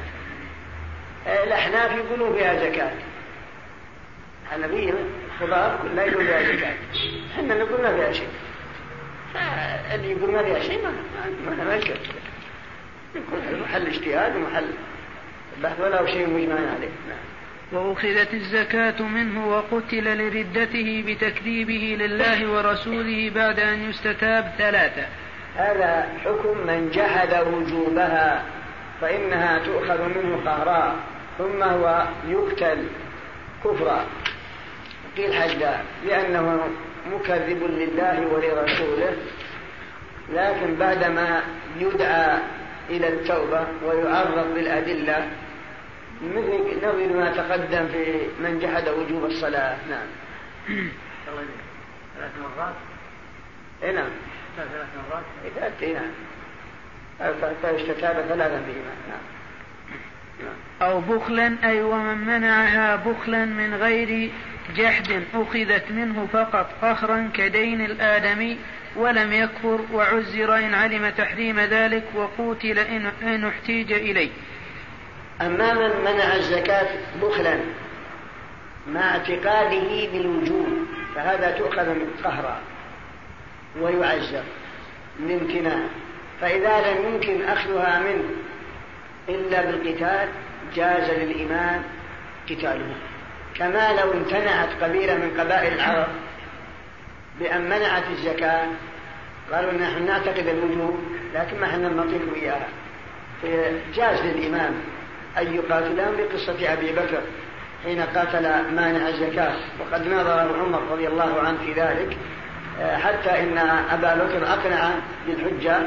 الأحناف 1.44 1.92
يقولوا 1.92 2.36
فيها 2.36 2.70
زكاة 2.70 2.92
الحنفية 4.46 4.94
الخضار 5.34 5.78
لا 5.94 6.04
يقول 6.04 6.26
فيها 6.26 6.42
زكاة 6.42 6.74
إحنا 7.34 7.54
نقول 7.54 7.82
ما 7.82 7.96
فيها 7.96 8.12
شيء 8.12 8.28
اللي 9.94 10.10
يقول 10.10 10.30
ما 10.32 10.42
فيها 10.42 10.60
شيء 10.60 10.82
ما 10.82 10.92
ما 11.56 11.64
ما 11.64 11.76
يشكل 11.76 11.94
يكون 13.14 13.60
محل 13.60 13.86
اجتهاد 13.86 14.36
ومحل 14.36 14.66
بحث 15.62 15.80
ولا 15.80 16.06
شيء 16.06 16.26
مجمع 16.28 16.54
عليه. 16.54 16.88
نعم. 17.08 17.28
وأخذت 17.72 18.34
الزكاة 18.34 19.02
منه 19.02 19.48
وقتل 19.48 20.18
لردته 20.18 21.04
بتكذيبه 21.06 21.96
لله 22.00 22.50
ورسوله 22.50 23.30
بعد 23.34 23.60
أن 23.60 23.90
يستتاب 23.90 24.52
ثلاثة. 24.58 25.06
هذا 25.56 26.08
حكم 26.24 26.66
من 26.66 26.90
جحد 26.94 27.46
وجوبها 27.46 28.42
فإنها 29.00 29.58
تؤخذ 29.58 30.02
منه 30.02 30.40
قهرا 30.44 30.96
ثم 31.38 31.62
هو 31.62 32.06
يقتل 32.28 32.84
كفرا. 33.64 34.06
قيل 35.16 35.34
حدا 35.34 35.80
لأنه 36.06 36.68
مكذب 37.12 37.62
لله 37.62 38.26
ولرسوله 38.26 39.16
لكن 40.32 40.74
بعدما 40.74 41.42
يدعى 41.78 42.38
إلى 42.90 43.08
التوبة 43.08 43.66
ويعرض 43.86 44.54
بالأدلة 44.54 45.28
مثل 46.22 46.86
نظير 46.86 47.16
ما 47.16 47.30
تقدم 47.30 47.88
في 47.88 48.28
من 48.40 48.58
جحد 48.58 48.88
وجوب 48.88 49.24
الصلاة. 49.24 49.76
نعم. 49.90 50.06
ثلاث 52.16 52.32
مرات؟ 52.40 52.74
اي 53.82 53.92
نعم. 53.92 54.10
ثلاث 54.56 54.88
مرات؟ 55.10 55.24
اي 55.82 55.92
نعم 55.92 56.10
فاستتاب 57.62 58.26
ثلاثا 58.28 58.58
بهما. 58.58 58.94
نعم. 59.08 59.38
أو 60.82 61.00
بخلا 61.00 61.56
أي 61.64 61.82
ومن 61.82 62.18
منعها 62.18 62.96
بخلا 62.96 63.44
من 63.44 63.74
غير 63.74 64.30
جحد 64.76 65.22
أخذت 65.34 65.90
منه 65.90 66.26
فقط 66.32 66.70
قهرا 66.82 67.30
كدين 67.34 67.80
الآدمي 67.80 68.58
ولم 68.96 69.32
يكفر 69.32 69.80
وعزر 69.92 70.58
إن 70.58 70.74
علم 70.74 71.08
تحريم 71.08 71.60
ذلك 71.60 72.04
وقوتل 72.14 72.78
إن 73.22 73.44
احتيج 73.44 73.92
إليه. 73.92 74.30
أما 75.40 75.72
من 75.72 76.00
منع 76.00 76.34
الزكاة 76.36 76.88
بخلا 77.22 77.58
مع 78.88 79.00
اعتقاده 79.00 80.08
بالوجوب 80.12 80.68
فهذا 81.14 81.50
تؤخذ 81.50 81.88
من 81.88 82.10
قهرا 82.24 82.60
ويعزر 83.80 84.42
لامتناع 85.20 85.78
فإذا 86.40 86.80
لم 86.80 87.14
يمكن 87.14 87.42
أخذها 87.42 87.98
منه 87.98 88.24
إلا 89.28 89.64
بالقتال 89.64 90.28
جاز 90.74 91.10
للإمام 91.10 91.82
قتاله. 92.50 92.94
كما 93.54 93.92
لو 93.92 94.12
امتنعت 94.12 94.68
قبيلة 94.82 95.14
من 95.14 95.40
قبائل 95.40 95.72
العرب 95.72 96.08
بأن 97.40 97.64
منعت 97.64 98.02
الزكاة 98.10 98.66
قالوا 99.52 99.72
نحن 99.72 100.06
نعتقد 100.06 100.46
الوجوب 100.46 100.98
لكن 101.34 101.60
ما 101.60 101.66
إحنا 101.66 101.88
نعطيك 101.88 102.22
إياها. 102.36 102.68
جاز 103.94 104.22
للإمام 104.22 104.74
أن 105.40 105.54
يقاتلهم 105.54 106.16
بقصة 106.16 106.72
أبي 106.72 106.92
بكر 106.92 107.20
حين 107.84 108.00
قاتل 108.00 108.42
مانع 108.74 109.08
الزكاة. 109.08 109.54
وقد 109.80 110.06
نظر 110.06 110.60
عمر 110.60 110.82
رضي 110.92 111.08
الله 111.08 111.40
عنه 111.40 111.58
في 111.64 111.72
ذلك 111.72 112.16
حتى 112.78 113.42
إن 113.42 113.58
أبا 113.90 114.14
بكر 114.14 114.46
أقنع 114.46 114.90
بالحجة 115.26 115.78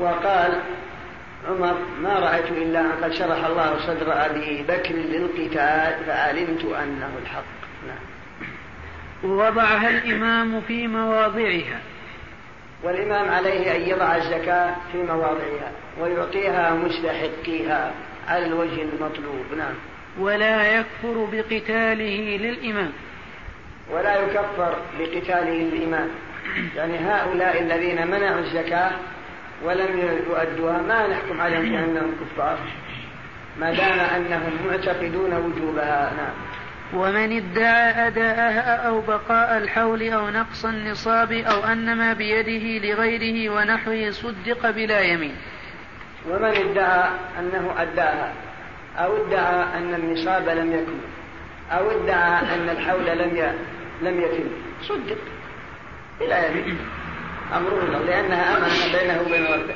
وقال 0.00 0.60
عمر 1.48 1.74
ما 2.00 2.18
رأيت 2.18 2.50
إلا 2.50 2.80
أن 2.80 2.92
قد 3.02 3.12
شرح 3.12 3.44
الله 3.44 3.86
صدر 3.86 4.26
أبي 4.26 4.62
بكر 4.68 4.94
للقتال 4.94 6.04
فعلمت 6.06 6.64
أنه 6.64 7.10
الحق. 7.22 7.44
نعم. 7.86 8.02
ووضعها 9.24 9.90
الإمام 9.90 10.60
في 10.60 10.86
مواضعها. 10.86 11.80
والإمام 12.82 13.28
عليه 13.28 13.76
أن 13.76 13.80
يضع 13.80 14.16
الزكاة 14.16 14.74
في 14.92 15.02
مواضعها 15.02 15.72
ويعطيها 16.00 16.74
مستحقيها. 16.74 17.92
على 18.32 18.46
الوجه 18.46 18.82
المطلوب 18.82 19.46
نعم. 19.58 19.74
ولا 20.18 20.78
يكفر 20.78 21.28
بقتاله 21.32 22.36
للإمام. 22.36 22.92
ولا 23.90 24.20
يكفر 24.20 24.76
بقتاله 24.98 25.50
للإمام. 25.50 26.08
يعني 26.76 26.98
هؤلاء 26.98 27.62
الذين 27.62 28.06
منعوا 28.06 28.40
الزكاة 28.40 28.90
ولم 29.64 29.98
يؤدوها 30.28 30.82
ما 30.82 31.08
نحكم 31.08 31.40
عليهم 31.40 31.62
بأنهم 31.62 32.14
كفار؟ 32.20 32.58
ما 33.60 33.72
دام 33.72 33.98
أنهم 34.00 34.52
معتقدون 34.66 35.32
وجوبها 35.34 36.12
نعم. 36.16 36.34
ومن 36.94 37.36
ادعى 37.36 38.06
أداءها 38.06 38.76
أو 38.76 39.00
بقاء 39.00 39.58
الحول 39.58 40.12
أو 40.12 40.30
نقص 40.30 40.64
النصاب 40.64 41.32
أو 41.32 41.64
أن 41.64 41.96
ما 41.96 42.12
بيده 42.12 42.86
لغيره 42.88 43.50
ونحوه 43.54 44.10
صدق 44.10 44.70
بلا 44.70 45.00
يمين. 45.00 45.34
ومن 46.30 46.44
ادعى 46.44 47.10
أنه 47.38 47.74
أداها 47.78 48.32
أو 48.96 49.26
ادعى 49.26 49.78
أن 49.78 49.94
النصاب 49.94 50.48
لم 50.48 50.72
يكن 50.72 50.98
أو 51.70 51.90
ادعى 51.90 52.54
أن 52.54 52.68
الحول 52.68 53.06
لم 53.06 53.54
لم 54.02 54.20
يتم. 54.20 54.48
صدق. 54.82 55.18
بلا 56.20 56.46
يمين 56.46 56.78
أمره 57.56 57.82
الله 57.82 57.98
لأنها 57.98 58.56
أمانة 58.56 58.98
بينه 58.98 59.20
وبين 59.20 59.46
ربه. 59.46 59.74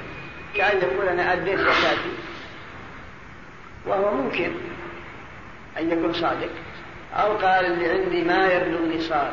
كأن 0.55 0.79
يقول 0.79 1.09
أنا 1.09 1.33
أديت 1.33 1.59
زكاتي 1.61 2.13
وهو 3.87 4.15
ممكن 4.15 4.51
أن 5.79 5.91
يكون 5.91 6.13
صادق. 6.13 6.51
أو 7.15 7.33
قال 7.33 7.67
اللي 7.67 7.91
عندي 7.91 8.25
ما 8.25 8.47
يبلغ 8.53 8.97
نصاب 8.97 9.33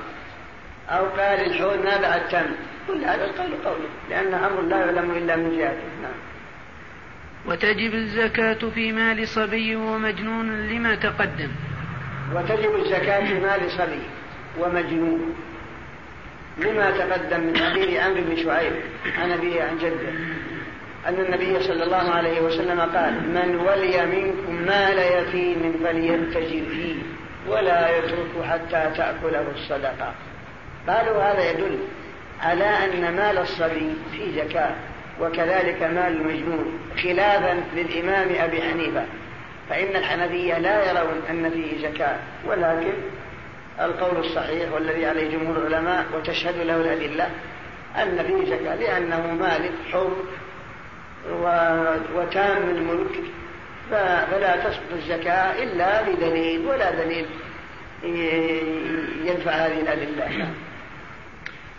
أو 0.90 1.06
قال 1.06 1.40
الحول 1.46 1.78
ما 1.78 2.02
بعد 2.02 2.28
تم. 2.28 2.46
كل 2.88 3.04
هذا 3.04 3.26
القول 3.26 3.52
قوله 3.66 3.90
لأن 4.10 4.34
أمر 4.34 4.62
لا 4.62 4.78
يعلم 4.80 5.12
إلا 5.12 5.36
من 5.36 5.58
جهته. 5.58 6.02
نعم. 6.02 6.33
وتجب 7.46 7.94
الزكاة 7.94 8.70
في 8.76 8.92
مال 8.92 9.28
صبي 9.28 9.76
ومجنون 9.76 10.68
لما 10.68 10.96
تقدم. 10.96 11.50
وتجب 12.36 12.76
الزكاة 12.76 13.26
في 13.26 13.40
مال 13.40 13.72
صبي 13.72 14.04
ومجنون 14.60 15.36
لما 16.58 16.92
تقدم 16.92 17.40
من 17.40 17.58
حديث 17.58 18.00
عمرو 18.00 18.22
بن 18.22 18.44
شعيب 18.44 18.74
عن 19.18 19.32
أبيه 19.32 19.64
عن 19.64 19.78
جده. 19.78 20.10
أن 21.08 21.14
النبي 21.14 21.64
صلى 21.64 21.84
الله 21.84 22.12
عليه 22.12 22.42
وسلم 22.42 22.80
قال 22.82 23.14
من 23.14 23.56
ولي 23.56 24.06
منكم 24.06 24.56
مال 24.56 24.98
يتيم 25.00 25.74
فليتجر 25.84 26.70
فيه 26.70 26.96
ولا 27.48 27.98
يتركه 27.98 28.44
حتى 28.50 28.98
تأكله 28.98 29.46
الصدقة. 29.56 30.14
قالوا 30.88 31.24
هذا 31.24 31.52
يدل 31.52 31.78
على 32.42 32.64
أن 32.64 33.16
مال 33.16 33.38
الصبي 33.38 33.94
في 34.12 34.32
زكاة. 34.36 34.76
وكذلك 35.22 35.84
مال 35.84 36.22
المجنون 36.22 36.80
خلافا 37.04 37.64
للإمام 37.76 38.28
أبي 38.40 38.62
حنيفة. 38.62 39.06
فإن 39.70 39.96
الحنفية 39.96 40.58
لا 40.58 40.90
يرون 40.90 41.22
أن 41.30 41.50
فيه 41.50 41.90
زكاة 41.90 42.16
ولكن 42.46 42.94
القول 43.82 44.18
الصحيح 44.26 44.72
والذي 44.74 45.06
عليه 45.06 45.38
جمهور 45.38 45.58
العلماء 45.58 46.06
وتشهد 46.14 46.58
له 46.58 46.76
الأدلة 46.76 47.30
أن 47.96 48.24
فيه 48.28 48.56
زكاة 48.56 48.76
لأنه 48.76 49.34
مالك 49.34 49.72
حر 49.92 50.14
وتام 52.16 52.70
الملك. 52.70 53.24
فلا 53.92 54.56
تسقط 54.56 54.94
الزكاة 54.96 55.64
إلا 55.64 56.02
بدليل 56.02 56.66
ولا 56.66 56.92
دليل 56.92 57.26
يدفع 59.26 59.52
هذه 59.52 59.82
الأدلة. 59.82 60.48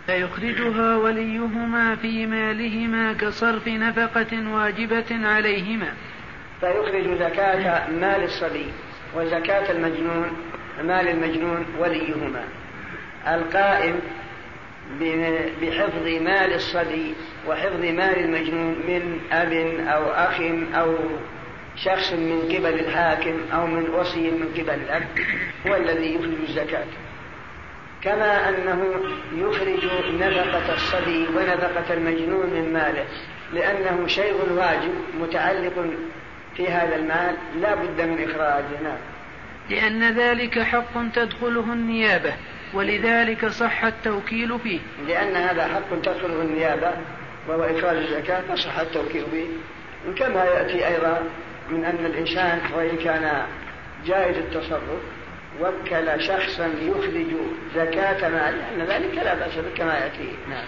فيخرجها 0.05 0.97
وليهما 0.97 1.95
في 1.95 2.25
مالهما 2.25 3.13
كصرف 3.13 3.67
نفقة 3.67 4.51
واجبة 4.53 5.27
عليهما. 5.27 5.93
فيخرج 6.59 7.17
زكاة 7.19 7.89
مال 7.91 8.23
الصبي 8.23 8.65
وزكاة 9.15 9.71
المجنون 9.71 10.31
مال 10.83 11.07
المجنون 11.07 11.65
وليهما. 11.79 12.43
القائم 13.27 13.99
بحفظ 15.61 16.07
مال 16.07 16.53
الصبي 16.53 17.13
وحفظ 17.47 17.79
مال 17.79 18.19
المجنون 18.19 18.75
من 18.87 19.19
أب 19.31 19.53
أو 19.87 20.11
أخ 20.11 20.41
أو 20.75 20.95
شخص 21.75 22.13
من 22.13 22.41
قبل 22.41 22.79
الحاكم 22.79 23.37
أو 23.53 23.67
من 23.67 23.89
وصي 23.89 24.31
من 24.31 24.49
قبل 24.57 24.73
الأب 24.73 25.07
هو 25.67 25.75
الذي 25.75 26.15
يخرج 26.15 26.49
الزكاة. 26.49 26.85
كما 28.05 28.49
أنه 28.49 28.95
يخرج 29.35 29.85
نفقة 30.19 30.73
الصبي 30.73 31.27
ونفقة 31.27 31.93
المجنون 31.93 32.45
من 32.45 32.73
ماله 32.73 33.05
لأنه 33.53 34.07
شيء 34.07 34.35
واجب 34.51 34.93
متعلق 35.21 35.85
في 36.57 36.67
هذا 36.67 36.95
المال 36.95 37.35
لا 37.61 37.75
بد 37.75 38.01
من 38.01 38.29
إخراجه 38.29 38.81
نعم. 38.83 38.97
لأن 39.69 40.17
ذلك 40.17 40.59
حق 40.59 41.11
تدخله 41.15 41.73
النيابة 41.73 42.33
ولذلك 42.73 43.45
صح 43.45 43.83
التوكيل 43.83 44.59
فيه. 44.59 44.79
لأن 45.07 45.35
هذا 45.35 45.67
حق 45.67 46.01
تدخله 46.03 46.41
النيابة 46.41 46.91
وهو 47.47 47.63
إخراج 47.63 47.97
الزكاة 47.97 48.41
فصح 48.41 48.79
التوكيل 48.79 49.25
به 49.33 49.47
كما 50.17 50.43
يأتي 50.45 50.87
أيضا 50.87 51.23
من 51.69 51.85
أن 51.85 52.05
الإنسان 52.05 52.59
وإن 52.75 52.97
كان 52.97 53.45
جائز 54.05 54.37
التصرف 54.37 55.01
وكل 55.61 56.21
شخصا 56.27 56.65
يخرج 56.65 57.35
زكاة 57.75 58.29
مال 58.29 58.57
لأن 58.57 58.81
ذلك 58.81 59.15
لا 59.15 59.33
بأس 59.33 59.55
به 59.55 59.75
كما 59.77 59.97
يأتي. 59.97 60.37
نعم. 60.47 60.65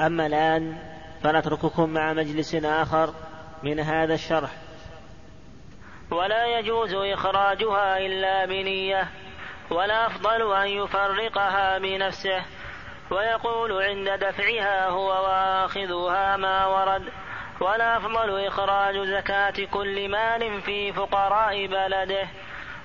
أما 0.00 0.26
الآن 0.26 0.76
فنترككم 1.22 1.90
مع 1.90 2.12
مجلس 2.12 2.54
آخر 2.54 3.14
من 3.62 3.80
هذا 3.80 4.14
الشرح. 4.14 4.50
ولا 6.10 6.58
يجوز 6.58 6.94
إخراجها 6.94 7.98
إلا 7.98 8.46
بنية 8.46 9.08
ولا 9.70 10.06
أفضل 10.06 10.54
أن 10.56 10.68
يفرقها 10.68 11.78
بنفسه. 11.78 12.42
ويقول 13.10 13.82
عند 13.82 14.08
دفعها 14.08 14.88
هو 14.88 15.08
واخذها 15.08 16.36
ما 16.36 16.66
ورد 16.66 17.02
ولا 17.60 17.96
أفضل 17.96 18.46
إخراج 18.46 18.98
زكاة 18.98 19.64
كل 19.70 20.08
مال 20.08 20.62
في 20.62 20.92
فقراء 20.92 21.66
بلده. 21.66 22.28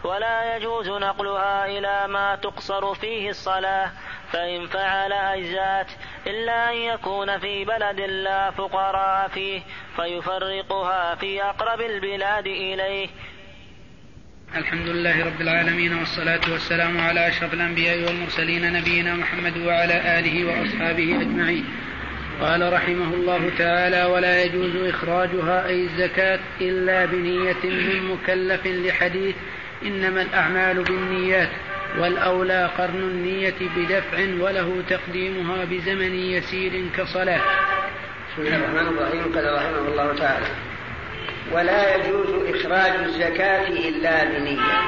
ولا 0.03 0.55
يجوز 0.55 0.89
نقلها 0.89 1.65
إلى 1.65 2.07
ما 2.07 2.35
تقصر 2.35 2.93
فيه 2.95 3.29
الصلاة 3.29 3.91
فإن 4.31 4.67
فعل 4.67 5.13
أجزأت 5.13 5.87
إلا 6.27 6.71
أن 6.71 6.77
يكون 6.77 7.39
في 7.39 7.65
بلد 7.65 7.99
لا 7.99 8.51
فقراء 8.51 9.27
فيه 9.27 9.61
فيفرقها 9.95 11.15
في 11.15 11.43
أقرب 11.43 11.81
البلاد 11.81 12.47
إليه. 12.47 13.07
الحمد 14.55 14.87
لله 14.87 15.25
رب 15.25 15.41
العالمين 15.41 15.97
والصلاة 15.97 16.41
والسلام 16.51 16.97
على 16.97 17.27
أشرف 17.27 17.53
الأنبياء 17.53 17.97
والمرسلين 18.07 18.73
نبينا 18.73 19.15
محمد 19.15 19.57
وعلى 19.57 20.19
آله 20.19 20.45
وأصحابه 20.45 21.21
أجمعين. 21.21 21.65
قال 22.41 22.73
رحمه 22.73 23.13
الله 23.13 23.51
تعالى 23.57 24.05
ولا 24.05 24.43
يجوز 24.43 24.75
إخراجها 24.75 25.65
أي 25.67 25.83
الزكاة 25.83 26.39
إلا 26.61 27.05
بنية 27.05 27.63
من 27.63 28.11
مكلف 28.11 28.65
لحديث 28.65 29.35
إنما 29.85 30.21
الأعمال 30.21 30.83
بالنيات 30.83 31.49
والأولى 31.97 32.69
قرن 32.77 32.99
النية 32.99 33.55
بدفع 33.75 34.17
وله 34.43 34.83
تقديمها 34.89 35.65
بزمن 35.65 36.15
يسير 36.15 36.89
كصلاة. 36.97 37.41
بسم 38.33 38.41
الله 38.41 38.55
الرحمن 38.55 38.87
الرحيم. 38.87 39.35
قال 39.35 39.53
رحمه 39.55 39.87
الله 39.87 40.13
تعالى 40.13 40.45
ولا 41.51 41.95
يجوز 41.95 42.55
إخراج 42.55 42.91
الزكاة 43.03 43.67
إلا 43.67 44.23
بنية 44.23 44.79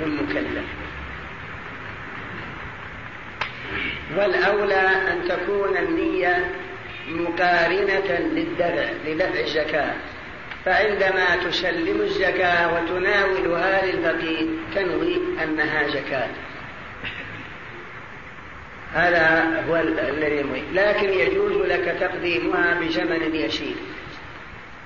من 0.00 0.16
مكلف. 0.22 0.64
والأولى 4.16 4.88
أن 5.12 5.28
تكون 5.28 5.76
النية 5.76 6.54
مقارنة 7.08 8.18
للدفع 8.34 8.90
لدفع 9.06 9.40
الزكاة. 9.40 9.94
فعندما 10.64 11.36
تسلم 11.44 12.00
الزكاة 12.00 12.74
وتناولها 12.74 13.86
للفقير 13.86 14.46
تنوي 14.74 15.18
أنها 15.44 15.88
زكاة. 15.88 16.28
هذا 18.94 19.64
هو 19.68 19.76
الذي 19.76 20.36
ينوي. 20.36 20.62
لكن 20.74 21.08
يجوز 21.08 21.52
لك 21.52 21.96
تقديمها 22.00 22.74
بزمن 22.80 23.34
يسير. 23.34 23.76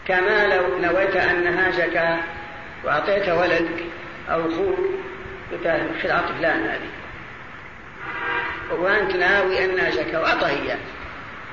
كما 0.08 0.46
لو 0.46 0.78
نويت 0.78 1.16
أنها 1.16 1.70
زكاة 1.70 2.18
وأعطيت 2.84 3.28
ولدك 3.28 3.84
أو 4.30 4.40
أخوك 4.40 4.78
قلت 5.52 5.66
أعط 6.10 6.32
فلان 6.38 6.62
هذه. 6.62 6.90
وأنت 8.80 9.16
ناوي 9.16 9.64
أنها 9.64 9.90
زكاة 9.90 10.20
وأعطه 10.20 10.48
إياه 10.48 10.78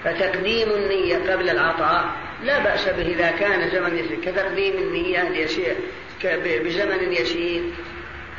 فتقديم 0.04 0.70
النية 0.70 1.32
قبل 1.34 1.50
العطاء 1.50 2.06
لا 2.44 2.60
بأس 2.60 2.90
به 2.90 3.02
إذا 3.02 3.32
كان 3.32 3.70
زمن 3.70 3.98
يسير 3.98 4.22
كتقديم 4.22 4.74
النية 4.74 5.20
يسير 5.20 5.76
بزمن 6.24 7.14
يسير 7.14 7.64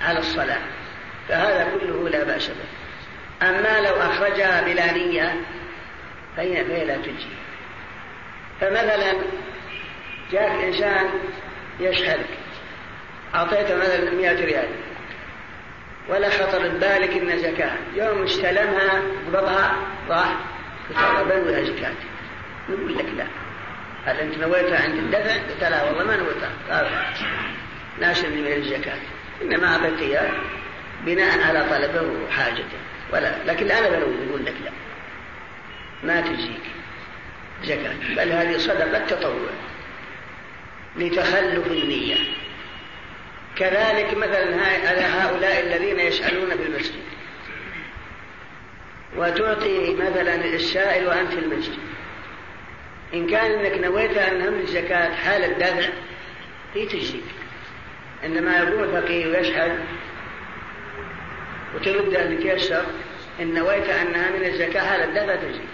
على 0.03 0.19
الصلاة. 0.19 0.61
فهذا 1.29 1.69
كله 1.81 2.09
لا 2.09 2.25
بأس 2.25 2.49
به. 2.49 3.49
أما 3.49 3.81
لو 3.81 3.95
أخرجها 3.95 4.63
بلا 4.63 4.93
نية 4.93 5.41
فهي, 6.37 6.85
لا 6.85 6.97
تجي 6.97 7.27
فمثلا 8.61 9.13
جاك 10.33 10.65
إنسان 10.65 11.11
يشهدك 11.81 12.27
أعطيته 13.35 13.77
مثلا 13.77 14.11
مئة 14.11 14.45
ريال 14.45 14.69
ولا 16.09 16.31
خطر 16.31 16.69
ببالك 16.69 17.11
إن 17.11 17.39
زكاة. 17.39 17.77
يوم 17.95 18.23
استلمها 18.23 19.03
قبضها 19.27 19.77
راح 20.09 20.37
قلت 20.89 21.33
بنوي 21.33 21.65
زكاة. 21.65 21.93
نقول 22.69 22.99
لك 22.99 23.07
لا. 23.17 23.25
هل 24.07 24.17
أنت 24.17 24.39
نويتها 24.39 24.83
عند 24.83 24.95
الدفع؟ 24.95 25.35
قلت 25.35 25.61
لا 25.61 25.83
والله 25.83 26.05
ما 26.05 26.17
نويتها. 26.17 26.53
قال 26.71 26.87
ناشر 28.01 28.29
من 28.29 28.47
الزكاة. 28.47 28.99
إنما 29.43 29.67
أعطيت 29.67 30.01
إياه 30.01 30.31
بناء 31.07 31.43
على 31.43 31.67
طلبه 31.71 32.25
وحاجته. 32.25 32.79
ولا 33.13 33.45
لكن 33.47 33.67
لا 33.67 33.79
أنا 33.79 33.89
بنوي 33.89 34.15
يقول 34.29 34.45
لك 34.45 34.55
لا. 34.65 34.71
ما 36.03 36.21
تجيك 36.21 36.63
زكاة. 37.65 37.95
بل 38.17 38.33
هذه 38.33 38.59
صدقة 38.59 39.07
تطوع 39.07 39.51
لتخلف 40.97 41.67
النية. 41.67 42.17
كذلك 43.57 44.15
مثلا 44.15 45.25
هؤلاء 45.25 45.61
الذين 45.61 46.01
يسألون 46.01 46.51
في 46.51 46.63
المسجد. 46.63 47.03
وتعطي 49.17 49.95
مثلا 49.95 50.35
السائل 50.35 51.07
وأنت 51.07 51.33
في 51.33 51.39
المسجد. 51.39 51.79
إن 53.15 53.27
كان 53.27 53.51
أنك 53.51 53.85
نويت 53.85 54.17
أن 54.17 54.43
هم 54.43 54.61
الزكاة 54.61 55.15
حال 55.15 55.45
الدفع 55.45 55.89
هي 56.75 56.87
تجزيك. 56.87 57.25
عندما 58.25 58.59
يقول 58.59 58.85
الفقيه 58.85 59.27
ويشهد 59.27 59.79
وترد 61.75 62.15
أن 62.15 62.39
تيسر 62.39 62.85
إن 63.41 63.55
نويت 63.55 63.89
أنها 63.89 64.31
من 64.31 64.45
الزكاة 64.45 64.81
حال 64.81 65.01
الدفع 65.01 65.37
تجزيك. 65.37 65.69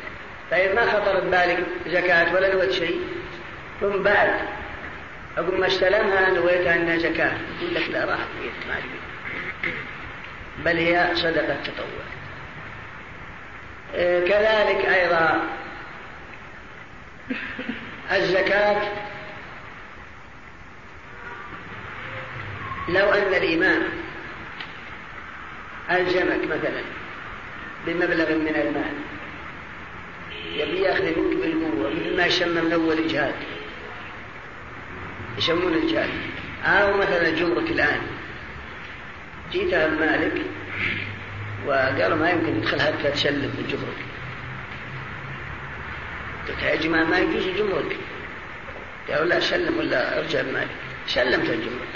طيب 0.50 0.74
ما 0.74 0.86
خطر 0.86 1.20
ببالك 1.20 1.58
زكاة 1.86 2.34
ولا 2.34 2.54
نويت 2.54 2.70
شيء؟ 2.70 3.00
ثم 3.80 4.02
بعد 4.02 4.30
أقول 5.38 5.60
ما 5.60 5.66
استلمها 5.66 6.30
نويت 6.30 6.66
أنها 6.66 6.96
زكاة. 6.96 7.32
يقول 7.62 7.74
لك 7.74 7.90
لا 7.90 8.04
راح 8.04 8.18
ما 8.68 8.76
بل 10.64 10.76
هي 10.76 11.10
صدقة 11.14 11.56
تطوع. 11.64 12.06
إيه، 13.94 14.20
كذلك 14.20 14.84
أيضا 14.84 15.42
الزكاة 18.12 18.82
لو 22.88 23.10
أن 23.10 23.34
الإمام 23.34 23.82
ألزمك 25.90 26.44
مثلا 26.44 26.82
بمبلغ 27.86 28.34
من 28.34 28.48
المال 28.56 28.92
يبي 30.54 30.80
يأخذ 30.80 31.04
منك 31.04 31.36
بالقوة 31.36 31.90
مثل 31.90 32.16
ما 32.16 32.26
يسمى 32.26 32.60
من 32.60 32.72
أول 32.72 33.08
جهاد 33.08 33.34
يسمون 35.38 35.74
الجهاد 35.74 36.10
أو 36.64 36.96
مثلا 36.96 37.30
جمرك 37.30 37.70
الآن. 37.70 38.00
جيت 39.52 39.74
مالك 39.74 40.42
وقالوا 41.66 42.16
ما 42.16 42.30
يمكن 42.30 42.60
تدخل 42.60 42.80
حتى 42.80 43.10
تسلم 43.10 43.52
في 43.56 43.62
جمرك 43.72 44.05
قلت 46.48 46.62
يا 46.62 46.76
جماعة 46.76 47.04
ما 47.04 47.18
يجوز 47.18 47.46
الجمرك 47.46 47.96
قالوا 49.08 49.24
لا 49.24 49.40
سلم 49.40 49.78
ولا 49.78 50.18
أرجع 50.18 50.42
بمالك 50.42 50.68
سلمت 51.06 51.50
الجمرك 51.50 51.88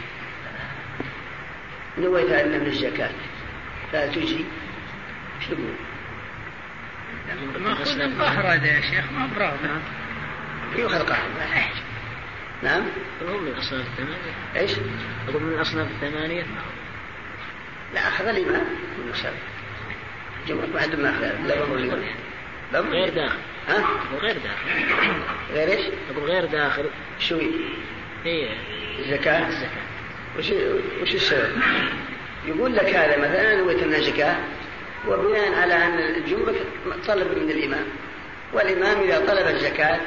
نويت 1.99 2.31
أن 2.31 2.61
من 2.61 2.67
الزكاة؟ 2.67 3.11
لا 3.93 4.07
تجي. 4.07 4.45
شو؟ 5.49 5.55
ماخذ 7.59 8.01
القهر 8.01 8.55
هذا 8.55 8.67
يا 8.67 8.81
شيخ 8.81 9.13
ما 9.13 9.29
براغب 9.37 9.83
كيف 10.77 10.95
القهر؟ 10.95 11.29
نعم؟ 12.63 12.83
هو 13.29 13.39
من 13.39 13.53
أصناف 13.53 13.87
الثمانية. 13.87 14.35
إيش؟ 14.57 14.71
أقول 15.29 15.43
من 15.43 15.59
أصناف 15.59 15.89
الثمانية. 15.91 16.47
لا 17.95 18.09
أخذ 18.09 18.27
الإمام 18.27 18.67
من 19.07 19.13
سبب 19.15 19.35
جمهور 20.49 20.67
بعد 20.75 20.95
ما 20.95 21.11
أخذ. 21.11 21.47
لا 22.73 22.81
غير 22.81 23.15
داخل. 23.15 23.39
ها؟ 23.71 23.85
غير 24.23 24.37
داخل. 24.39 24.85
غير 25.53 25.69
إيش؟ 25.69 25.87
أقول 26.11 26.31
غير 26.31 26.45
داخل. 26.45 26.85
شو 27.19 27.39
هي؟ 28.25 28.49
الزكاة؟ 28.99 29.49
الزكاة. 29.49 29.83
وش 30.39 30.51
وش 31.03 31.15
السبب؟ 31.15 31.53
يقول 32.47 32.77
لك 32.77 32.95
هذا 32.95 33.17
مثلا 33.19 33.57
نويت 33.57 33.83
انها 33.83 34.01
زكاة. 34.01 34.37
وبناء 35.09 35.55
على 35.55 35.75
أن 35.75 35.99
الجمرك 35.99 36.57
طلب 37.07 37.39
من 37.39 37.51
الإمام. 37.51 37.85
والإمام 38.53 39.03
إذا 39.03 39.19
طلب 39.19 39.47
الزكاة 39.55 40.01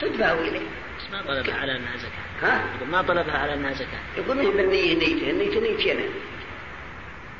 تدفع 0.00 0.32
إليه. 0.32 0.60
بس 0.98 1.10
ما 1.12 1.22
طلبها 1.22 1.54
على 1.54 1.76
أنها 1.76 1.96
زكاة. 1.96 2.48
ها؟ 2.48 2.64
يقول 2.76 2.88
ما 2.88 3.02
طلبها 3.02 3.38
على 3.38 3.54
أنها 3.54 3.72
زكاة. 3.72 4.00
يقول 4.18 4.36
ما 4.36 4.42
هي 4.42 4.50
بالنية 4.50 4.94
نيته 4.94 5.30
النية 5.30 5.60
نيتي 5.60 5.92
انا 5.92 6.02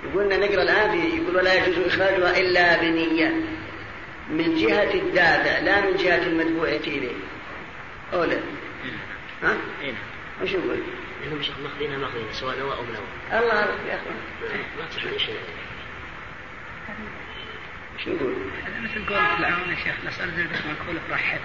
يقولنا 0.04 0.36
نقرأ 0.36 0.62
الآن 0.62 0.98
يقول 0.98 1.36
ولا 1.36 1.54
يجوز 1.54 1.86
إخراجها 1.86 2.40
إلا 2.40 2.80
بنية. 2.80 3.57
من 4.30 4.54
جهة 4.54 4.94
الدافع 4.94 5.58
لا 5.58 5.90
من 5.90 5.96
جهة 5.96 6.26
المدفوعة 6.26 6.68
إليه 6.68 7.16
أو 8.12 8.24
لا 8.24 8.36
ها؟ 9.42 9.56
نعم 9.82 9.94
وش 10.42 10.50
يقول؟ 10.50 10.78
لانهم 11.22 11.42
شيخ 11.42 11.58
ماخذينها 11.58 11.98
ماخذينها 11.98 12.32
سواء 12.32 12.58
نوى 12.58 12.72
أو 12.72 12.82
بنوى 12.82 13.40
الله 13.42 13.58
أعرف 13.58 13.86
يا 13.88 13.94
أخوان 13.94 14.16
ما 14.78 14.86
تصح 14.90 15.04
لي 15.04 15.18
شيء 15.18 15.38
شو 18.04 18.10
يقول؟ 18.10 18.34
هذا 18.66 18.80
مثل 18.80 19.06
قول 19.06 19.38
فرعون 19.38 19.70
يا 19.70 19.76
شيخ 19.84 19.94
نسأل 20.06 20.30
زيد 20.36 20.46
بن 20.46 20.70
مكحول 20.70 20.98
برحب 21.10 21.40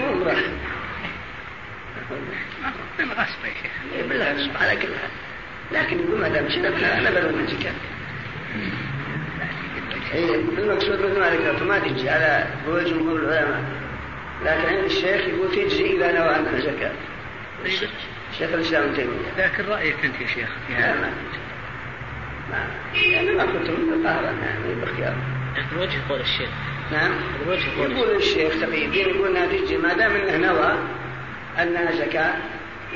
مو 0.00 0.24
مرحب 0.24 0.58
من 2.98 3.12
غصب 3.12 3.44
يا 3.44 3.54
شيخ 3.62 4.06
بالغصب 4.08 4.56
على 4.56 4.76
كل 4.76 4.88
حال 4.88 5.10
لكن 5.72 5.98
يقول 5.98 6.20
ما 6.20 6.28
دام 6.28 6.48
شربنا 6.48 6.98
أنا 6.98 7.08
إيه، 7.08 7.72
المقصود 10.58 11.00
مثل 11.00 11.20
ما 11.20 11.30
ذكرت 11.30 11.62
ما 11.62 11.78
تجي 11.78 12.10
على 12.10 12.46
قول 12.66 12.84
جمهور 12.84 13.16
العلماء. 13.16 13.62
لكن 14.44 14.66
عند 14.68 14.84
الشيخ 14.84 15.20
يقول 15.28 15.50
تجزي 15.50 15.96
اذا 15.96 16.12
نوى 16.12 16.28
عنها 16.28 16.60
زكاة 16.60 16.92
شيخ 18.38 18.52
الإسلام 18.52 18.82
ابن 18.82 19.08
لكن 19.38 19.64
رأيك 19.64 20.04
أنت 20.04 20.20
يا 20.20 20.26
شيخ؟ 20.26 20.48
في 20.66 20.74
هذا 20.74 21.12
ما 22.50 22.66
يعني 22.94 23.30
ما 23.30 23.44
كنت 23.44 23.70
من 23.70 23.92
القاهرة 23.92 24.26
يعني 24.26 24.74
باختيار 24.80 25.14
لكن 25.56 25.76
وجه 25.78 25.98
قول 26.08 26.20
الشيخ. 26.20 26.48
نعم. 26.92 27.10
وجه 27.48 27.80
قول 27.80 27.92
يقول 27.92 28.16
الشيخ. 28.16 28.60
تقي 28.60 28.84
الدين 28.84 29.08
يقول 29.08 29.36
انها 29.36 29.46
تجزي 29.46 29.76
ما 29.76 29.94
دام 29.94 30.10
إنه 30.10 30.36
نوى 30.36 30.78
انها 31.62 31.92
زكاة 31.92 32.34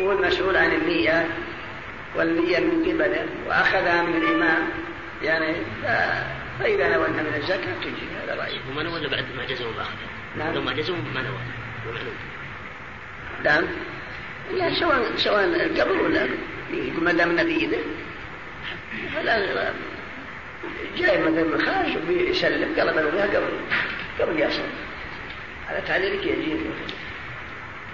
هو 0.00 0.12
المسؤول 0.12 0.56
عن 0.56 0.72
النية 0.72 1.26
والنية 2.16 2.58
من 2.58 2.84
قبله 2.84 3.26
وأخذها 3.48 4.02
من 4.02 4.16
الإمام. 4.16 4.68
يعني 5.22 5.54
فإذا 6.58 6.88
نوى 6.88 7.06
أنها 7.06 7.22
من 7.22 7.34
الزكاة 7.36 7.74
تجي 7.82 8.24
هذا 8.24 8.34
رأيي. 8.34 8.60
وما 8.70 8.82
نوى 8.82 9.08
بعد 9.08 9.24
ما 9.36 9.44
جزموا 9.44 9.72
بأخذه 9.72 9.96
نعم. 10.38 10.54
لو 10.54 10.62
ما 10.62 10.72
جزموا 10.72 10.98
ما 11.14 11.22
نوى 11.22 11.38
ومعلوم 11.88 12.14
نعم. 13.44 13.64
لا 14.52 14.74
سواء 14.74 15.16
سواء 15.16 15.68
قبل 15.80 16.00
ولا 16.00 16.28
يقول 16.70 17.04
ما 17.04 17.12
دام 17.12 17.40
نبيذه 17.40 17.78
فلا 19.14 19.72
جاي 20.98 21.22
مثلا 21.22 21.44
من 21.44 21.62
خارج 21.62 21.96
وبيسلم 21.96 22.80
قال 22.80 22.94
بلغها 22.94 23.26
قبل. 23.26 23.50
قبل 24.20 24.40
يسلم 24.40 24.72
على 25.68 25.80
تعليلك 25.80 26.26
يجي 26.26 26.54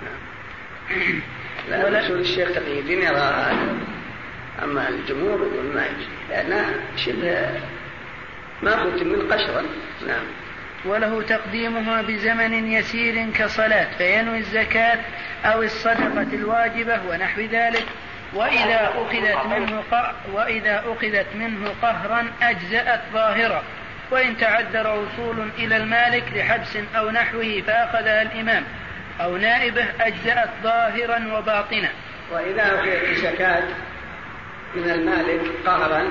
نعم. 0.02 1.20
لا 1.70 2.00
رسول 2.00 2.20
الشيخ 2.20 2.48
تقي 2.48 2.80
الدين 2.80 3.02
يرى 3.02 3.16
هذا 3.16 3.95
أما 4.62 4.88
الجمهور 4.88 5.38
يقول 5.52 5.74
ما 5.74 5.86
يجي. 5.86 6.06
لأنها 6.30 6.74
شبه 6.96 7.60
ما 8.62 8.84
من 8.84 9.32
قشرا 9.32 9.62
نعم. 10.06 10.24
وله 10.84 11.22
تقديمها 11.22 12.02
بزمن 12.02 12.72
يسير 12.72 13.30
كصلاة 13.30 13.86
فينوي 13.98 14.38
الزكاة 14.38 14.98
أو 15.44 15.62
الصدقة 15.62 16.28
الواجبة 16.32 17.00
ونحو 17.08 17.40
ذلك. 17.40 17.84
وإذا 18.34 18.92
أخذت 18.94 19.46
منه 19.46 19.82
وإذا 20.32 20.84
أخذت 20.86 21.26
منه 21.34 21.74
قهرا 21.82 22.26
أجزأت 22.42 23.00
ظاهرة. 23.12 23.62
وإن 24.10 24.36
تعذر 24.36 24.98
وصول 24.98 25.48
إلى 25.58 25.76
المالك 25.76 26.24
لحبس 26.34 26.76
أو 26.96 27.10
نحوه 27.10 27.62
فأخذها 27.66 28.22
الإمام. 28.22 28.64
أو 29.20 29.36
نائبه 29.36 29.86
أجزأت 30.00 30.50
ظاهرا 30.62 31.38
وباطنا. 31.38 31.88
وإذا 32.32 32.62
أخذت 32.62 33.08
الزكاة 33.08 33.62
من 34.76 34.90
المالك 34.90 35.40
قهرا 35.66 36.10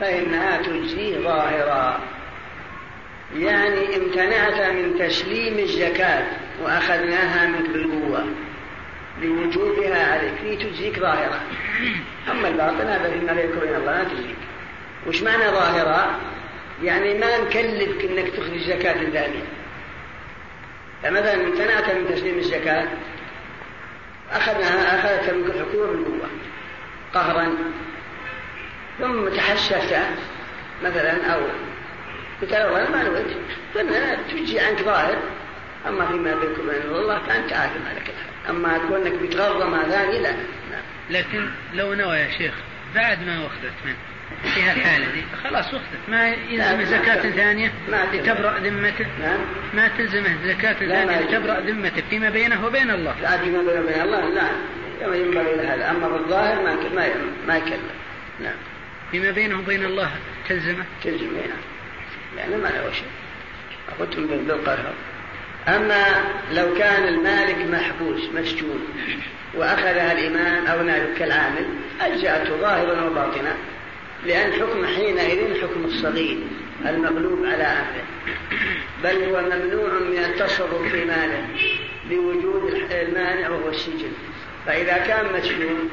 فإنها 0.00 0.62
تجزيه 0.62 1.18
ظاهرا. 1.18 2.00
يعني 3.36 3.96
امتنعت 3.96 4.72
من 4.74 4.98
تسليم 4.98 5.58
الزكاة 5.58 6.24
وأخذناها 6.62 7.46
منك 7.46 7.70
بالقوة 7.70 8.26
لوجوبها 9.22 10.12
عليك 10.12 10.34
في 10.34 10.56
تجزيك 10.56 10.98
ظاهرة 10.98 11.40
أما 12.30 12.48
الباطن 12.48 12.88
هذا 12.88 13.10
فيما 13.10 13.32
بينك 13.32 13.56
وبين 13.56 13.74
الله 13.74 13.92
ما 13.92 14.04
تجزيك. 14.04 14.36
وش 15.06 15.22
معنى 15.22 15.44
ظاهرة؟ 15.44 16.20
يعني 16.82 17.14
ما 17.18 17.40
نكلفك 17.40 18.04
إنك 18.04 18.28
تخرج 18.28 18.58
زكاة 18.58 19.02
الثانية 19.02 19.44
فمثلا 21.02 21.34
امتنعت 21.34 21.90
من 21.90 22.14
تسليم 22.14 22.38
الزكاة 22.38 22.88
أخذناها 24.32 24.98
أخذت 24.98 25.34
منك 25.34 25.46
الحكومة 25.46 25.86
بالقوة 25.86 26.28
قهرا. 27.14 27.54
ثم 28.98 29.28
تحسست 29.28 29.96
مثلا 30.82 31.34
أو 31.34 31.40
قلت 32.42 32.52
له 32.52 32.90
ما 32.90 33.02
نويت 33.02 33.26
قلنا 33.74 34.14
تجي 34.14 34.60
عنك 34.60 34.82
ظاهر 34.82 35.18
أما 35.88 36.06
فيما 36.06 36.34
بينك 36.34 36.58
وبين 36.58 36.82
الله 36.82 37.18
فأنت 37.18 37.52
عاقل 37.52 37.80
على 37.90 38.00
كذا 38.00 38.50
أما 38.50 38.78
كونك 38.88 39.12
بتغضى 39.12 39.64
مع 39.64 39.82
ثاني 39.82 40.18
لا. 40.18 40.32
لكن 41.10 41.50
لو 41.74 41.94
نوى 41.94 42.16
يا 42.16 42.30
شيخ 42.38 42.54
بعد 42.94 43.22
ما 43.26 43.46
أخذت 43.46 43.72
منه 43.84 43.96
في 44.54 44.62
هالحالة 44.62 45.12
دي 45.12 45.22
خلاص 45.44 45.66
أخذت 45.66 46.08
ما 46.08 46.28
يلزم 46.28 46.84
زكاة 46.84 47.30
ثانية 47.30 47.72
لتبرأ 48.12 48.58
ذمته 48.58 49.06
ما 49.74 49.88
تلزمه 49.88 50.36
زكاة 50.46 50.72
ثانية 50.72 51.20
لتبرأ 51.20 51.60
ذمته 51.60 52.02
فيما 52.10 52.30
بينه 52.30 52.66
وبين 52.66 52.90
الله. 52.90 53.20
لا 53.20 53.38
فيما 53.38 53.62
بينه 53.62 53.80
وبين 53.80 54.00
الله 54.00 54.28
لا. 54.28 54.48
كما 55.00 55.16
ينبغي 55.16 55.56
لهذا 55.56 55.90
أما 55.90 56.08
بالظاهر 56.08 56.62
ما 56.62 56.74
ما 56.74 57.08
ما 57.46 57.56
يكلم 57.56 57.90
نعم. 58.40 58.54
فيما 59.12 59.30
بينه 59.30 59.58
وبين 59.58 59.84
الله. 59.84 60.10
تلزمه. 60.48 60.84
تلزمه 61.04 61.30
نعم. 61.30 61.58
لأنه 62.36 62.56
ما 62.56 62.68
له 62.68 62.92
شيء. 62.92 63.08
قلت 64.00 64.16
بالقهر 64.16 64.92
أما 65.68 66.04
لو 66.52 66.74
كان 66.74 67.08
المالك 67.08 67.56
محبوس 67.70 68.20
مسجون 68.34 68.88
وأخذها 69.54 70.12
الإمام 70.12 70.66
أو 70.66 70.82
نائب 70.82 71.14
كالعامل 71.18 71.66
أجزأته 72.00 72.56
ظاهرا 72.56 73.04
وباطنا 73.04 73.56
لأن 74.26 74.52
حكم 74.52 74.86
حينئذ 74.86 75.62
حكم 75.62 75.84
الصغير 75.84 76.38
المغلوب 76.86 77.46
على 77.46 77.64
أهله 77.64 78.04
بل 79.04 79.24
هو 79.24 79.40
ممنوع 79.40 79.88
من 79.88 80.18
التصرف 80.18 80.82
في 80.92 81.04
ماله 81.04 81.46
لوجود 82.10 82.74
المانع 82.90 83.48
وهو 83.48 83.68
السجن. 83.68 84.12
فإذا 84.66 84.98
كان 84.98 85.26
مسجون 85.38 85.90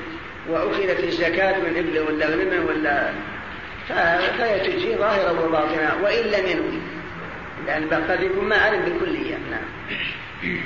وأخذت 0.48 1.04
الزكاة 1.04 1.60
من 1.60 1.78
إبله 1.78 2.02
ولا 2.02 2.28
غنمه 2.28 2.66
ولا 2.66 3.10
فهي 4.38 4.60
تجزي 4.60 4.96
ظاهرا 4.96 5.32
وباطنا 5.32 5.94
وإن 6.04 6.26
لم 6.26 6.48
ينوي. 6.48 6.82
لأن 7.68 8.04
قد 8.12 8.24
يكون 8.24 8.46
ما 8.46 8.56
علم 8.56 8.82
بالكلية 8.82 9.38
نعم. 9.52 10.58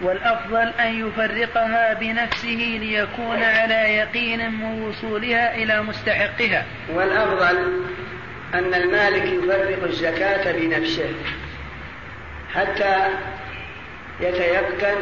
والأفضل 0.00 0.68
أن 0.80 1.06
يفرقها 1.08 1.94
بنفسه 1.94 2.78
ليكون 2.80 3.42
على 3.42 3.74
يقين 3.74 4.52
من 4.52 4.82
وصولها 4.82 5.54
إلى 5.54 5.82
مستحقها. 5.82 6.64
والأفضل 6.94 7.82
أن 8.54 8.74
المالك 8.74 9.24
يفرق 9.24 9.84
الزكاة 9.84 10.52
بنفسه 10.52 11.14
حتى 12.54 13.08
يتيقن 14.20 14.96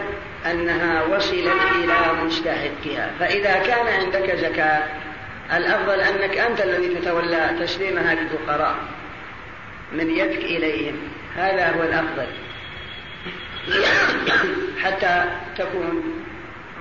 أنها 0.50 1.04
وصلت 1.04 1.60
إلى 1.84 2.24
مستحقها 2.24 3.10
فإذا 3.20 3.58
كان 3.58 3.86
عندك 3.86 4.36
زكاة 4.36 4.82
الأفضل 5.56 6.00
أنك 6.00 6.38
أنت 6.38 6.60
الذي 6.60 6.88
تتولى 6.88 7.50
تسليمها 7.60 8.14
للفقراء 8.14 8.76
من 9.92 10.10
يدك 10.10 10.44
إليهم. 10.44 10.94
هذا 11.36 11.76
هو 11.76 11.82
الأفضل. 11.82 12.26
حتى 14.82 15.24
تكون 15.58 16.02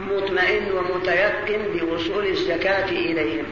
مطمئن 0.02 0.72
ومتيقن 0.72 1.62
بوصول 1.74 2.26
الزكاة 2.26 2.90
إليهم. 2.90 3.46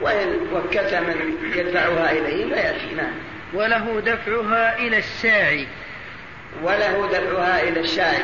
وإن 0.00 0.28
وكلت 0.52 0.94
من 0.94 1.36
يدفعها 1.56 2.12
إليهم 2.12 2.48
فيأتي. 2.48 2.94
نعم. 2.96 3.12
وله 3.54 4.00
دفعها 4.00 4.78
إلى 4.78 4.98
الساعي. 4.98 5.66
وله 6.62 7.08
دفعها 7.12 7.62
إلى 7.62 7.80
الساعي. 7.80 8.22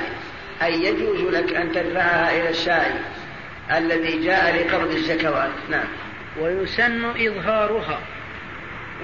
أي 0.63 0.85
يجوز 0.85 1.21
لك 1.21 1.55
أن 1.55 1.73
تدفعها 1.73 2.31
إلى 2.41 2.49
الساعي 2.49 2.93
الذي 3.77 4.19
جاء 4.25 4.57
لقبض 4.57 4.91
الزكوات. 4.91 5.51
نعم. 5.71 5.89
ويسن 6.41 7.05
إظهارها. 7.05 8.01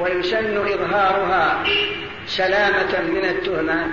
ويسن 0.01 0.57
إظهارها 0.57 1.65
سلامة 2.27 3.01
من 3.01 3.25
التهمة 3.25 3.87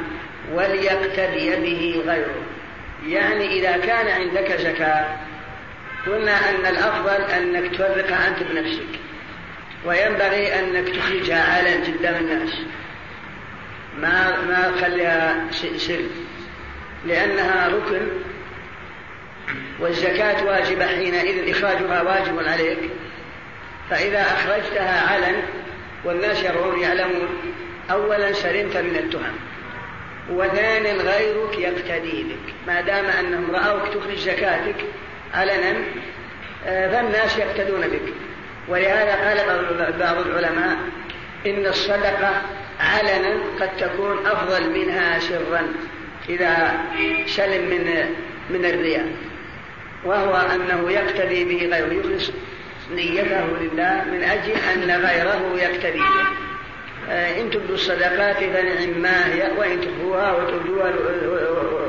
وليقتدي 0.53 1.55
به 1.55 2.03
غيره. 2.05 2.43
يعني 3.07 3.59
إذا 3.59 3.78
كان 3.78 4.07
عندك 4.07 4.62
زكاة 4.62 5.05
قلنا 6.07 6.49
أن 6.49 6.66
الأفضل 6.66 7.22
أنك 7.22 7.72
تفرقها 7.72 8.28
أنت 8.28 8.43
بنفسك. 8.43 8.99
وينبغي 9.86 10.59
أنك 10.59 10.89
تخرجها 10.89 11.57
علن 11.57 11.84
قدام 11.84 12.16
الناس. 12.16 12.53
ما 13.97 14.41
ما 14.47 14.72
تخليها 14.78 15.47
سر 15.78 16.01
لأنها 17.06 17.68
ركن 17.68 18.08
والزكاة 19.80 20.45
واجبة 20.45 20.88
حينئذ 20.88 21.49
إخراجها 21.49 22.02
واجب 22.02 22.47
عليك. 22.47 22.80
فإذا 23.89 24.22
أخرجتها 24.22 25.14
علن 25.14 25.43
والناس 26.06 26.43
يرون 26.43 26.80
يعلمون 26.80 27.30
أولا 27.91 28.34
سلمت 28.34 28.78
من 28.78 28.95
التهم 28.95 29.36
وثان 30.30 30.97
غيرك 30.97 31.60
يقتدي 31.60 32.24
بك. 32.24 32.54
ما 32.68 32.82
دام 32.82 33.06
أنهم 33.06 33.56
رأوك 33.56 33.88
تخرج 33.93 34.18
زكاتك 34.18 34.76
علنا 35.34 35.76
آه، 36.66 36.91
فالناس 36.91 37.38
يقتدون 37.38 37.82
بك. 37.82 38.14
ولهذا 38.68 39.16
قال 39.16 39.38
بعض 39.99 40.28
العلماء 40.28 40.78
إن 41.45 41.66
الصدقة 41.66 42.41
علنا 42.80 43.41
قد 43.60 43.78
تكون 43.78 44.26
أفضل 44.26 44.70
منها 44.70 45.20
سرا. 45.20 45.74
إذا 46.32 46.73
سلم 47.27 47.69
من 47.69 48.05
من 48.49 48.65
الرياء 48.65 49.07
وهو 50.05 50.36
أنه 50.36 50.91
يقتدي 50.91 51.45
به 51.45 51.75
غيره 51.75 51.93
يخلص 51.93 52.32
نيته 52.95 53.45
لله 53.61 54.03
من 54.11 54.23
أجل 54.23 54.51
أن 54.51 55.05
غيره 55.05 55.51
يقتدي 55.57 55.99
به. 55.99 56.25
آه، 57.09 57.41
إن 57.41 57.49
تبدوا 57.49 57.75
الصدقات 57.75 58.38
فنعم 58.38 59.01
ما 59.01 59.34
هي 59.34 59.51
وإن 59.57 59.82
تخفوها 59.82 60.32
وتؤتوها 60.32 60.93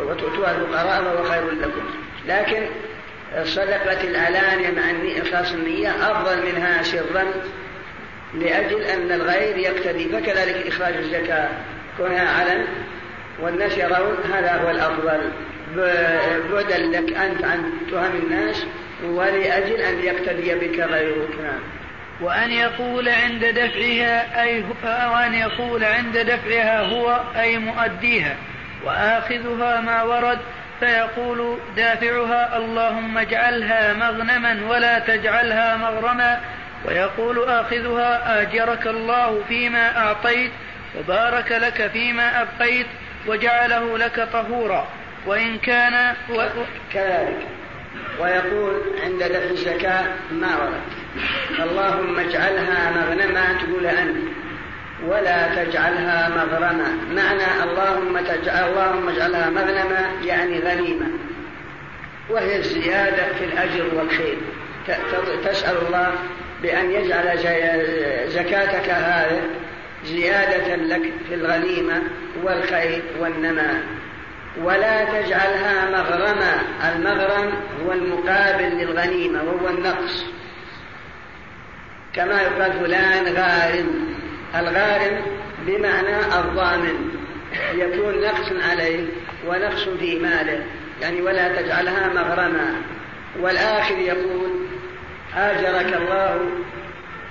وتؤتوها 0.09 0.57
الفقراء 0.57 1.03
فهو 1.03 1.25
خير 1.25 1.51
لكم. 1.51 1.83
لكن 2.29 2.67
صدقة 3.45 4.05
العلانية 4.05 4.71
مع 4.71 4.83
إخلاص 5.23 5.53
النية 5.53 5.91
أفضل 5.91 6.37
منها 6.47 6.83
سرا 6.83 7.25
لأجل 8.35 8.83
أن 8.83 9.13
الغير 9.13 9.57
يقتدي. 9.57 10.09
فكذلك 10.09 10.67
إخراج 10.67 10.95
الزكاة 10.95 11.49
كونها 11.99 12.29
علن 12.29 12.67
والناس 13.41 13.79
يرون 13.79 14.17
هذا 14.33 14.53
هو 14.65 14.71
الأفضل. 14.71 15.33
بعدا 15.77 16.79
لك 16.79 17.17
أنت 17.17 17.45
عن 17.45 17.73
تهم 17.91 18.17
الناس 18.23 18.67
ولأجل 19.05 19.81
أن 19.81 19.99
يقتدي 19.99 20.55
بك 20.55 20.81
غيرك. 20.81 21.41
نعم. 21.43 21.61
وأن 22.21 22.51
يقول 22.51 23.09
عند 23.09 23.45
دفعها 23.45 24.43
أي 24.43 24.65
وأن 25.13 25.35
يقول 25.35 25.85
عند 25.85 26.19
دفعها 26.19 26.81
هو 26.81 27.21
أي 27.41 27.59
مؤديها. 27.59 28.37
وآخذها 28.85 29.81
ما 29.81 30.03
ورد 30.03 30.39
فيقول 30.81 31.59
دافعها 31.77 32.57
اللهم 32.57 33.19
اجعلها 33.19 33.93
مغنما 33.93 34.59
ولا 34.69 34.99
تجعلها 34.99 35.77
مغرما. 35.77 36.41
ويقول 36.85 37.49
آخذها 37.49 38.43
آجرك 38.43 38.87
الله 38.87 39.43
فيما 39.49 39.99
أعطيت 39.99 40.51
وبارك 40.99 41.53
لك 41.53 41.91
فيما 41.93 42.43
أبقيت. 42.43 42.87
وجعله 43.27 43.99
لك 43.99 44.29
طهورا 44.33 44.89
وإن 45.27 45.59
كان 45.59 46.15
و... 46.31 46.43
كذلك. 46.93 47.47
ويقول 48.21 48.83
عند 49.05 49.23
دفع 49.23 49.51
الزكاة 49.51 50.05
ما 50.33 50.57
ورد 50.57 50.83
اللهم 51.59 52.19
اجعلها 52.19 52.91
مغنما 52.91 53.59
تقول 53.63 53.87
أنت 53.87 54.17
ولا 55.07 55.65
تجعلها 55.65 56.29
مغرما. 56.29 56.99
معنى 57.11 57.63
اللهم 57.65 58.21
تجعل 58.21 58.69
اللهم 58.69 59.09
اجعلها 59.09 59.51
مغنما 59.51 60.11
يعني 60.25 60.59
غنيمة. 60.59 61.07
وهي 62.31 62.57
الزيادة 62.57 63.33
في 63.39 63.45
الأجر 63.45 63.95
والخير. 63.95 64.37
تسأل 65.45 65.77
الله 65.87 66.13
بأن 66.63 66.91
يجعل 66.91 67.39
زكاتك 68.29 68.91
هذه 68.91 69.41
زيادة 70.05 70.77
لك 70.77 71.13
في 71.29 71.35
الغنيمة 71.35 72.03
والخير 72.43 73.03
والنماء. 73.21 73.83
ولا 74.63 75.05
تجعلها 75.05 75.91
مغرما 75.91 76.63
المغرم 76.95 77.53
هو 77.85 77.93
المقابل 77.93 78.65
للغنيمة 78.65 79.43
وهو 79.43 79.69
النقص. 79.69 80.25
كما 82.15 82.43
يقال 82.43 82.73
فلان 82.73 83.35
غارم. 83.35 84.15
الغارم 84.55 85.21
بمعنى 85.67 86.17
الضامن. 86.41 87.11
يكون 87.75 88.21
نقص 88.21 88.53
عليه 88.71 89.07
ونقص 89.47 89.89
في 89.89 90.19
ماله. 90.19 90.65
يعني 91.03 91.23
ولا 91.23 91.63
تجعلها 91.63 92.09
مغرما. 92.09 92.75
والآخر 93.41 93.99
يقول 93.99 94.51
آجرك 95.37 95.97
الله 95.97 96.41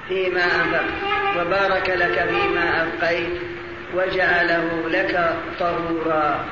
فيما 0.08 0.44
أنفقت. 0.44 0.94
وبارك 1.38 1.90
لك 1.90 2.26
فيما 2.30 2.84
أبقيت 2.84 3.42
وجعله 3.96 4.90
لك 4.90 5.34
طهورا. 5.60 6.46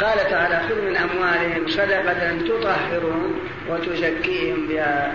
قال 0.00 0.30
تعالى 0.30 0.60
خذ 0.68 0.82
من 0.82 0.96
أموالهم 0.96 1.68
صدقة 1.68 2.38
تطهرهم 2.48 3.38
وتزكيهم 3.68 4.68
بها. 4.68 5.12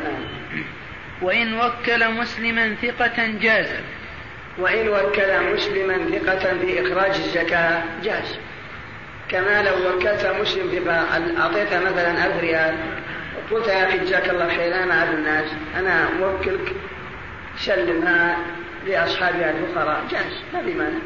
وإن 1.22 1.54
وكل 1.60 2.10
مسلما 2.10 2.76
ثقة 2.82 3.28
جاز 3.42 3.68
وإن 4.58 4.90
وكل 4.90 5.54
مسلما 5.54 5.98
ثقة 6.20 6.58
في 6.62 6.82
إخراج 6.82 7.16
الزكاة 7.16 7.84
جاز. 8.04 8.38
كما 9.30 9.64
لو 9.64 9.74
وكلت 9.90 10.36
مسلم 10.42 10.70
ثقة 10.70 11.42
أعطيته 11.42 11.80
مثلا 11.80 12.26
ألف 12.26 12.40
ريال؟ 12.42 12.76
قلت 13.52 13.68
يا 13.68 13.90
أخي 13.90 13.98
جزاك 13.98 14.30
الله 14.30 14.48
خير 14.48 14.84
أنا 14.84 15.00
أعرف 15.00 15.14
الناس 15.14 15.46
أنا 15.78 16.10
موكلك. 16.20 16.74
سلمها 17.58 18.38
لأصحابها 18.88 19.52
الفقراء. 19.52 20.04
جاز 20.12 20.44
ما 20.54 20.62
في 20.62 20.74
مانع. 20.74 21.00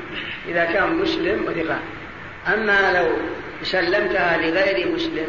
إذا 0.48 0.66
كان 0.66 0.96
مسلم 0.96 1.46
وثقة. 1.46 1.80
أما 2.54 3.00
لو 3.00 3.18
سلمتها 3.64 4.38
لغير 4.38 4.88
مسلم 4.96 5.28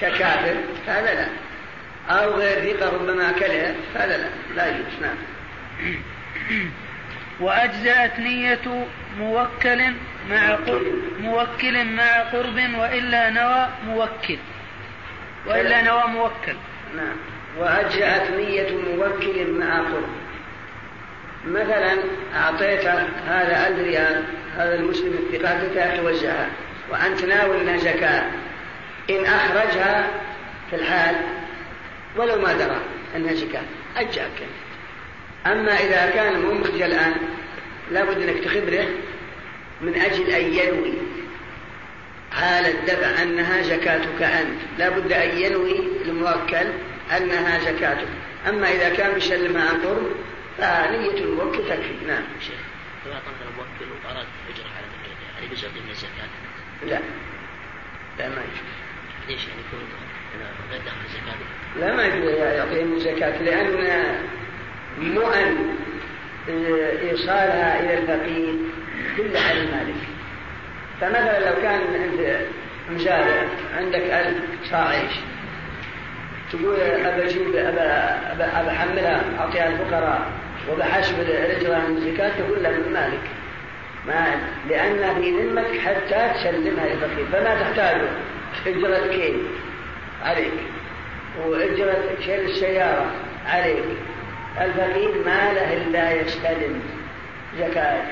ككافر 0.00 0.54
فهذا 0.86 1.14
لا. 1.14 1.28
أو 2.14 2.34
غير 2.34 2.76
ثقة 2.76 2.94
ربما 2.94 3.32
كله 3.32 3.74
فهذا 3.94 4.16
لا. 4.16 4.28
لا 4.56 4.68
يجوز. 4.68 4.92
نعم. 5.02 5.16
وأجزأت 7.40 8.18
نية 8.18 8.86
موكل 9.18 9.82
مع 10.30 10.54
قرب 10.54 11.02
موكل 11.20 11.84
مع 11.84 12.22
قرب 12.22 12.74
وإلا 12.78 13.30
نوى 13.30 13.68
موكل. 13.86 14.38
وإلا 15.46 15.82
نوى 15.82 16.02
موكل. 16.06 16.56
نعم. 16.96 17.16
وأجزأت 17.58 18.30
نية 18.30 18.70
موكل 18.96 19.50
مع 19.50 19.78
قرب. 19.78 20.08
مثلا 21.46 21.98
أعطيت 22.36 22.86
هذا 23.26 23.68
ألف 23.68 23.78
ريال 23.78 24.24
هذا 24.56 24.74
المسلم 24.74 25.12
الثقة 25.12 25.96
توزعها 25.96 26.48
وأنت 26.90 27.24
ناوي 27.24 27.60
أنها 27.60 27.76
زكاة. 27.76 28.24
إن 29.10 29.24
أخرجها 29.24 30.10
في 30.70 30.76
الحال 30.76 31.14
ولو 32.16 32.40
ما 32.40 32.52
درى 32.52 32.80
أنها 33.16 33.34
زكاة 33.34 33.62
أجاك 33.96 34.42
أما 35.46 35.72
إذا 35.72 36.10
كان 36.14 36.40
مو 36.40 36.54
مخرج 36.54 36.82
الآن 36.82 37.14
لابد 37.90 38.22
أنك 38.22 38.44
تخبره 38.44 38.86
من 39.80 39.94
أجل 39.94 40.30
أن 40.30 40.54
ينوي 40.54 40.92
حال 42.32 42.66
الدفع 42.66 43.22
أنها 43.22 43.62
زكاتك 43.62 44.22
أنت. 44.22 44.60
لابد 44.78 45.12
أن 45.12 45.38
ينوي 45.38 45.80
الموكل 46.04 46.66
أنها 47.16 47.58
زكاتك. 47.58 48.08
أما 48.48 48.70
إذا 48.70 48.88
كان 48.88 49.14
بيسلمها 49.14 49.68
عن 49.68 49.80
قرب 49.80 50.10
فنية 50.58 51.24
الموكل 51.24 51.58
تكفي 51.58 52.06
نعم 52.06 52.22
شيخ 52.40 52.60
إذا 53.06 53.22
الموكل 53.50 54.04
وأراد 54.04 54.26
أجرة 54.48 54.66
على 54.76 54.86
هل 55.38 55.44
يجوز 55.44 55.64
من 55.64 55.90
الزكاة؟ 55.90 56.28
لا. 56.86 57.00
لا 58.18 58.28
ما 58.28 58.42
يجوز. 58.42 58.68
ليش 59.28 59.48
يعني 59.48 59.60
يكون 59.60 59.80
غير 60.70 60.80
داخل 60.84 60.96
الزكاة؟ 61.04 61.34
لا 61.80 61.96
ما 61.96 62.04
يجوز 62.04 62.30
يعطيه 62.30 62.84
من 62.84 62.96
الزكاة 62.96 63.42
لأن 63.42 64.18
مو 64.98 65.30
أن 65.30 65.74
إيصالها 67.02 67.80
إلى 67.80 67.98
الفقير 67.98 68.54
كل 69.16 69.36
على 69.36 69.60
المالك 69.60 70.00
فمثلا 71.00 71.50
لو 71.50 71.62
كان 71.62 71.80
أنت 71.80 72.46
مزارع 72.90 73.48
عندك 73.76 74.00
ألف 74.00 74.38
صاع 74.70 74.88
عيش 74.88 75.12
تقول 76.52 76.80
أبى 76.80 77.24
أجيب 77.24 77.56
أبى 77.56 77.80
أبى 78.42 78.70
أحملها 78.70 79.24
أعطيها 79.38 79.68
الفقراء. 79.68 80.47
وبحسب 80.72 81.20
الأجرة 81.20 81.78
من 81.78 81.96
الزكاة 81.96 82.30
تقول 82.38 82.62
له 82.62 82.70
من 82.70 82.92
مالك؟ 82.92 83.20
ما 84.06 84.26
لأن 84.68 85.22
في 85.22 85.30
ذمتك 85.30 85.78
حتى 85.78 86.30
تسلمها 86.34 86.86
للفقير. 86.86 87.26
فما 87.32 87.54
تحتاج 87.60 88.00
أجرة 88.66 89.06
كيل 89.06 89.42
عليك. 90.24 90.52
وأجرة 91.46 92.02
شيل 92.24 92.40
السيارة. 92.40 93.10
عليك. 93.46 93.84
الفقير 94.60 95.10
ما 95.26 95.52
له 95.52 95.72
إلا 95.72 96.12
يستلم 96.12 96.80
زكاة. 97.58 98.02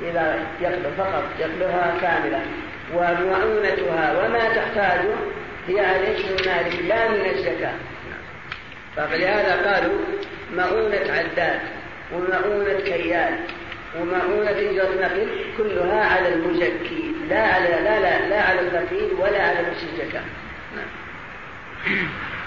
إذا 0.00 0.38
يقبل 0.60 0.90
فقط 0.98 1.24
يقبلها 1.40 1.94
كاملة. 2.00 2.40
ومعونتها 2.94 4.26
وما 4.26 4.38
تحتاجه 4.38 5.14
هي 5.68 5.80
عليك 5.80 6.18
من 6.18 6.46
مالك 6.46 6.82
لا 6.88 7.08
من 7.08 7.30
الزكاة. 7.30 7.74
فلهذا 8.96 9.72
قالوا 9.72 9.98
مؤونة 10.52 11.12
عداد 11.12 11.60
ومؤونة 12.12 12.80
كيال 12.80 13.38
ومؤونة 14.00 14.50
إجرة 14.50 14.94
نقل 15.00 15.28
كلها 15.58 16.04
على 16.04 16.28
المزكي 16.28 17.12
لا 17.28 17.40
على 17.40 17.68
لا 17.68 18.00
لا 18.00 18.28
لا 18.28 18.42
على 18.42 18.60
الفقير 18.60 19.08
ولا 19.18 19.42
على 19.42 19.58
نفس 19.70 19.84
الزكاة 19.92 20.24
نعم. 20.76 20.86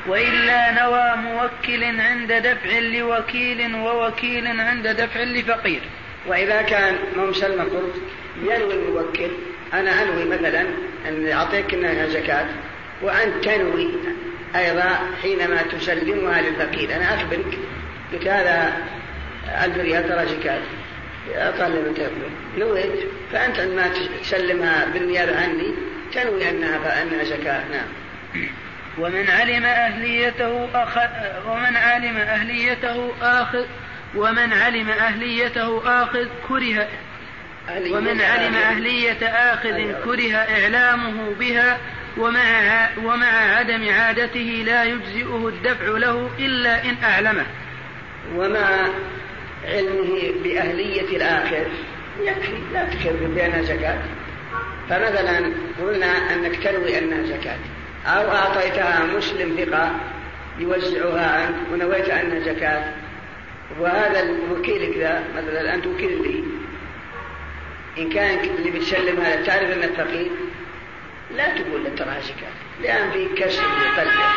وإلا 0.08 0.72
نوى 0.84 1.16
موكل 1.16 1.84
عند 1.84 2.34
دفع 2.34 2.80
لوكيل 2.80 3.76
ووكيل 3.76 4.48
عند 4.62 4.88
دفع 4.88 5.24
لفقير. 5.24 5.82
وإذا 6.28 6.62
كان 6.62 6.96
مسلم 7.16 7.62
قرض 7.62 7.94
ينوي 8.42 8.74
الموكل 8.74 9.32
أنا 9.74 10.04
أنوي 10.04 10.26
مثلا 10.26 10.66
أن 11.08 11.32
أعطيك 11.32 11.74
إنها 11.74 12.08
زكاة 12.08 12.46
وأنت 13.02 13.44
تنوي. 13.44 13.92
أيضا 14.56 15.00
حينما 15.22 15.62
تسلمها 15.62 16.42
للفقير. 16.42 16.96
أنا 16.96 17.16
أخبرك 17.16 17.58
قلت 18.14 18.28
هذا 18.28 18.74
ألف 19.64 19.78
ريال 19.78 20.10
ترى 20.10 20.26
زكاة 20.28 20.62
أقل 21.36 21.72
من 21.72 21.94
تقبل. 21.96 22.30
نويت. 22.58 23.10
فأنت 23.32 23.60
عندما 23.60 23.90
تسلمها 24.22 24.86
بالنيابة 24.86 25.42
عني 25.42 25.74
تنوي 26.14 26.50
أنها 26.50 26.80
فأنها 26.80 27.24
زكاة. 27.24 27.64
نعم. 27.72 27.88
ومن 28.98 29.30
علم 29.30 29.66
أهليته 29.66 30.70
أخ... 30.74 30.98
ومن 31.48 31.78
علم 31.78 32.18
أهليته 32.18 33.12
آخذ 33.22 33.66
ومن 34.16 34.54
علم 34.54 34.90
أهليته 34.90 35.82
آخذ 36.04 36.28
كره. 36.48 36.88
ومن 37.92 38.22
علم 38.22 38.56
أهلية 38.56 39.28
آخذ 39.28 39.74
أيوة. 39.74 40.02
كره 40.06 40.36
إعلامه 40.36 41.36
بها. 41.40 41.78
ومع 42.20 42.90
ومع 43.04 43.56
عدم 43.58 43.90
عادته 43.90 44.64
لا 44.66 44.84
يجزئه 44.84 45.48
الدفع 45.48 45.86
له 45.86 46.30
إلا 46.40 46.84
إن 46.86 46.96
أعلمه. 47.04 47.46
ومع 48.36 48.68
علمه 49.66 50.34
بأهلية 50.44 51.18
الآخر. 51.18 51.68
يكفي 52.24 52.58
لا 52.74 52.86
تكلم 52.86 53.34
بأنها 53.36 53.62
زكاة. 53.62 53.98
فمثلا 54.90 55.52
قلنا 55.82 56.34
أنك 56.34 56.56
تنوي 56.56 56.98
أنها 56.98 57.24
زكاة. 57.24 57.60
أو 58.06 58.32
أعطيتها 58.32 59.06
مسلم 59.18 59.56
ثقة 59.58 59.92
يوزعها 60.60 61.42
عنك 61.42 61.56
ونويت 61.74 62.10
أنها 62.10 62.40
زكاة. 62.40 62.94
وهذا 63.80 64.24
الوكيل 64.24 64.94
كذا 64.94 65.24
مثلا 65.38 65.76
أنت 65.76 65.88
وكيل 65.88 66.24
لي. 66.24 66.44
إن 67.98 68.10
كان 68.10 68.40
اللي 68.40 68.72
بتسلم 68.72 69.22
هذا 69.22 69.42
تعرف 69.42 69.72
أنه 69.72 69.88
فقير 69.88 70.32
لا 71.38 71.50
تقول 71.50 71.84
زكاة 72.22 72.52
لأن 72.82 73.12
في 73.12 73.26
كسر 73.26 73.62
لقلبه 73.62 74.30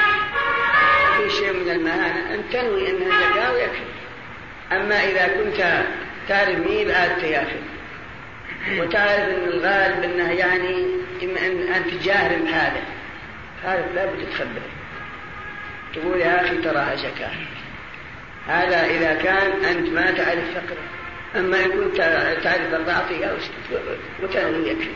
في 1.17 1.31
شيء 1.31 1.53
من 1.53 1.71
المهانة. 1.71 2.35
أن 2.35 2.43
تنوي 2.53 2.91
أنها 2.91 3.31
زكاة 3.31 3.53
ويكفي. 3.53 3.83
أما 4.73 5.05
إذا 5.05 5.29
كنت 5.29 5.85
تعرف 6.29 6.59
مين 6.59 6.89
بعد 6.89 7.23
ياخذ 7.23 7.61
وتعرف 8.79 9.29
أن 9.29 9.49
الغالب 9.49 10.03
أنه 10.05 10.33
يعني 10.33 10.87
إما 11.23 11.47
أن, 11.47 11.73
أن 11.73 11.91
تجاهر 11.91 12.39
بهذا 12.39 12.83
هذا 13.65 13.87
لابد 13.95 14.29
تخبره. 14.31 14.71
تقول 15.95 16.21
يا 16.21 16.45
أخي 16.45 16.57
تراها 16.57 16.95
زكاة 16.95 17.31
هذا 18.47 18.87
إذا 18.87 19.15
كان 19.15 19.65
أنت 19.65 19.89
ما 19.89 20.11
تعرف 20.11 20.55
فقره. 20.55 20.85
أما 21.37 21.65
إن 21.65 21.71
كنت 21.71 21.97
تعرف 22.45 22.75
الرعطية 22.75 23.39
وتنوي 24.23 24.69
يكفي 24.69 24.91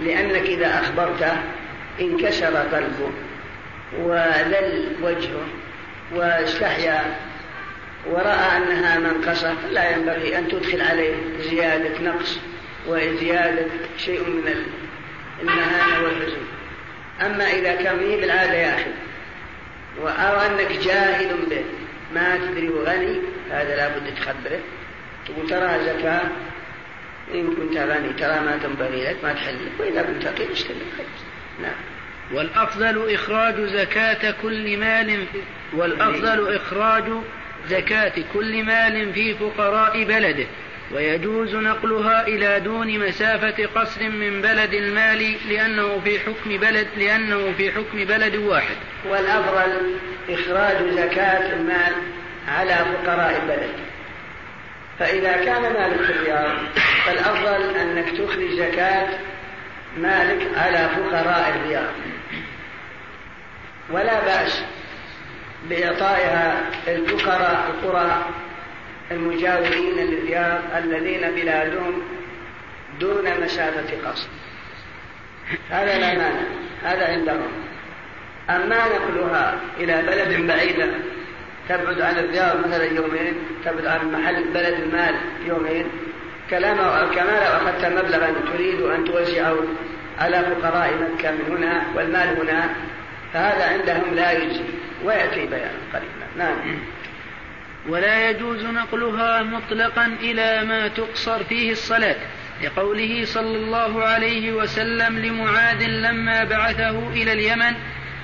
لأنك 0.00 0.42
إذا 0.42 0.80
أخبرته 0.80 1.36
انكسر 2.00 2.56
قلبه 2.56 3.10
وذل 3.98 4.96
وجهه 5.02 5.46
واستحيا 6.14 7.16
ورأى 8.06 8.56
أنها 8.56 8.98
منقصة 8.98 9.54
لا 9.70 9.90
ينبغي 9.90 10.38
أن 10.38 10.48
تدخل 10.48 10.82
عليه 10.82 11.14
زيادة 11.40 12.00
نقص 12.02 12.38
وزيادة 12.86 13.66
شيء 13.98 14.20
من 14.20 14.54
المهانة 15.42 16.04
والحزن. 16.04 16.42
أما 17.20 17.44
إذا 17.44 17.74
كان 17.74 17.96
به 17.96 18.16
بالعادة 18.16 18.54
يا 18.54 18.74
أخي 18.74 18.90
أو 20.02 20.40
أنك 20.40 20.72
جاهل 20.72 21.36
به 21.50 21.64
ما 22.14 22.36
تدري 22.36 22.68
وغني 22.68 23.20
هذا 23.50 23.76
لابد 23.76 24.14
تخبره. 24.14 24.60
تقول 25.26 25.48
ترى 25.48 25.84
زكاة 25.84 26.22
إن 27.34 27.54
كنت 27.54 27.76
غني 27.76 28.12
ترى 28.12 28.40
ما 28.40 28.58
تنبغي 28.62 29.04
لك 29.04 29.16
ما 29.22 29.32
تحل 29.32 29.54
لك 29.54 29.80
وإذا 29.80 30.02
كنت 30.02 30.22
فقير 30.26 30.52
اشتري 30.52 30.76
نعم 31.62 31.74
والأفضل 32.32 33.14
إخراج 33.14 33.60
زكاة 33.60 34.34
كل 34.42 34.76
مال 34.76 35.24
والأفضل 35.72 36.54
إخراج 36.54 37.04
زكاة 37.68 38.12
كل 38.34 38.62
مال 38.64 39.12
في 39.12 39.34
فقراء 39.34 40.04
بلده 40.04 40.46
ويجوز 40.94 41.54
نقلها 41.54 42.26
إلى 42.26 42.60
دون 42.60 42.98
مسافة 42.98 43.66
قصر 43.66 44.08
من 44.08 44.42
بلد 44.42 44.74
المال 44.74 45.36
لأنه 45.48 46.00
في 46.04 46.18
حكم 46.18 46.56
بلد 46.56 46.86
لأنه 46.96 47.52
في 47.56 47.72
حكم 47.72 48.04
بلد 48.04 48.36
واحد. 48.36 48.76
والأفضل 49.08 49.96
إخراج 50.28 50.76
زكاة 50.92 51.52
المال 51.52 51.92
على 52.48 52.74
فقراء 52.74 53.42
البلد. 53.42 53.70
فإذا 55.00 55.32
كان 55.32 55.62
مالك 55.62 56.02
في 56.02 56.12
الرياض 56.12 56.56
فالأفضل 57.06 57.76
أنك 57.76 58.10
تخرج 58.10 58.50
زكاة 58.50 59.08
مالك 59.96 60.58
على 60.58 60.88
فقراء 60.88 61.52
الرياض. 61.56 61.92
ولا 63.90 64.20
بأس 64.24 64.62
بإعطائها 65.68 66.60
الفقراء 66.88 67.70
القرى 67.70 68.24
المجاورين 69.10 69.96
للرياض 69.96 70.60
الذين 70.76 71.30
بلادهم 71.30 72.02
دون 73.00 73.40
مسافة 73.44 74.10
قصر 74.10 74.28
هذا 75.70 75.98
لا 75.98 76.14
مانع 76.14 76.40
هذا 76.84 77.06
عندهم 77.06 77.50
أما 78.50 78.84
نقلها 78.86 79.60
إلى 79.78 80.02
بلد 80.02 80.46
بعيدة 80.46 80.86
تبعد 81.68 82.00
عن 82.00 82.18
الرياض 82.18 82.66
مثلا 82.66 82.84
يومين 82.84 83.34
تبعد 83.64 83.86
عن 83.86 84.12
محل 84.12 84.44
بلد 84.44 84.74
المال 84.74 85.14
يومين. 85.46 85.86
كما 86.50 86.66
لو 86.66 86.88
أخذت 86.88 87.84
مبلغا 87.84 88.34
تريد 88.52 88.80
أن 88.80 89.04
توزعه 89.04 89.56
على 90.18 90.42
فقراء 90.42 90.90
مكة 90.94 91.30
من 91.30 91.56
هنا 91.56 91.82
والمال 91.94 92.40
هنا 92.40 92.74
فهذا 93.32 93.64
عندهم 93.64 94.14
لا 94.14 94.32
يجزي 94.32 94.64
ويأتي 95.04 95.46
بيان 95.46 95.74
قريبا. 95.92 96.26
نعم. 96.36 96.78
ولا 97.88 98.30
يجوز 98.30 98.64
نقلها 98.64 99.42
مطلقا 99.42 100.06
إلى 100.20 100.64
ما 100.64 100.88
تقصر 100.88 101.44
فيه 101.44 101.72
الصلاة 101.72 102.16
لقوله 102.64 103.24
صلى 103.24 103.56
الله 103.56 104.04
عليه 104.04 104.52
وسلم 104.52 105.18
لمعاذ 105.18 105.86
لما 105.86 106.44
بعثه 106.44 107.08
إلى 107.08 107.32
اليمن 107.32 107.74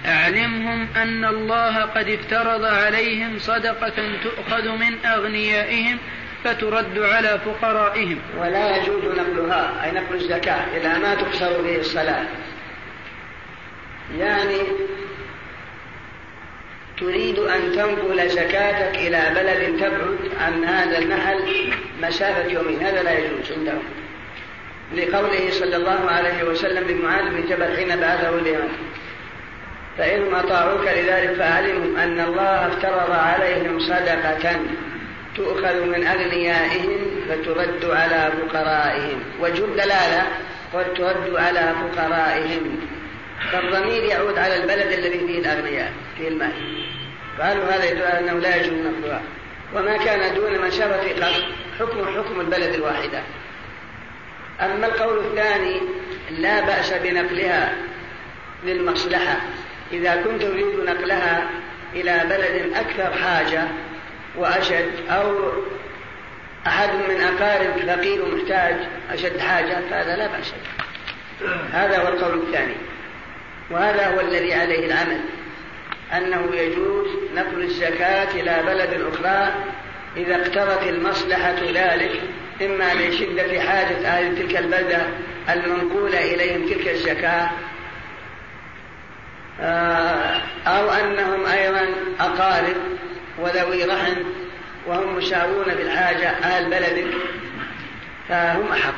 أعلمهم 0.06 0.88
أن 0.96 1.24
الله 1.24 1.82
قد 1.82 2.08
افترض 2.08 2.64
عليهم 2.64 3.38
صدقة 3.38 3.94
تؤخذ 4.22 4.68
من 4.68 5.06
أغنيائهم 5.06 5.98
فترد 6.44 6.98
على 6.98 7.40
فقرائهم. 7.44 8.18
ولا 8.38 8.76
يجوز 8.76 9.04
نقلها 9.04 9.84
أي 9.84 9.90
نقل 9.90 10.14
الزكاة 10.14 10.76
إلى 10.76 10.98
ما 10.98 11.14
تقصر 11.14 11.62
به 11.62 11.76
الصلاة. 11.76 12.26
يعني 14.18 14.58
تريد 17.00 17.38
أن 17.38 17.72
تنقل 17.72 18.28
زكاتك 18.28 18.98
إلى 18.98 19.30
بلد 19.34 19.80
تبعد 19.80 20.18
عن 20.40 20.64
هذا 20.64 20.98
المحل 20.98 21.72
مسافة 22.02 22.52
يومين. 22.52 22.80
هذا 22.80 23.02
لا 23.02 23.18
يجوز 23.18 23.52
عندهم. 23.52 23.82
لقوله 24.94 25.50
صلى 25.50 25.76
الله 25.76 26.10
عليه 26.10 26.44
وسلم 26.44 26.88
لمعاذ 26.88 27.30
بن 27.30 27.48
جبل 27.48 27.76
حين 27.76 28.00
بعثه 28.00 28.38
اليمن 28.38 28.68
فإنهم 29.98 30.34
أطاعوك 30.34 30.82
لذلك 30.82 31.34
فعلموا 31.38 32.02
أن 32.02 32.20
الله 32.20 32.66
افترض 32.66 33.10
عليهم 33.10 33.78
صدقة 33.80 34.60
تؤخذ 35.36 35.84
من 35.84 36.06
أغنيائهم 36.06 36.90
فترد 37.28 37.84
على 37.84 38.32
فقرائهم. 38.32 39.22
وجه 39.40 39.64
الدلالة 39.64 40.22
قد 40.74 40.94
ترد 40.94 41.36
على 41.36 41.74
فقرائهم. 41.82 42.80
فالضمير 43.52 44.04
يعود 44.04 44.38
على 44.38 44.56
البلد 44.56 44.92
الذي 44.92 45.18
فيه 45.18 45.38
الأغنياء 45.38 45.92
فيه 46.18 46.28
المال. 46.28 46.52
قالوا 47.40 47.64
هذا 47.64 47.84
يدل 47.84 48.02
على 48.02 48.18
أنه 48.18 48.38
لا 48.38 48.56
يجوز 48.56 48.72
نقلها 48.72 49.22
وما 49.74 49.96
كان 49.96 50.34
دون 50.34 50.66
مسافة 50.66 51.26
قصر 51.26 51.46
حكم 51.78 52.04
حكم 52.04 52.40
البلد 52.40 52.74
الواحدة. 52.74 53.22
أما 54.60 54.86
القول 54.86 55.18
الثاني 55.18 55.80
لا 56.30 56.60
بأس 56.60 56.92
بنقلها 56.92 57.74
للمصلحة. 58.64 59.36
إذا 59.92 60.22
كنت 60.22 60.42
تريد 60.42 60.76
نقلها 60.86 61.50
إلى 61.94 62.20
بلد 62.24 62.72
أكثر 62.74 63.12
حاجة 63.22 63.64
وأشد 64.36 64.90
أو 65.10 65.52
أحد 66.66 66.88
من 66.88 67.20
أقارب 67.20 67.76
فقير 67.86 68.24
ومحتاج 68.24 68.76
أشد 69.12 69.38
حاجة 69.38 69.80
فهذا 69.90 70.16
لا 70.16 70.26
بأس 70.26 70.52
هذا 71.72 71.98
هو 71.98 72.08
القول 72.08 72.38
الثاني. 72.38 72.74
وهذا 73.70 74.06
هو 74.06 74.20
الذي 74.20 74.54
عليه 74.54 74.86
العمل 74.86 75.20
أنه 76.12 76.54
يجوز 76.54 77.06
نقل 77.34 77.62
الزكاة 77.62 78.30
إلى 78.30 78.62
بلد 78.66 79.02
أخرى 79.12 79.54
إذا 80.16 80.36
اقتضت 80.36 80.82
المصلحة 80.82 81.54
ذلك 81.74 82.20
إما 82.62 82.94
لشدة 82.94 83.60
حاجة 83.60 84.08
أهل 84.08 84.36
تلك 84.36 84.56
البلدة 84.56 85.06
المنقولة 85.48 86.34
إليهم 86.34 86.66
تلك 86.66 86.88
الزكاة 86.88 87.50
أو 90.66 90.90
أنهم 90.90 91.46
أيضا 91.46 91.86
أقارب 92.20 92.76
وذوي 93.38 93.84
رحم 93.84 94.16
وهم 94.86 95.16
مساوون 95.16 95.64
بالحاجة 95.64 96.28
أهل 96.28 96.70
بلدك 96.70 97.14
فهم 98.28 98.72
أحق. 98.72 98.94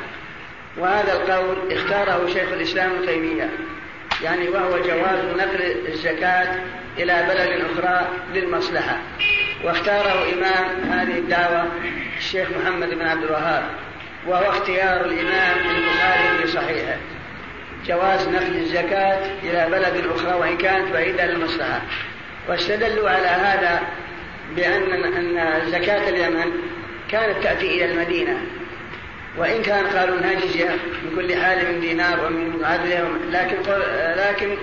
وهذا 0.77 1.13
القول 1.13 1.71
اختاره 1.71 2.27
شيخ 2.33 2.51
الإسلام 2.51 2.91
ابن 2.91 3.05
تيمية 3.05 3.49
يعني 4.23 4.49
وهو 4.49 4.77
جواز 4.77 5.25
نقل 5.37 5.87
الزكاة 5.87 6.55
إلى 6.97 7.25
بلد 7.29 7.65
أخرى 7.71 8.07
للمصلحة. 8.33 8.97
واختاره 9.63 10.33
إمام 10.33 10.91
هذه 10.91 11.17
الدعوة 11.17 11.65
الشيخ 12.17 12.47
محمد 12.61 12.89
بن 12.89 13.07
عبد 13.07 13.23
الوهاب 13.23 13.63
وهو 14.27 14.49
اختيار 14.49 15.05
الإمام 15.05 15.57
البخاري 15.57 16.37
في 16.41 16.47
صحيحه. 16.47 16.97
جواز 17.87 18.27
نقل 18.27 18.55
الزكاة 18.55 19.19
إلى 19.43 19.67
بلد 19.71 20.05
أخرى 20.15 20.33
وإن 20.33 20.57
كانت 20.57 20.93
بعيدة 20.93 21.25
للمصلحة 21.25 21.81
واستدلوا 22.49 23.09
على 23.09 23.27
هذا 23.27 23.81
بأن 24.55 25.03
أن 25.03 25.61
زكاة 25.71 26.09
اليمن 26.09 26.51
كانت 27.11 27.43
تأتي 27.43 27.65
إلى 27.65 27.91
المدينة. 27.91 28.37
وإن 29.37 29.61
كان 29.61 29.85
قالوا 29.85 30.17
أنها 30.19 30.33
جزية 30.33 30.69
من 31.03 31.15
كل 31.15 31.35
حال 31.35 31.73
من 31.73 31.79
دينار 31.79 32.25
ومن 32.25 32.65
عدل 32.65 33.05
لكن 33.31 33.57
لكن 34.15 34.57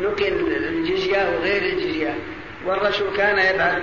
نقل 0.00 0.56
الجزية 0.56 1.36
وغير 1.36 1.62
الجزية. 1.62 2.14
والرسول 2.66 3.16
كان 3.16 3.54
يبعث 3.54 3.82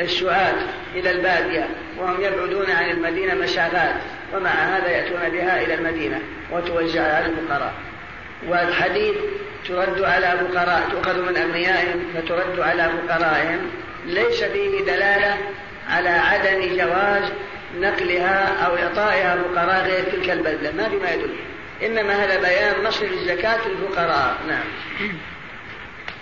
السعاة 0.00 0.54
إلى 0.94 1.10
البادية 1.10 1.68
وهم 1.98 2.20
يبعدون 2.20 2.70
عن 2.70 2.90
المدينة 2.90 3.34
مسافات 3.34 3.94
ومع 4.34 4.50
هذا 4.50 4.88
يأتون 4.88 5.28
بها 5.28 5.62
إلى 5.62 5.74
المدينة 5.74 6.20
وتوزع 6.50 7.02
على 7.02 7.26
الفقراء 7.26 7.74
والحديث 8.46 9.14
ترد 9.68 10.02
على 10.02 10.26
فقراء 10.26 10.88
تؤخذ 10.90 11.22
من 11.22 11.36
أغنيائهم 11.36 12.02
فترد 12.14 12.60
على 12.60 12.90
فقرائهم 12.90 13.70
ليس 14.06 14.44
فيه 14.44 14.80
دلالة 14.80 15.36
على 15.88 16.08
عدم 16.08 16.76
جواز 16.76 17.32
نقلها 17.76 18.66
أو 18.66 18.76
إعطائها 18.76 19.36
فقراء 19.36 19.84
غير 19.84 20.04
تلك 20.04 20.30
البلدة 20.30 20.72
ما 20.72 20.88
فيما 20.88 21.10
يدل. 21.10 21.34
إنما 21.82 22.24
هذا 22.24 22.40
بيان 22.40 22.84
نصر 22.84 23.04
الزكاة 23.04 23.58
للفقراء. 23.68 24.36
نعم. 24.48 24.64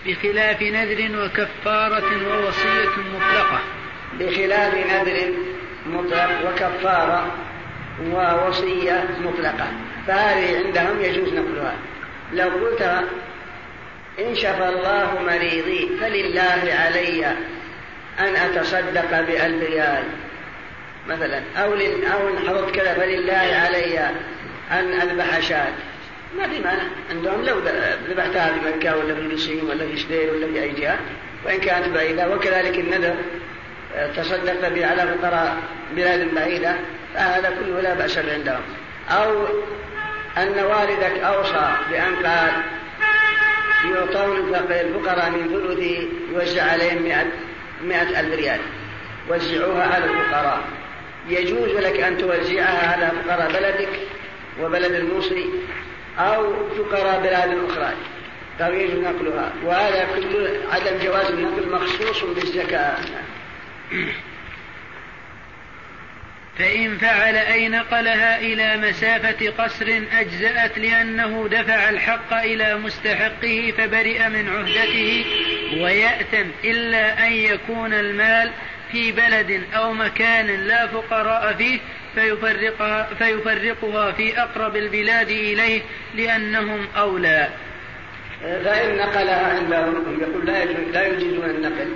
بخلاف 0.07 0.63
نذر 0.63 1.25
وكفارة 1.25 2.11
ووصية 2.29 2.97
مطلقة. 3.15 3.61
بخلاف 4.21 4.75
نذر 4.75 5.33
مطلق 5.87 6.51
وكفارة 6.51 7.35
ووصية 8.13 9.09
مطلقة. 9.21 9.67
فهذه 10.07 10.65
عندهم 10.65 11.03
يجوز 11.03 11.33
نقلها. 11.35 11.75
لو 12.33 12.49
قلت 12.49 12.83
إن 14.19 14.35
شفى 14.35 14.69
الله 14.69 15.19
مريضي 15.27 15.91
فلله 16.01 16.75
علي 16.75 17.27
أن 18.19 18.37
أتصدق 18.37 19.21
بألف 19.21 19.71
ريال. 19.71 20.05
مثلا 21.09 21.43
أو 21.57 21.73
أو 22.13 22.29
إن 22.29 22.49
حضرت 22.49 22.75
كذا 22.75 22.95
فلله 22.95 23.57
علي 23.67 23.99
أن 24.71 25.01
أذبح 25.01 25.41
شاة. 25.41 25.73
ما 26.39 26.49
في 26.49 26.61
مانع. 26.61 26.83
عندهم 27.11 27.45
لو 27.45 27.59
ذبحتها 28.09 28.53
في 28.53 28.69
مكة 28.69 28.97
ولا 28.97 29.15
في 29.15 29.21
القصيم 29.21 29.69
ولا 29.69 29.87
في 29.87 29.97
شدير 29.97 30.35
ولا 30.35 30.47
في 30.47 30.63
أي 30.63 30.71
جهة 30.71 30.99
وإن 31.45 31.59
كانت 31.59 31.89
بعيدة. 31.89 32.35
وكذلك 32.35 32.79
النذر 32.79 33.15
تصدق 34.17 34.69
به 34.69 34.87
على 34.87 35.03
فقراء 35.07 35.57
بلاد 35.97 36.35
بعيدة 36.35 36.77
فهذا 37.15 37.51
كله 37.51 37.81
لا 37.81 37.95
بأس 37.95 38.19
عندهم. 38.19 38.63
أو 39.11 39.47
أن 40.37 40.65
والدك 40.65 41.19
أوصى 41.19 41.73
بأن 41.91 42.17
قال 42.17 42.53
يعطون 43.95 44.37
الفقراء 44.71 45.31
من 45.31 45.49
ثلث 45.49 46.09
يوزع 46.33 46.63
عليهم 46.63 47.03
مئة, 47.03 47.27
مئة 47.85 48.21
ألف 48.21 48.35
ريال. 48.35 48.61
وزعوها 49.29 49.95
على 49.95 50.05
الفقراء. 50.05 50.61
يجوز 51.29 51.71
لك 51.71 52.01
أن 52.01 52.19
توزعها 52.19 52.93
على 52.93 53.11
فقراء 53.27 53.49
بلدك 53.49 53.89
وبلد 54.63 54.93
الموصي. 54.93 55.47
أو 56.19 56.53
فقراء 56.69 57.21
بلاد 57.21 57.59
أخرى. 57.71 57.93
يجوز 58.61 58.99
نقلها. 58.99 59.53
وهذا 59.65 60.07
كله 60.15 60.59
عدم 60.73 61.05
جواز 61.05 61.31
النقل 61.31 61.71
مخصوص 61.73 62.25
بالزكاة. 62.25 62.97
فإن 66.59 66.99
فعل 66.99 67.37
أي 67.37 67.69
نقلها 67.69 68.41
إلى 68.41 68.89
مسافة 68.89 69.51
قصر 69.59 70.01
أجزأت 70.13 70.79
لأنه 70.79 71.49
دفع 71.51 71.89
الحق 71.89 72.35
إلى 72.35 72.75
مستحقه 72.79 73.73
فبرئ 73.79 74.29
من 74.29 74.49
عهدته 74.49 75.25
ويأتم 75.81 76.51
إلا 76.65 77.27
أن 77.27 77.33
يكون 77.33 77.93
المال 77.95 78.51
في 78.93 79.13
بلد 79.13 79.63
أو 79.75 79.93
مكان 79.93 80.47
لا 80.47 80.87
فقراء 80.87 81.55
فيه 81.59 81.79
فيفرقها, 82.17 83.15
فيفرقها 83.19 84.13
في 84.13 84.41
أقرب 84.41 84.77
البلاد 84.77 85.29
إليه 85.29 85.83
لأنهم 86.15 86.87
أولى. 86.97 87.49
فإن 88.41 88.97
نقلها 88.97 89.57
عندهم 89.57 90.21
يقول 90.21 90.47
لا 90.47 90.63
يجوز 90.63 90.89
لا 90.93 91.07
يجيزون 91.07 91.51
النقل 91.51 91.89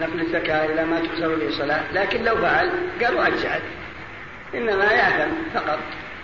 نقل 0.00 0.20
الزكاة 0.20 0.64
إلى 0.64 0.84
ما 0.84 1.00
تحسب 1.00 1.38
به 1.38 1.50
صلاة 1.50 1.82
لكن 1.92 2.24
لو 2.24 2.36
فعل 2.36 2.70
قالوا 3.02 3.26
أجزأت 3.26 3.62
إنما 4.54 4.84
يأثم 4.84 5.30
فقط 5.54 5.78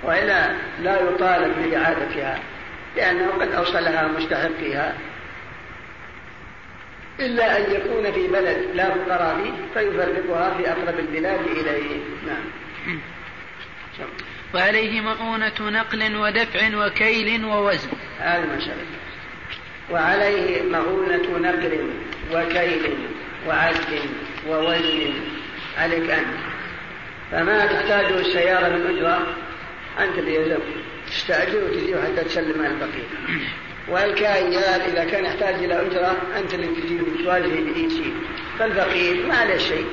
وإلا 0.04 0.50
لا 0.82 1.00
يطالب 1.00 1.54
بإعادتها 1.62 2.38
لأنه 2.96 3.30
قد 3.40 3.52
أوصلها 3.52 4.08
مستحقيها 4.18 4.94
إلا 7.20 7.56
أن 7.56 7.72
يكون 7.72 8.12
في 8.12 8.26
بلد 8.28 8.58
لا 8.74 8.90
فقراء 8.90 9.36
فيه 9.42 9.80
فيفرقها 9.80 10.54
في 10.54 10.70
أقرب 10.70 10.98
البلاد 10.98 11.40
إليه. 11.46 12.00
نعم. 12.26 12.44
وعليه 14.54 15.00
مؤونة 15.00 15.60
نقل 15.60 16.16
ودفع 16.16 16.86
وكيل 16.86 17.44
ووزن. 17.44 17.88
هذه 18.18 18.46
مسألة 18.56 18.84
وعليه 19.90 20.62
مؤونة 20.62 21.38
نقل 21.38 21.90
وكيل 22.32 22.94
وعد 23.46 23.76
ووزن. 24.48 25.12
عليك 25.78 26.10
أنت. 26.10 26.38
فما 27.32 27.66
تحتاجه 27.66 28.20
السيارة 28.20 28.68
من 28.68 28.96
أجرة 28.96 29.26
أنت 29.98 30.18
اللي 30.18 30.34
يلزم 30.34 30.58
تستأجر 31.06 31.64
وتجيب 31.64 31.96
حتى 31.98 32.24
تسلم 32.24 32.64
البقية 32.64 33.08
والكايات 33.88 34.80
إذا 34.80 35.04
كان 35.04 35.24
يحتاج 35.24 35.54
إلى 35.54 35.80
أجرة 35.80 36.16
أنت 36.38 36.54
اللي 36.54 36.66
تجيب. 36.66 37.02
وتواجه 37.02 37.46
بإيتي 37.46 38.12
فالفقير 38.58 39.26
ما 39.26 39.34
عليه 39.34 39.58
شيء. 39.58 39.86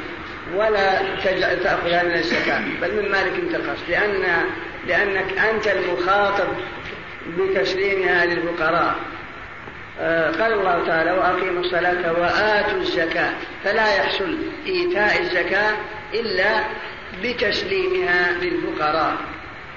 ولا 0.54 1.16
تجعل 1.24 1.64
تأخذها 1.64 2.04
من 2.04 2.12
الزكاة 2.12 2.62
بل 2.82 2.96
من 2.96 3.12
مالك 3.12 3.34
أنت 3.40 3.56
الخاص. 3.56 3.78
لأن 3.90 4.46
لأنك 4.88 5.38
أنت 5.38 5.68
المخاطب 5.68 6.48
بتسليمها 7.38 8.26
للفقراء 8.26 8.96
آه، 10.00 10.32
قال 10.32 10.54
الله 10.54 10.88
تعالى 10.88 11.12
وأقيموا 11.12 11.62
الصلاة 11.62 12.12
وآتوا 12.12 12.80
الزكاة. 12.80 13.34
فلا 13.64 13.96
يحصل 13.96 14.38
إيتاء 14.66 15.22
الزكاة 15.22 15.74
إلا 16.14 16.64
بتسليمها 17.24 18.32
للفقراء. 18.32 19.16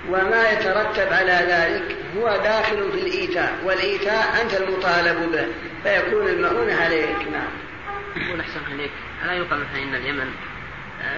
وما 0.09 0.51
يترتب 0.51 1.13
على 1.13 1.41
ذلك 1.49 1.97
هو 2.17 2.37
داخل 2.45 2.93
في 2.93 2.99
الإيتاء 2.99 3.53
والإيتاء 3.65 4.43
أنت 4.43 4.55
المطالب 4.55 5.33
به 5.33 5.47
فيكون 5.85 6.29
المؤونة 6.29 6.75
عليك. 6.83 7.17
نعم. 7.33 7.69
يقول 8.17 8.41
أحسن 8.41 8.61
عليك 8.73 8.91
ألا 9.25 9.33
يقال 9.33 9.61
مثلا 9.61 9.83
إن 9.83 9.95
اليمن 9.95 10.31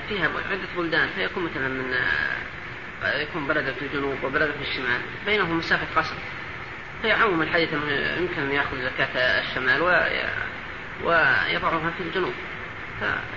فيها 0.09 0.29
عدة 0.51 0.69
بلدان 0.77 1.09
فيكون 1.17 1.45
مثلا 1.45 1.69
من 1.69 1.95
آه، 3.05 3.21
يكون 3.21 3.47
بلدة 3.47 3.73
في 3.73 3.83
الجنوب 3.83 4.25
وبلدة 4.25 4.53
في 4.53 4.71
الشمال 4.71 5.01
بينهم 5.27 5.59
مسافة 5.59 6.01
قصر. 6.01 6.15
فيعم 7.03 7.43
الحديث 7.43 7.73
يمكن 8.19 8.43
أن 8.43 8.53
يأخذ 8.53 8.77
زكاة 8.83 9.41
الشمال 9.41 9.83
ويضعها 11.05 11.91
في 11.99 12.03
الجنوب. 12.03 12.33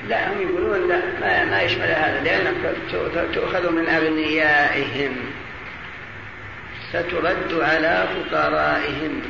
لا 0.07 0.33
هم 0.33 0.41
يقولون 0.41 0.87
لا 0.87 1.01
ما, 1.21 1.45
ما 1.45 1.61
يشمل 1.61 1.83
هذا 1.83 2.21
لأنك 2.23 2.75
تؤخذ 3.33 3.71
من 3.71 3.89
أغنيائهم. 3.89 5.15
فترد 6.93 7.53
على 7.61 8.07
فقرائهم. 8.15 9.21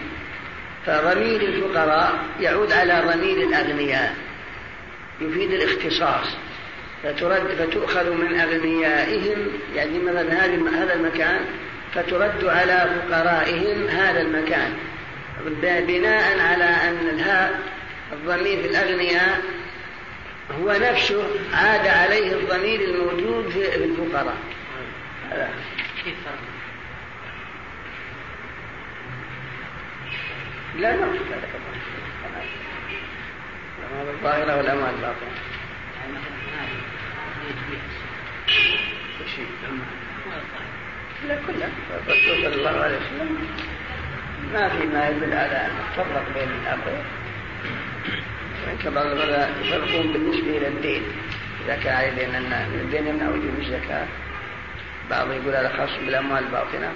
فضمير 0.86 1.42
الفقراء 1.42 2.14
يعود 2.40 2.72
على 2.72 3.14
ضمير 3.14 3.48
الأغنياء. 3.48 4.16
يفيد 5.22 5.52
الاختصاص. 5.52 6.38
فترد 7.04 7.48
فتؤخذ 7.48 8.12
من 8.14 8.40
أغنيائهم 8.40 9.48
يعني 9.76 10.00
مثلا 10.00 10.44
هذا 10.84 10.94
المكان 10.94 11.46
فترد 11.94 12.46
على 12.46 12.90
فقرائهم 13.10 13.88
هذا 13.88 14.22
المكان. 14.22 14.74
بناء 15.88 16.40
على 16.40 16.64
أن 16.64 17.10
الهاء 17.10 17.60
الضمير 18.14 18.62
في 18.62 18.68
الأغنياء 18.68 19.42
هو 20.62 20.72
نفسه 20.72 21.28
عاد 21.54 21.88
عليه 21.88 22.34
الضمير 22.34 22.80
الموجود 22.80 23.50
في 23.50 23.76
الفقراء. 23.76 24.38
كيف 26.04 26.16
لا 30.80 30.96
نقصد 30.96 31.34
الأموال 33.80 34.16
الظاهرة 34.16 34.58
والأموال 34.58 34.90
الباطنة. 34.90 35.32
عليه 42.82 43.00
ما 44.54 44.70
في 44.70 44.86
ما 44.88 45.10
يدل 45.10 45.34
على 45.34 45.66
أن 45.66 45.72
تفرق 45.98 46.34
بين 46.34 46.50
الأمرين 46.52 47.04
بعض 48.86 49.06
المرة 49.06 49.48
يفرقون 49.62 50.14
بالنسبة 50.14 50.58
إلى 50.58 50.68
الدين 50.68 51.04
إذا 51.66 51.76
كان 51.76 52.16
بين 52.16 52.36
أن 52.36 52.54
الدين 52.54 53.08
يمنع 53.08 53.30
وجوب 53.30 53.60
الزكاة 53.60 54.08
بعض 55.10 55.32
يقول 55.32 55.56
هذا 55.56 55.78
خاص 55.78 55.90
بالأموال 55.90 56.44
الباطنة 56.44 56.92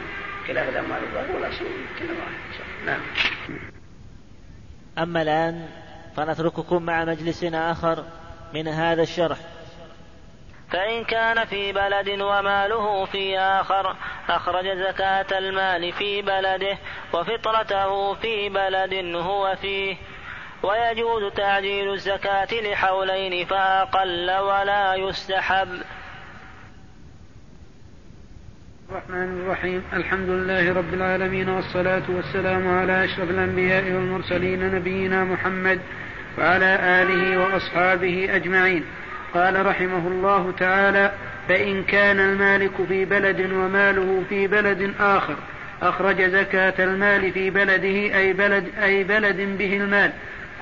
خلاف 0.47 0.69
الأموال 0.69 1.03
الظاهرة 1.03 1.35
والأصل 1.35 1.65
كل 1.99 2.05
واحد 2.05 2.85
نعم 2.85 2.99
أما 4.97 5.21
الآن 5.21 5.67
فنترككم 6.15 6.83
مع 6.83 7.05
مجلس 7.05 7.43
آخر 7.43 8.03
من 8.53 8.67
هذا 8.67 9.03
الشرح. 9.03 9.37
فإن 10.69 11.03
كان 11.03 11.45
في 11.45 11.73
بلد 11.73 12.09
وماله 12.09 13.05
في 13.05 13.39
آخر 13.39 13.95
أخرج 14.29 14.65
زكاة 14.67 15.37
المال 15.37 15.93
في 15.93 16.21
بلده 16.21 16.77
وفطرته 17.13 18.13
في 18.13 18.49
بلد 18.49 19.15
هو 19.15 19.55
فيه. 19.61 19.95
ويجوز 20.63 21.33
تعجيل 21.33 21.93
الزكاة 21.93 22.47
لحولين 22.51 23.45
فأقل 23.45 24.31
ولا 24.31 24.95
يستحب. 24.95 25.81
الرحمن 28.89 29.41
الرحيم. 29.41 29.83
الحمد 29.93 30.29
لله 30.29 30.73
رب 30.73 30.93
العالمين 30.93 31.49
والصلاة 31.49 32.03
والسلام 32.09 32.77
على 32.77 33.05
أشرف 33.05 33.29
الأنبياء 33.29 33.83
والمرسلين 33.83 34.75
نبينا 34.75 35.23
محمد 35.23 35.81
وعلى 36.37 36.79
آله 37.01 37.37
وأصحابه 37.37 38.35
أجمعين. 38.35 38.85
قال 39.33 39.65
رحمه 39.65 40.07
الله 40.07 40.53
تعالى 40.59 41.11
فإن 41.49 41.83
كان 41.83 42.19
المالك 42.19 42.71
في 42.87 43.05
بلد 43.05 43.41
وماله 43.41 44.23
في 44.29 44.47
بلد 44.47 44.93
آخر 44.99 45.35
أخرج 45.81 46.21
زكاة 46.21 46.83
المال 46.83 47.31
في 47.31 47.49
بلده 47.49 48.17
أي 48.17 48.33
بلد 48.33 48.65
أي 48.83 49.03
بلد 49.03 49.57
به 49.57 49.77
المال 49.77 50.11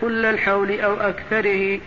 كل 0.01 0.25
الحول 0.25 0.79
أو 0.79 0.93
أكثره 0.93 1.79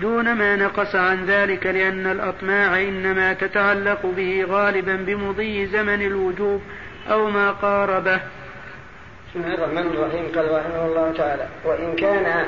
دون 0.00 0.32
ما 0.32 0.56
نقص 0.56 0.94
عن 0.94 1.26
ذلك 1.26 1.66
لأن 1.66 2.06
الأطماع 2.06 2.80
إنما 2.80 3.32
تتعلق 3.32 4.06
به 4.16 4.44
غالبا 4.48 4.96
بمضي 4.96 5.66
زمن 5.66 6.02
الوجوب 6.02 6.62
أو 7.10 7.30
ما 7.30 7.50
قاربه 7.50 8.20
بسم 9.30 9.40
الله 9.44 9.54
الرحمن 9.54 9.86
الرحيم. 9.86 10.24
قال 10.34 10.50
رحمه 10.50 10.86
الله 10.86 11.12
تعالى 11.16 11.46
وإن 11.64 11.96
كان 11.96 12.46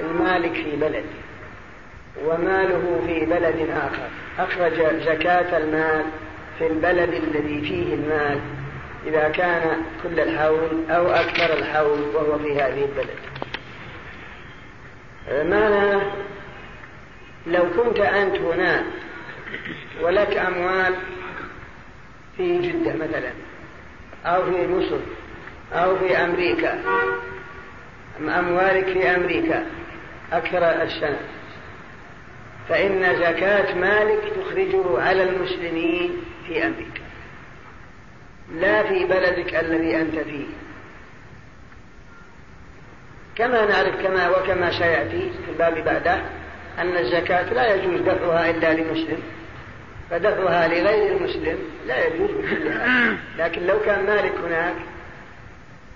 المالك 0.00 0.52
في 0.52 0.76
بلد 0.76 1.04
وماله 2.24 3.00
في 3.06 3.26
بلد 3.26 3.70
آخر. 3.70 4.08
أخرج 4.38 5.00
زكاة 5.02 5.58
المال 5.58 6.04
في 6.58 6.66
البلد 6.66 7.14
الذي 7.14 7.60
فيه 7.60 7.94
المال 7.94 8.40
إذا 9.06 9.28
كان 9.28 9.82
كل 10.02 10.20
الحول 10.20 10.90
أو 10.90 11.06
أكثر 11.06 11.58
الحول 11.58 12.00
وهو 12.14 12.38
في 12.38 12.60
هذه 12.60 12.84
البلد. 12.84 13.18
معنى 15.50 16.02
لو 17.46 17.62
كنت 17.76 17.98
أنت 17.98 18.36
هنا 18.36 18.84
ولك 20.02 20.36
أموال 20.36 20.94
في 22.36 22.58
جدة 22.58 22.92
مثلا 22.94 23.32
أو 24.26 24.44
في 24.44 24.68
مصر 24.68 24.98
أو 25.72 25.98
في 25.98 26.16
أمريكا 26.16 26.78
أموالك 28.20 28.84
في 28.84 29.16
أمريكا 29.16 29.66
أكثر 30.32 30.82
السنة؟ 30.82 31.18
فإن 32.68 33.16
زكاة 33.16 33.74
مالك 33.74 34.20
تخرجه 34.36 35.00
على 35.02 35.22
المسلمين 35.22 36.16
في 36.46 36.66
أمريكا. 36.66 37.02
لا 38.54 38.82
في 38.82 39.04
بلدك 39.04 39.54
الذي 39.54 39.96
أنت 39.96 40.18
فيه. 40.18 40.46
كما 43.36 43.64
نعرف 43.66 44.02
كما 44.02 44.28
وكما 44.28 44.70
سيأتي 44.78 45.30
في 45.44 45.50
الباب 45.52 45.84
بعده 45.84 46.22
أن 46.78 46.96
الزكاة 46.96 47.52
لا 47.52 47.74
يجوز 47.74 48.00
دفعها 48.00 48.50
إلا 48.50 48.74
لمسلم. 48.74 49.22
فدفعها 50.10 50.68
لغير 50.68 51.16
المسلم 51.16 51.58
لا 51.86 52.06
يجوز 52.06 52.30
بكلها 52.30 53.16
لكن 53.38 53.66
لو 53.66 53.80
كان 53.80 54.06
مالك 54.06 54.32
هناك 54.46 54.74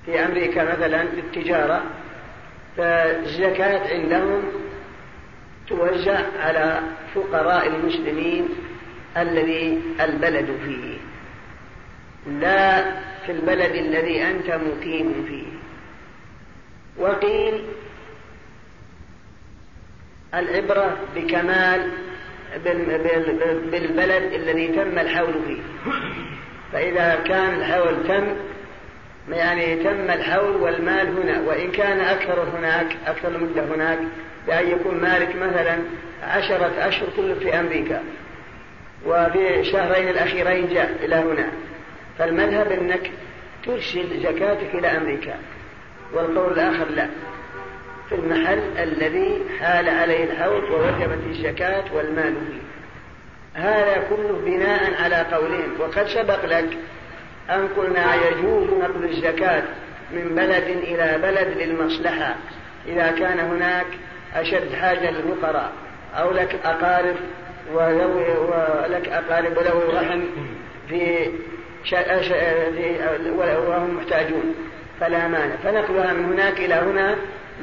في 0.07 0.25
أمريكا 0.25 0.65
مثلا 0.65 1.03
للتجارة 1.03 1.83
فالزكاة 2.77 3.95
عندهم 3.95 4.43
توزع 5.69 6.21
على 6.41 6.81
فقراء 7.15 7.67
المسلمين 7.67 8.49
الذي 9.17 9.83
البلد 10.01 10.59
فيه. 10.65 10.99
لا 12.41 12.85
في 13.27 13.33
البلد 13.33 13.75
الذي 13.75 14.23
أنت 14.23 14.51
مقيم 14.51 15.25
فيه. 15.29 15.47
وقيل 16.99 17.65
العبرة 20.35 20.97
بكمال 21.17 21.91
بالبلد 23.71 24.33
الذي 24.33 24.69
تم 24.69 24.99
الحول 24.99 25.35
فيه. 25.47 25.63
فإذا 26.73 27.15
كان 27.25 27.55
الحول 27.55 27.95
تم 28.09 28.37
يعني 29.29 29.77
تم 29.77 30.11
الحول 30.11 30.57
والمال 30.57 31.09
هنا 31.09 31.41
وإن 31.41 31.71
كان 31.71 32.01
أكثر 32.01 32.43
هناك 32.43 32.97
أكثر 33.07 33.29
المدة 33.29 33.65
هناك 33.75 33.99
بأن 34.47 34.69
يكون 34.71 35.01
مالك 35.01 35.37
مثلا 35.37 35.79
عشرة 36.23 36.73
أشهر 36.79 37.09
كله 37.17 37.35
في 37.35 37.61
أمريكا 37.61 38.03
وفي 39.07 39.61
الشهرين 39.61 40.09
الأخيرين 40.09 40.69
جاء 40.69 40.97
إلى 41.05 41.15
هنا. 41.15 41.49
فالمذهب 42.19 42.73
أنك 42.73 43.11
ترسل 43.65 44.23
زكاتك 44.23 44.75
إلى 44.75 44.89
أمريكا 44.89 45.35
والقول 46.13 46.53
الآخر 46.53 46.89
لا. 46.89 47.09
في 48.09 48.15
المحل 48.15 48.63
الذي 48.79 49.41
حال 49.61 49.89
عليه 49.89 50.25
الحول 50.25 50.65
ووجبت 50.65 51.19
الزكاة 51.31 51.85
والمال 51.95 52.35
فيه. 52.35 52.67
هذا 53.61 54.05
كله 54.11 54.43
بناء 54.45 55.03
على 55.03 55.17
قولهم. 55.17 55.73
وقد 55.81 56.07
سبق 56.07 56.45
لك 56.45 56.79
أن 57.51 57.69
قلنا 57.77 58.15
يجوز 58.15 58.71
نقل 58.71 59.05
الزكاة 59.05 59.63
من 60.13 60.35
بلد 60.35 60.65
إلى 60.65 61.19
بلد 61.23 61.59
للمصلحة. 61.59 62.35
إذا 62.89 63.11
كان 63.11 63.41
هناك 63.41 63.87
أشد 64.35 64.75
حاجة 64.75 65.11
للفقراء. 65.11 65.73
أو 66.15 66.31
لك 66.31 66.57
أقارب 66.65 67.17
ولك 67.73 69.09
أقارب 69.09 69.57
وله 69.57 70.01
رحم 70.01 70.21
في 70.89 71.31
وهم 73.69 73.97
محتاجون. 73.97 74.55
فلا 75.01 75.29
مانع. 75.29 75.57
فنقلها 75.57 76.13
من 76.13 76.33
هناك 76.33 76.61
إلى 76.61 76.75
هنا 76.75 77.17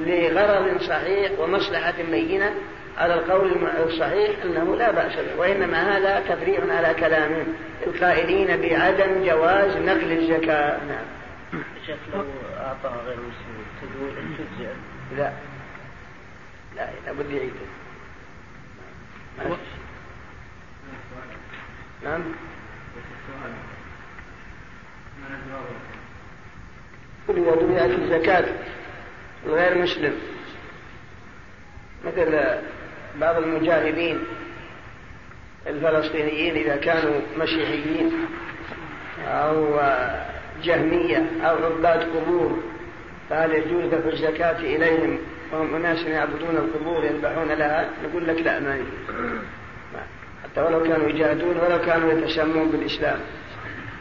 لغرض 0.06 0.82
صحيح 0.82 1.40
ومصلحة 1.40 1.94
بينة 2.12 2.54
على 2.98 3.14
القول 3.14 3.52
الصحيح 3.86 4.32
أنه 4.46 4.76
لا 4.76 4.92
بأس 4.92 5.16
به. 5.16 5.40
وإنما 5.40 5.98
هذا 5.98 6.20
تفريع 6.30 6.60
على 6.70 6.94
كلامهم 6.94 7.46
القائلين 7.88 8.48
بعدم 8.48 9.26
جواز 9.26 9.78
نقل 9.78 10.12
الزكاة. 10.12 10.78
نعم. 10.78 11.06
شيخ 11.86 11.98
لو 12.14 12.26
أعطاها 12.58 13.02
غير 13.08 13.18
مسلم 13.18 14.36
تجزئ. 14.38 14.70
لا. 15.18 15.32
لا 16.76 16.90
لابد 17.06 17.32
يعيد. 17.32 17.54
نعم. 22.04 22.22
دفعت 27.30 27.90
الزكاة 27.90 28.46
الغير 29.46 29.78
مسلم. 29.78 30.14
مثل 32.06 32.60
بعض 33.20 33.38
المجاهدين 33.38 34.20
الفلسطينيين 35.68 36.56
إذا 36.56 36.76
كانوا 36.76 37.22
مسيحيين 37.38 38.28
أو 39.28 39.80
جهمية 40.64 41.26
أو 41.42 41.66
عباد 41.66 42.02
قبور 42.02 42.64
فهل 43.30 43.52
يجوز 43.52 43.86
دفع 43.86 44.10
الزكاة 44.10 44.60
إليهم؟ 44.60 45.20
وهم 45.54 45.76
أناس 45.76 46.06
يعبدون 46.06 46.56
القبور 46.56 47.04
يذبحون 47.06 47.52
لها 47.52 47.90
نقول 48.04 48.28
لك 48.28 48.42
لا 48.42 48.60
ما 48.60 48.78
حتى 50.44 50.62
ولو 50.62 50.84
كانوا 50.84 51.10
يجاهدون 51.10 51.58
ولو 51.58 51.82
كانوا 51.82 52.12
يتسمون 52.12 52.70
بالإسلام. 52.72 53.20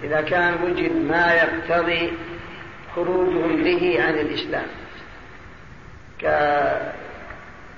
إذا 0.04 0.20
كان 0.20 0.54
وجد 0.64 0.96
ما 0.96 1.32
يقتضي 1.32 2.12
خروجهم 2.96 3.64
به 3.64 4.02
عن 4.02 4.14
الإسلام. 4.14 4.66
ك... 6.20 6.24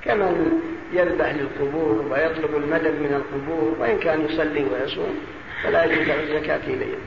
كمن 0.04 0.60
يذبح 0.92 1.34
للقبور 1.34 2.06
ويطلب 2.10 2.56
المدد 2.56 3.00
من 3.00 3.14
القبور 3.14 3.76
وإن 3.78 3.98
كان 3.98 4.24
يصلي 4.24 4.64
ويصوم 4.64 5.18
فلا 5.62 5.84
يجوز 5.84 6.08
الزكاة 6.08 6.60
إليهم 6.66 7.00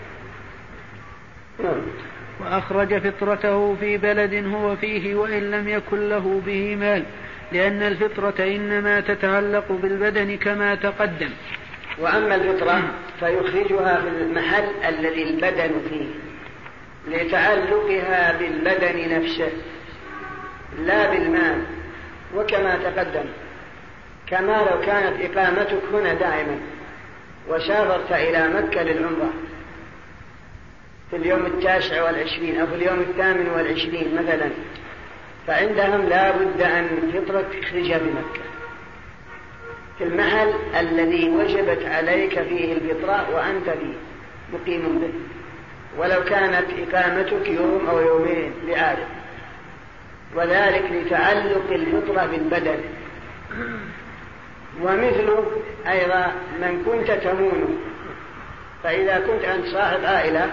نعم. 1.63 1.81
وأخرج 2.39 2.99
فطرته 2.99 3.75
في 3.75 3.97
بلد 3.97 4.45
هو 4.53 4.75
فيه 4.75 5.15
وإن 5.15 5.51
لم 5.51 5.67
يكن 5.67 6.09
له 6.09 6.41
به 6.45 6.75
مال 6.75 7.03
لأن 7.51 7.81
الفطرة 7.81 8.35
إنما 8.39 8.99
تتعلق 8.99 9.71
بالبدن 9.71 10.37
كما 10.37 10.75
تقدم. 10.75 11.29
وأما 11.99 12.35
الفطرة 12.35 12.81
فيخرجها 13.19 14.01
في 14.01 14.07
المحل 14.07 14.65
الذي 14.87 15.23
البدن 15.23 15.71
فيه 15.89 16.05
لتعلقها 17.07 18.37
بالبدن 18.37 19.19
نفسه 19.19 19.49
لا 20.79 21.11
بالمال. 21.11 21.61
وكما 22.35 22.75
تقدم 22.75 23.25
كما 24.27 24.57
لو 24.71 24.81
كانت 24.85 25.21
إقامتك 25.21 25.81
هنا 25.93 26.13
دائما 26.13 26.59
وسافرت 27.49 28.11
إلى 28.11 28.47
مكة 28.47 28.83
للعمرة 28.83 29.33
في 31.11 31.15
اليوم 31.15 31.45
التاسع 31.45 32.03
والعشرين 32.03 32.59
أو 32.59 32.67
في 32.67 32.75
اليوم 32.75 32.99
الثامن 32.99 33.49
والعشرين 33.49 34.15
مثلا 34.15 34.49
فعندهم 35.47 36.09
لا 36.09 36.31
بد 36.31 36.61
أن 36.61 36.87
فطرة 37.13 37.45
تخرجها 37.61 37.97
بمكة. 37.97 38.47
في 39.97 40.03
المحل 40.03 40.53
الذي 40.79 41.29
وجبت 41.29 41.85
عليك 41.85 42.41
فيه 42.41 42.73
الفطرة 42.73 43.35
وأنت 43.35 43.69
فيه 43.69 43.93
مقيم 44.53 44.99
به. 44.99 45.13
ولو 45.97 46.23
كانت 46.23 46.65
إقامتك 46.87 47.47
يوم 47.47 47.87
أو 47.89 47.99
يومين 47.99 48.53
لعادة 48.67 49.05
وذلك 50.35 50.83
لتعلق 50.91 51.71
الفطرة 51.71 52.25
بالبدن. 52.25 52.79
ومثله 54.81 55.51
أيضا 55.87 56.31
من 56.61 56.83
كنت 56.85 57.11
تمون 57.11 57.79
فإذا 58.83 59.19
كنت 59.19 59.43
أنت 59.43 59.65
صاحب 59.65 60.05
عائلة 60.05 60.49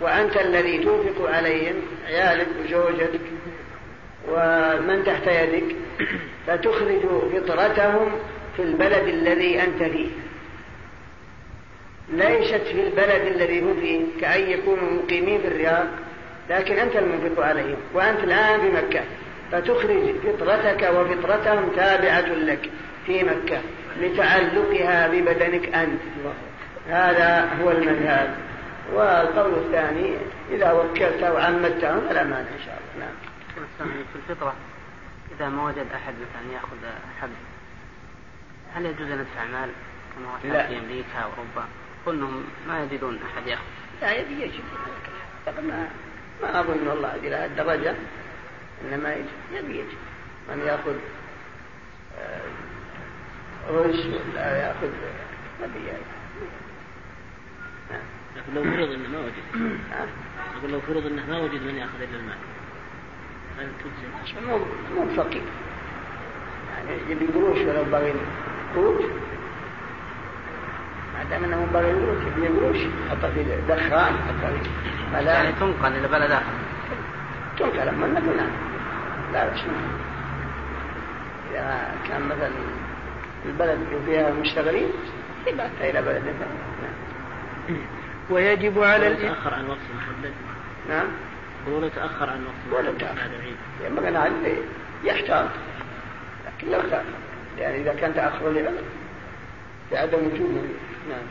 وأنت 0.00 0.36
الذي 0.36 0.78
تنفق 0.78 1.30
عليهم 1.30 1.74
عيالك 2.06 2.46
وزوجتك 2.64 3.20
ومن 4.28 5.04
تحت 5.06 5.26
يدك 5.26 5.76
فتخرج 6.46 7.00
فطرتهم 7.32 8.12
في 8.56 8.62
البلد 8.62 9.08
الذي 9.08 9.62
أنت 9.62 9.82
فيه. 9.82 10.08
ليست 12.12 12.62
في 12.72 12.80
البلد 12.80 13.26
الذي 13.26 13.60
هم 13.60 13.80
فيه 13.80 14.00
كأن 14.20 14.50
يكونوا 14.50 14.90
مقيمين 14.90 15.40
في 15.40 15.48
الرياض 15.48 15.86
لكن 16.50 16.78
أنت 16.78 16.96
المنفق 16.96 17.44
عليهم 17.44 17.76
وأنت 17.94 18.24
الآن 18.24 18.60
في 18.60 18.70
مكة. 18.70 19.00
فتخرج 19.52 20.14
فطرتك 20.24 20.90
وفطرتهم 20.94 21.68
تابعة 21.76 22.20
لك 22.20 22.70
في 23.06 23.24
مكة 23.24 23.60
لتعلقها 24.00 25.08
ببدنك 25.08 25.74
أنت. 25.74 26.00
هذا 26.88 27.48
هو 27.62 27.70
المذهب. 27.70 28.34
والقول 28.92 29.54
الثاني 29.54 30.16
إذا 30.50 30.72
وكلت 30.72 31.22
أو 31.22 31.36
عمدتهم 31.36 32.00
فلا 32.08 32.22
مانع 32.22 32.38
إن 32.38 32.64
شاء 32.66 32.80
الله. 32.94 33.06
نعم. 33.06 33.14
في 34.12 34.16
الفطرة 34.16 34.54
إذا 35.36 35.48
ما 35.48 35.64
وجد 35.64 35.86
أحد 35.94 36.14
مثلا 36.14 36.52
يأخذ 36.52 36.76
حب 37.20 37.30
هل 38.74 38.86
يجوز 38.86 39.10
أن 39.10 39.18
ندفع 39.18 39.44
مال؟ 39.44 39.70
كما. 40.14 40.38
في 40.66 40.78
أمريكا 40.78 41.18
وأوروبا 41.18 41.64
كلهم 42.04 42.44
ما 42.68 42.82
يجدون 42.82 43.18
أحد 43.32 43.46
يأخذ. 43.46 43.62
لا 44.02 44.12
يبي 44.12 44.42
يجب. 44.42 44.64
ما 45.46 45.88
ما 46.42 46.60
أظن 46.60 46.88
والله 46.88 47.14
إلى 47.14 47.36
هذه 47.36 47.46
الدرجة 47.46 47.94
إنما 48.84 49.14
يجب. 49.14 49.26
يبي 49.52 49.78
يجب. 49.78 49.98
من 50.48 50.60
يأخذ 50.66 50.96
آه، 52.18 52.40
رز 53.70 54.06
ولا 54.06 54.56
يأخذ 54.56 54.90
يبي 55.62 55.88
يجب 55.88 56.14
لكن 58.36 58.54
لو 58.54 58.62
فرض 58.62 58.90
إنه 58.92 59.08
ما 59.08 59.18
وجد. 59.18 59.72
ها؟ 59.92 60.06
يقول 60.58 60.72
لو 60.72 60.80
فرض 60.80 61.06
إنه 61.06 61.26
ما 61.28 61.38
وجد 61.38 61.62
من 61.62 61.74
يأخذ 61.74 62.02
إلا 62.02 62.18
المال. 62.18 62.36
هل 63.58 63.68
تجزي؟ 63.78 64.46
مو 64.46 64.58
مو 64.94 65.08
فقير 65.16 65.42
يعني 66.76 67.10
يبي 67.10 67.26
قروش 67.26 67.58
ولو 67.58 67.84
باغي 67.84 68.14
قروش؟ 68.74 69.04
ما 71.14 71.24
دام 71.30 71.44
إنه 71.44 71.68
باغي 71.72 71.92
قروش 71.92 72.22
يبي 72.36 72.48
قروش. 72.48 72.78
حطها 73.10 73.30
في 73.30 73.44
دخان 73.68 74.14
حطها 74.14 74.50
في 74.50 74.68
يعني 75.12 75.24
ملاعب 75.24 75.54
تنقل 75.60 75.92
إلى 75.92 76.08
بلد 76.08 76.30
آخر. 76.30 76.52
تنقل 77.58 77.88
اما 77.88 78.06
نعم 78.06 78.50
لا 79.32 79.54
بس 79.54 79.60
إذا 81.50 81.94
كان 82.08 82.22
مثلا 82.28 82.50
البلد 83.46 83.78
اللي 83.82 84.06
فيها 84.06 84.32
مشتغلين 84.32 84.88
يبعثها 85.46 85.90
إلى 85.90 86.02
بلد 86.02 86.22
ثاني. 86.22 87.78
ويجب 88.30 88.82
على 88.82 89.06
يتاخر 89.06 89.54
عن 89.54 89.66
وقت 89.66 89.78
محدد. 89.96 90.32
نعم. 90.88 91.06
يقولون 91.66 91.84
يتاخر 91.84 92.30
عن 92.30 92.44
وقت 92.44 92.78
ولا 92.78 92.90
محدد. 92.90 92.98
تأخر. 92.98 93.14
بعد 93.14 93.30
العيد. 93.32 93.56
ينبغي 93.84 94.08
أن 94.08 94.16
عليه 94.16 94.56
يحتاط. 95.04 95.48
لكن 96.46 96.70
لا 96.70 96.82
تأخر. 96.82 97.04
يعني 97.58 97.82
إذا 97.82 97.94
كان 97.94 98.14
تأخر 98.14 98.50
لعذر 98.50 98.82
لعدم 99.92 100.18
وجود 100.18 100.76
نعم. 101.08 101.26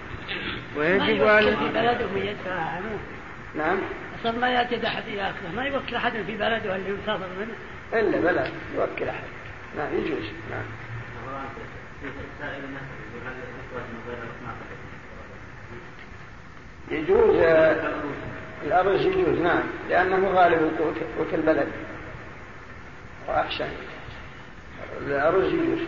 ويجب 0.77 1.27
على 1.27 1.57
في 1.57 1.69
بلده 1.69 2.07
نعم. 3.55 3.77
أصلا 4.19 4.39
ما 4.39 4.49
يأتي 4.49 4.87
أحد 4.87 5.07
يأخذه 5.07 5.55
ما 5.55 5.63
يوكل 5.63 5.95
أحد 5.95 6.11
في 6.11 6.37
بلده 6.37 6.75
اللي 6.75 6.89
ينتظر 6.89 7.27
منه. 7.39 7.53
إلا 7.93 8.19
بلى 8.19 8.51
يوكل 8.75 9.09
أحد. 9.09 9.23
نعم 9.77 9.93
يجوز. 9.93 10.25
نعم. 10.51 10.65
يجوز 16.91 17.35
الأرز 18.65 19.05
يجوز 19.05 19.39
نعم 19.39 19.63
لأنه 19.89 20.27
غالب 20.27 20.61
القوت 20.63 20.95
قوت 21.17 21.33
البلد 21.33 21.67
وأحسن. 23.27 23.67
الأرز 25.07 25.45
يجوز. 25.53 25.79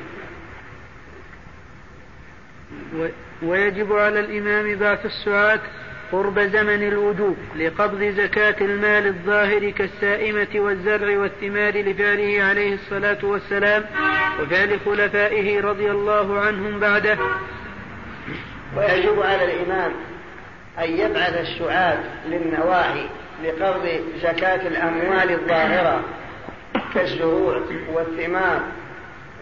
و- 2.95 3.07
ويجب 3.43 3.93
على 3.93 4.19
الإمام 4.19 4.75
بعث 4.79 5.05
السعاة 5.05 5.59
قرب 6.11 6.39
زمن 6.39 6.87
الوجوب 6.87 7.37
لقبض 7.55 8.03
زكاة 8.03 8.55
المال 8.61 9.07
الظاهر 9.07 9.69
كالسائمة 9.69 10.47
والزرع 10.55 11.17
والثمار 11.19 11.73
لفعله 11.81 12.43
عليه 12.43 12.73
الصلاة 12.73 13.17
والسلام 13.25 13.85
وفعل 14.41 14.79
خلفائه 14.85 15.61
رضي 15.61 15.91
الله 15.91 16.39
عنهم 16.39 16.79
بعده. 16.79 17.17
ويجب 18.77 19.21
على 19.21 19.45
الإمام 19.45 19.91
أن 20.79 20.97
يبعث 20.99 21.37
السعاة 21.37 21.97
للنواحي 22.27 23.05
لقبض 23.43 23.99
زكاة 24.21 24.67
الأموال 24.67 25.31
الظاهرة 25.31 26.01
كالزروع 26.93 27.61
والثمار 27.93 28.61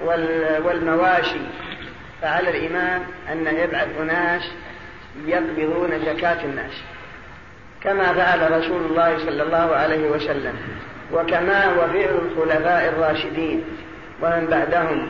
وال- 0.03 0.61
والمواشي. 0.65 1.39
فعلى 2.21 2.49
الإمام 2.49 3.01
أن 3.31 3.47
يبعث 3.57 3.87
أناس 4.01 4.41
يقبضون 5.25 5.89
زكاة 6.05 6.43
الناس. 6.45 6.71
كما 7.83 8.13
فعل 8.13 8.51
رسول 8.51 8.81
الله 8.85 9.17
صلى 9.17 9.43
الله 9.43 9.75
عليه 9.75 10.09
وسلم. 10.09 10.53
وكما 11.13 11.65
هو 11.65 11.87
فعل 11.87 12.19
الخلفاء 12.27 12.89
الراشدين 12.89 13.63
ومن 14.21 14.47
بعدهم. 14.51 15.09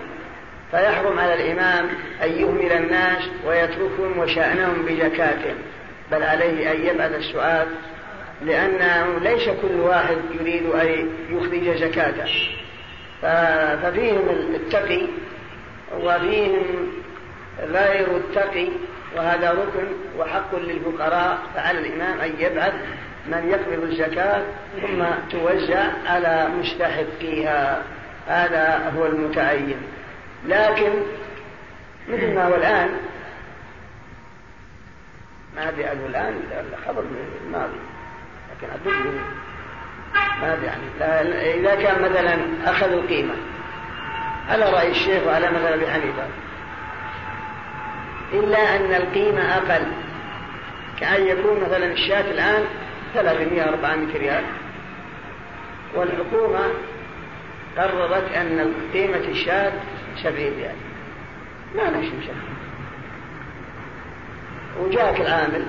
فيحرم 0.72 1.20
على 1.20 1.34
الإمام 1.34 1.86
أن 2.24 2.30
يهمل 2.32 2.72
الناس 2.72 3.22
ويتركهم 3.48 4.20
وشأنهم 4.20 4.86
بزكاتهم 4.86 5.56
بل 6.14 6.24
عليه 6.24 6.72
أن 6.72 6.86
يبعث 6.86 7.16
السؤال 7.16 7.68
لأنه 8.46 9.20
ليس 9.20 9.50
كل 9.50 9.80
واحد 9.80 10.18
يريد 10.40 10.66
أن 10.66 11.10
يخرج 11.30 11.78
زكاته. 11.78 12.32
ففيهم 13.82 14.30
التقي 14.56 15.02
وفيهم 16.02 16.92
غير 17.60 18.08
التقي 18.18 18.68
وهذا 19.16 19.52
ركن 19.52 19.88
وحق 20.20 20.56
للفقراء 20.56 21.38
فعلى 21.56 21.80
الإمام 21.80 22.20
أن 22.20 22.32
يبعث 22.40 22.74
من 23.28 23.50
يقبض 23.50 23.84
الزكاة 23.84 24.42
ثم 24.82 25.04
توزع 25.32 25.84
على 26.06 26.48
مستحقيها. 26.60 27.82
هذا 28.28 28.94
هو 28.98 29.06
المتعين. 29.06 29.78
لكن 30.48 30.92
مثل 32.10 32.34
ما 32.34 32.48
هو 32.48 32.56
الآن 32.56 32.90
ما 35.56 35.70
أدري 35.70 35.86
عنه 35.86 36.06
الآن 36.06 36.42
الخبر 36.74 37.02
من 37.02 37.40
الماضي 37.46 37.80
لكن 38.52 38.74
أدري 38.74 39.20
ما 40.42 40.54
أدري 40.54 40.66
يعني. 40.66 40.82
إذا 41.60 41.76
كان 41.76 42.02
مثلا 42.02 42.38
أخذوا 42.66 43.02
القيمة 43.02 43.34
على 44.50 44.70
رأي 44.70 44.92
الشيخ 44.92 45.24
وعلى 45.28 45.52
مذهب 45.52 45.74
أبي 45.74 45.88
حنيفة 45.88 46.28
إلا 48.34 48.76
أن 48.76 48.94
القيمة 48.94 49.58
أقل 49.58 49.86
كأن 51.00 51.28
يكون 51.28 51.60
مثلا 51.60 51.86
الشاة 51.86 52.32
الآن 52.32 52.64
300 53.14 53.64
400 53.64 54.18
ريال. 54.18 54.44
والحكومة 55.96 56.60
قررت 57.78 58.32
أن 58.32 58.74
قيمة 58.94 59.18
الشاة 59.18 59.74
70 60.24 60.36
ريال. 60.36 60.76
ما 61.76 61.90
مشكلة 61.90 62.53
وجاءك 64.80 65.22
العامل 65.22 65.66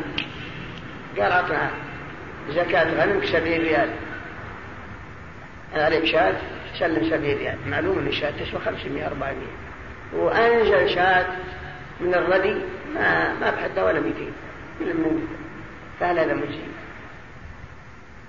قال 1.18 1.32
أعطنا 1.32 1.70
زكاة 2.48 3.04
غنمك 3.04 3.24
70 3.24 3.44
ريال. 3.44 3.90
عليك 5.74 6.04
شاة 6.04 6.34
سلم 6.78 7.10
70 7.10 7.24
ريال. 7.24 7.58
معلوم 7.66 7.98
أن 7.98 8.06
الشاة 8.06 8.30
تسوى 8.30 8.60
500 8.60 9.06
400 9.06 9.36
وأنزل 10.12 10.94
شاة 10.94 11.26
من 12.00 12.14
الردي 12.14 12.54
ما 12.94 13.32
ما 13.40 13.50
بحدها 13.50 13.84
ولا 13.84 14.00
200 14.00 14.32
إلا 14.80 14.92
من 14.92 15.28
فهل 16.00 16.18
هذا 16.18 16.34
مجزي؟ 16.34 16.58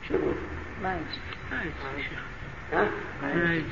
شو 0.08 0.14
نقول؟ 0.14 0.36
ما 0.84 0.96
يجزي. 0.96 1.20
ما 1.52 1.62
يجزي. 1.62 1.98
يا 1.98 2.04
شيخ 2.10 2.20
ها؟ 2.74 2.88
ما 3.22 3.54
يجزي. 3.54 3.66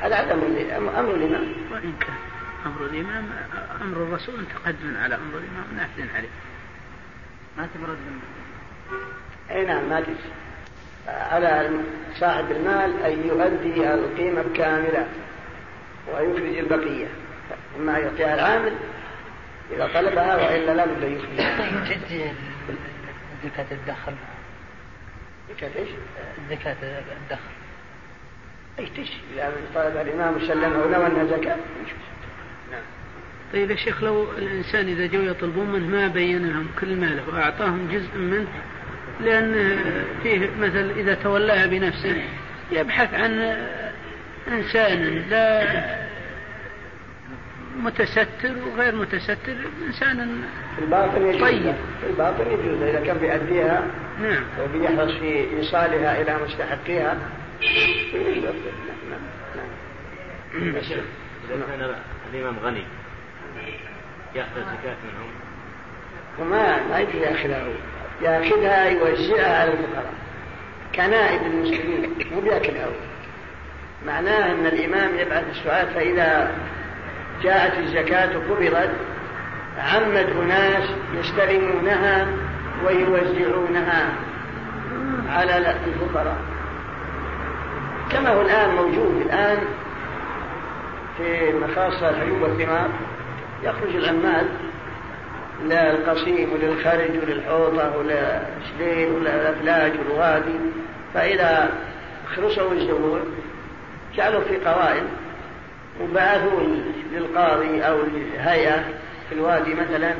هذا 0.00 0.16
عدم 0.16 0.40
أمر 0.98 1.14
الإمام 1.14 1.54
وإن 1.72 1.92
كان. 2.00 2.33
أمر 2.66 2.86
الإمام 2.86 3.30
أمر 3.82 3.96
الرسول 3.96 4.44
تقدم 4.54 4.96
على 4.96 5.14
أمر 5.14 5.38
الإمام 5.38 5.64
نافذ 5.76 6.16
عليه. 6.16 6.28
ما 7.58 7.68
تبرد 7.74 7.98
أي 9.50 9.66
نعم 9.66 9.88
ما 9.88 10.00
تجزي 10.00 10.32
على 11.08 11.70
صاحب 12.14 12.50
المال 12.50 13.02
أن 13.02 13.28
يؤدي 13.28 13.94
القيمة 13.94 14.40
الكاملة 14.40 15.08
ويخرج 16.08 16.58
البقية. 16.58 17.06
إما 17.76 17.98
يعطيها 17.98 18.34
العامل 18.34 18.72
إذا 19.72 19.90
طلبها 19.94 20.36
وإلا 20.36 20.74
لا 20.74 20.86
بد 20.86 21.04
أن 21.04 21.12
يخرجها 21.12 22.34
زكاة 23.44 23.66
الدخل. 23.72 24.14
زكاة 25.50 25.70
إيش؟ 25.76 25.88
زكاة 26.50 26.76
الدخل. 27.22 27.54
اي 28.78 28.86
تجي 28.86 29.20
إذا 29.34 29.52
طلب 29.74 29.96
الإمام 29.96 30.36
وسلم 30.36 30.72
أو 30.72 30.88
نوى 30.88 31.06
أنها 31.06 31.24
زكاة 31.24 31.56
يجوز. 31.56 32.13
طيب 33.54 33.70
يا 33.70 33.76
شيخ 33.76 34.02
لو 34.02 34.26
الإنسان 34.38 34.88
إذا 34.88 35.06
جو 35.06 35.20
يطلبون 35.20 35.72
منه 35.72 35.88
ما 35.88 36.08
بين 36.08 36.46
لهم 36.46 36.66
كل 36.80 36.96
ماله 36.96 37.22
وأعطاهم 37.32 37.88
جزء 37.92 38.18
منه 38.18 38.46
لأن 39.20 39.76
فيه 40.22 40.50
مثل 40.60 40.90
إذا 40.90 41.14
تولاها 41.14 41.66
بنفسه 41.66 42.22
يبحث 42.72 43.14
عن 43.14 43.56
إنسان 44.48 45.22
لا 45.30 45.64
متستر 47.76 48.52
وغير 48.66 48.94
متستر 48.94 49.56
إنسان 49.86 50.42
الباطن 50.78 51.26
يجوز. 51.26 51.40
طيب. 51.40 51.74
الباطن 52.10 52.50
يجوز 52.50 52.82
إذا 52.82 53.00
كان 53.00 53.18
بيأديها 53.18 53.82
نعم. 54.22 54.44
وبيحرص 54.62 55.10
في 55.10 55.56
إيصالها 55.56 56.22
إلى 56.22 56.38
مستحقيها. 56.44 57.16
يا 60.56 60.82
شيخ 60.82 61.04
إذا 61.50 61.60
كان 61.66 61.94
الإمام 62.34 62.58
غني. 62.58 62.84
يأخذ 64.34 64.56
الزكاة 64.56 64.96
منهم. 65.04 65.30
وما 66.40 66.88
ما 66.88 66.98
يجوز 66.98 67.14
ياخذها 67.14 67.66
ياخذها 68.22 68.84
يوزعها 68.84 69.60
على 69.60 69.72
الفقراء. 69.72 70.12
كنائب 70.94 71.42
المسلمين 71.42 72.14
مو 72.32 72.40
بياكلها 72.40 72.86
معناه 74.06 74.52
إن 74.52 74.66
الإمام 74.66 75.18
يبعث 75.18 75.44
السؤال 75.50 75.86
فإذا 75.94 76.50
جاءت 77.42 77.78
الزكاة 77.78 78.26
قبضت 78.26 78.90
عمد 79.78 80.30
أناس 80.42 80.90
يستلمونها 81.14 82.26
ويوزعونها 82.86 84.12
على 85.28 85.56
الفقراء. 85.58 86.38
كما 88.12 88.28
هو 88.28 88.40
الآن 88.42 88.74
موجود 88.74 89.22
الآن 89.26 89.58
في 91.16 91.52
مخاصة 91.52 92.10
الحبوب 92.10 92.42
والثمار 92.42 92.88
يخرج 93.64 93.96
العمال 93.96 94.46
للقصيم 95.62 96.52
وللخرج 96.52 97.10
وللحوطة 97.22 97.96
وللشليل 97.96 99.12
وللأفلاج 99.12 99.92
والوادي 99.98 100.58
فإذا 101.14 101.72
خلصوا 102.36 102.72
الزبون 102.72 103.20
جعلوا 104.16 104.40
في 104.40 104.56
قوائم 104.56 105.06
وبعثوا 106.00 106.60
للقاضي 107.12 107.80
أو 107.80 108.00
الهيئة 108.02 108.84
في 109.28 109.34
الوادي 109.34 109.74
مثلا 109.74 110.14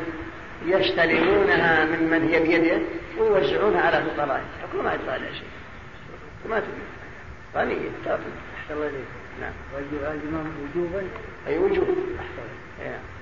يستلمونها 0.66 1.85
من 1.85 2.11
من 2.11 2.29
هي 2.29 2.41
بيده 2.41 2.79
ويوزعونها 3.19 3.81
على 3.81 4.03
فقراء. 4.16 4.43
الحكومة 4.59 4.83
ما 4.83 4.95
يدفع 4.95 5.16
لها 5.16 5.33
شيء. 5.33 5.49
ما 6.49 6.59
تدفع 6.59 7.61
غنية 7.61 7.91
أحسن 8.07 8.75
الله 8.75 8.87
إليك. 8.87 9.05
نعم. 9.41 9.53
الإمام 9.93 10.53
وجوبا. 10.62 11.03
أي 11.47 11.59
وجوب. 11.59 11.89
أحسن. 12.19 13.14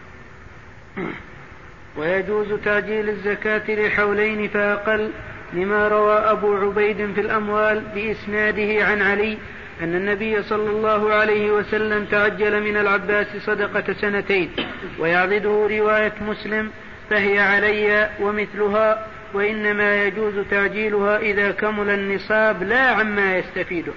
ويجوز 1.97 2.53
تعجيل 2.65 3.09
الزكاة 3.09 3.75
لحولين 3.75 4.49
فأقل 4.49 5.11
لما 5.53 5.89
روى 5.89 6.15
أبو 6.15 6.57
عبيد 6.57 7.13
في 7.15 7.21
الأموال 7.21 7.81
بإسناده 7.95 8.85
عن 8.85 9.03
علي 9.03 9.39
أن 9.83 9.95
النبي 9.95 10.43
صلى 10.43 10.71
الله 10.71 11.13
عليه 11.15 11.51
وسلم 11.51 12.05
تعجل 12.05 12.63
من 12.63 12.77
العباس 12.77 13.27
صدقة 13.37 13.93
سنتين 13.93 14.51
ويعضده 14.99 15.67
رواية 15.71 16.13
مسلم 16.29 16.71
فهي 17.11 17.39
علي 17.39 18.11
ومثلها 18.21 19.07
وإنما 19.35 20.05
يجوز 20.05 20.35
تعجيلها 20.51 21.19
إذا 21.19 21.51
كمل 21.51 21.91
النصاب 21.91 22.63
لا 22.63 22.91
عما 22.91 23.39
يستفيده. 23.39 23.93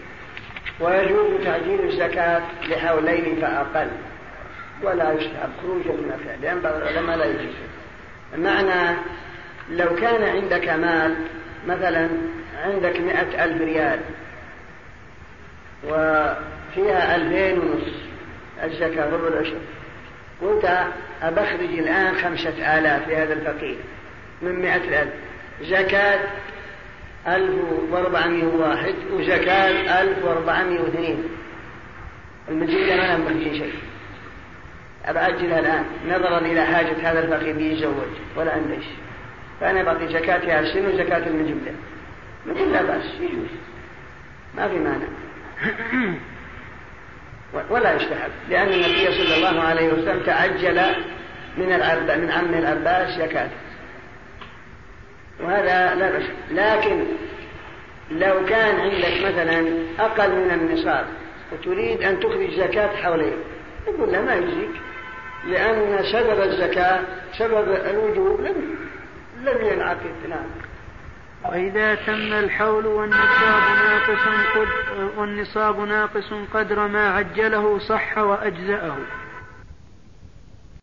ويجوز 0.80 1.44
تعجيل 1.44 1.80
الزكاة 1.84 2.42
لحولين 2.70 3.36
فأقل. 3.42 3.88
ولا 4.86 5.14
يستحب 5.14 5.49
خروجا 5.62 5.91
من 5.91 6.12
الفعل 6.14 6.60
بعض 6.60 6.74
العلماء 6.76 7.18
لا 7.18 7.26
يجوز. 7.26 7.56
المعنى 8.34 8.98
لو 9.70 9.95
كان 9.95 10.24
عندك 10.24 10.70
مال 10.70 11.16
مثلا 11.68 12.10
عندك 12.64 12.99
مئة 12.99 13.44
ألف 13.44 13.62
ريال 13.62 13.99
وفيها 15.84 17.16
ألفين 17.16 17.60
ونص 17.60 17.94
الزكاة 18.64 19.10
ربع 19.10 19.28
العشر 19.28 19.60
قلت 20.41 20.66
أبخرج 21.22 21.80
الآن 21.80 22.16
خمسة 22.16 22.78
آلاف 22.80 23.07
لهذا 23.10 23.34
الفقير 23.34 23.78
من 24.41 24.62
مئة 24.62 25.02
ألف. 25.02 25.14
زكاة 25.62 26.20
ألف 27.28 27.56
وأربعمائة 27.91 28.45
واحد 28.45 28.95
وزكاة 29.12 30.02
ألف 30.02 30.26
وأربعمائة 30.26 30.82
واثنين. 30.82 31.24
المزيد 32.49 32.98
ما 32.98 33.18
نبغي 33.18 33.57
شيء. 33.57 33.74
أبعجلها 35.06 35.60
الآن 35.60 35.86
نظرا 36.07 36.38
إلى 36.38 36.65
حاجة 36.65 37.11
هذا 37.11 37.19
الفقير 37.19 37.60
يتزوج 37.60 38.14
ولا 38.36 38.52
عنده 38.52 38.76
شيء 38.76 39.06
فأنا 39.61 39.84
بعطي 39.84 40.07
زكاتها 40.07 40.60
السن 40.60 40.86
وزكاة 40.86 41.27
المجملة 41.27 41.73
نقول 42.48 42.73
لا 42.73 42.82
بأس 42.82 43.06
يجوز. 43.19 43.49
ما 44.56 44.68
في 44.68 44.76
مانع. 44.76 45.07
ولا 47.69 47.94
يستحب 47.94 48.32
لأن 48.49 48.68
النبي 48.68 49.11
صلى 49.11 49.36
الله 49.38 49.61
عليه 49.61 49.94
وسلم 49.94 50.23
تعجل 50.26 50.82
من 51.57 51.72
العب 51.72 52.19
من 52.19 52.32
عمه 52.32 52.60
العباس 52.60 53.18
زكاة. 53.18 53.49
وهذا 55.40 55.95
لا 55.95 56.11
بأس. 56.11 56.23
لكن 56.52 57.03
لو 58.11 58.45
كان 58.45 58.80
عندك 58.80 59.26
مثلا 59.26 59.65
أقل 59.99 60.32
من 60.32 60.52
النصاب 60.52 61.06
وتريد 61.52 62.02
أن 62.02 62.19
تخرج 62.19 62.52
زكاة 62.52 62.95
حوالين 62.95 63.38
يقول 63.88 64.11
لا 64.11 64.22
ما 64.22 64.36
يجزيك. 64.36 64.85
لأن 65.48 66.04
سبب 66.12 66.42
الزكاة 66.42 67.00
سبب 67.38 67.70
الوجوب 67.70 68.42
لم 68.42 68.76
لم 69.44 69.66
ينعقد. 69.66 70.30
نعم. 70.30 70.46
وإذا 71.46 71.96
تم 71.96 72.34
الحول 72.34 72.86
والنصاب 72.86 73.64
ناقص 73.86 74.28
قد 74.56 74.68
والنصاب 75.18 75.80
ناقص 75.80 76.34
قدر 76.54 76.88
ما 76.88 77.10
عجله 77.10 77.80
صح 77.80 78.18
وأجزأه. 78.18 78.96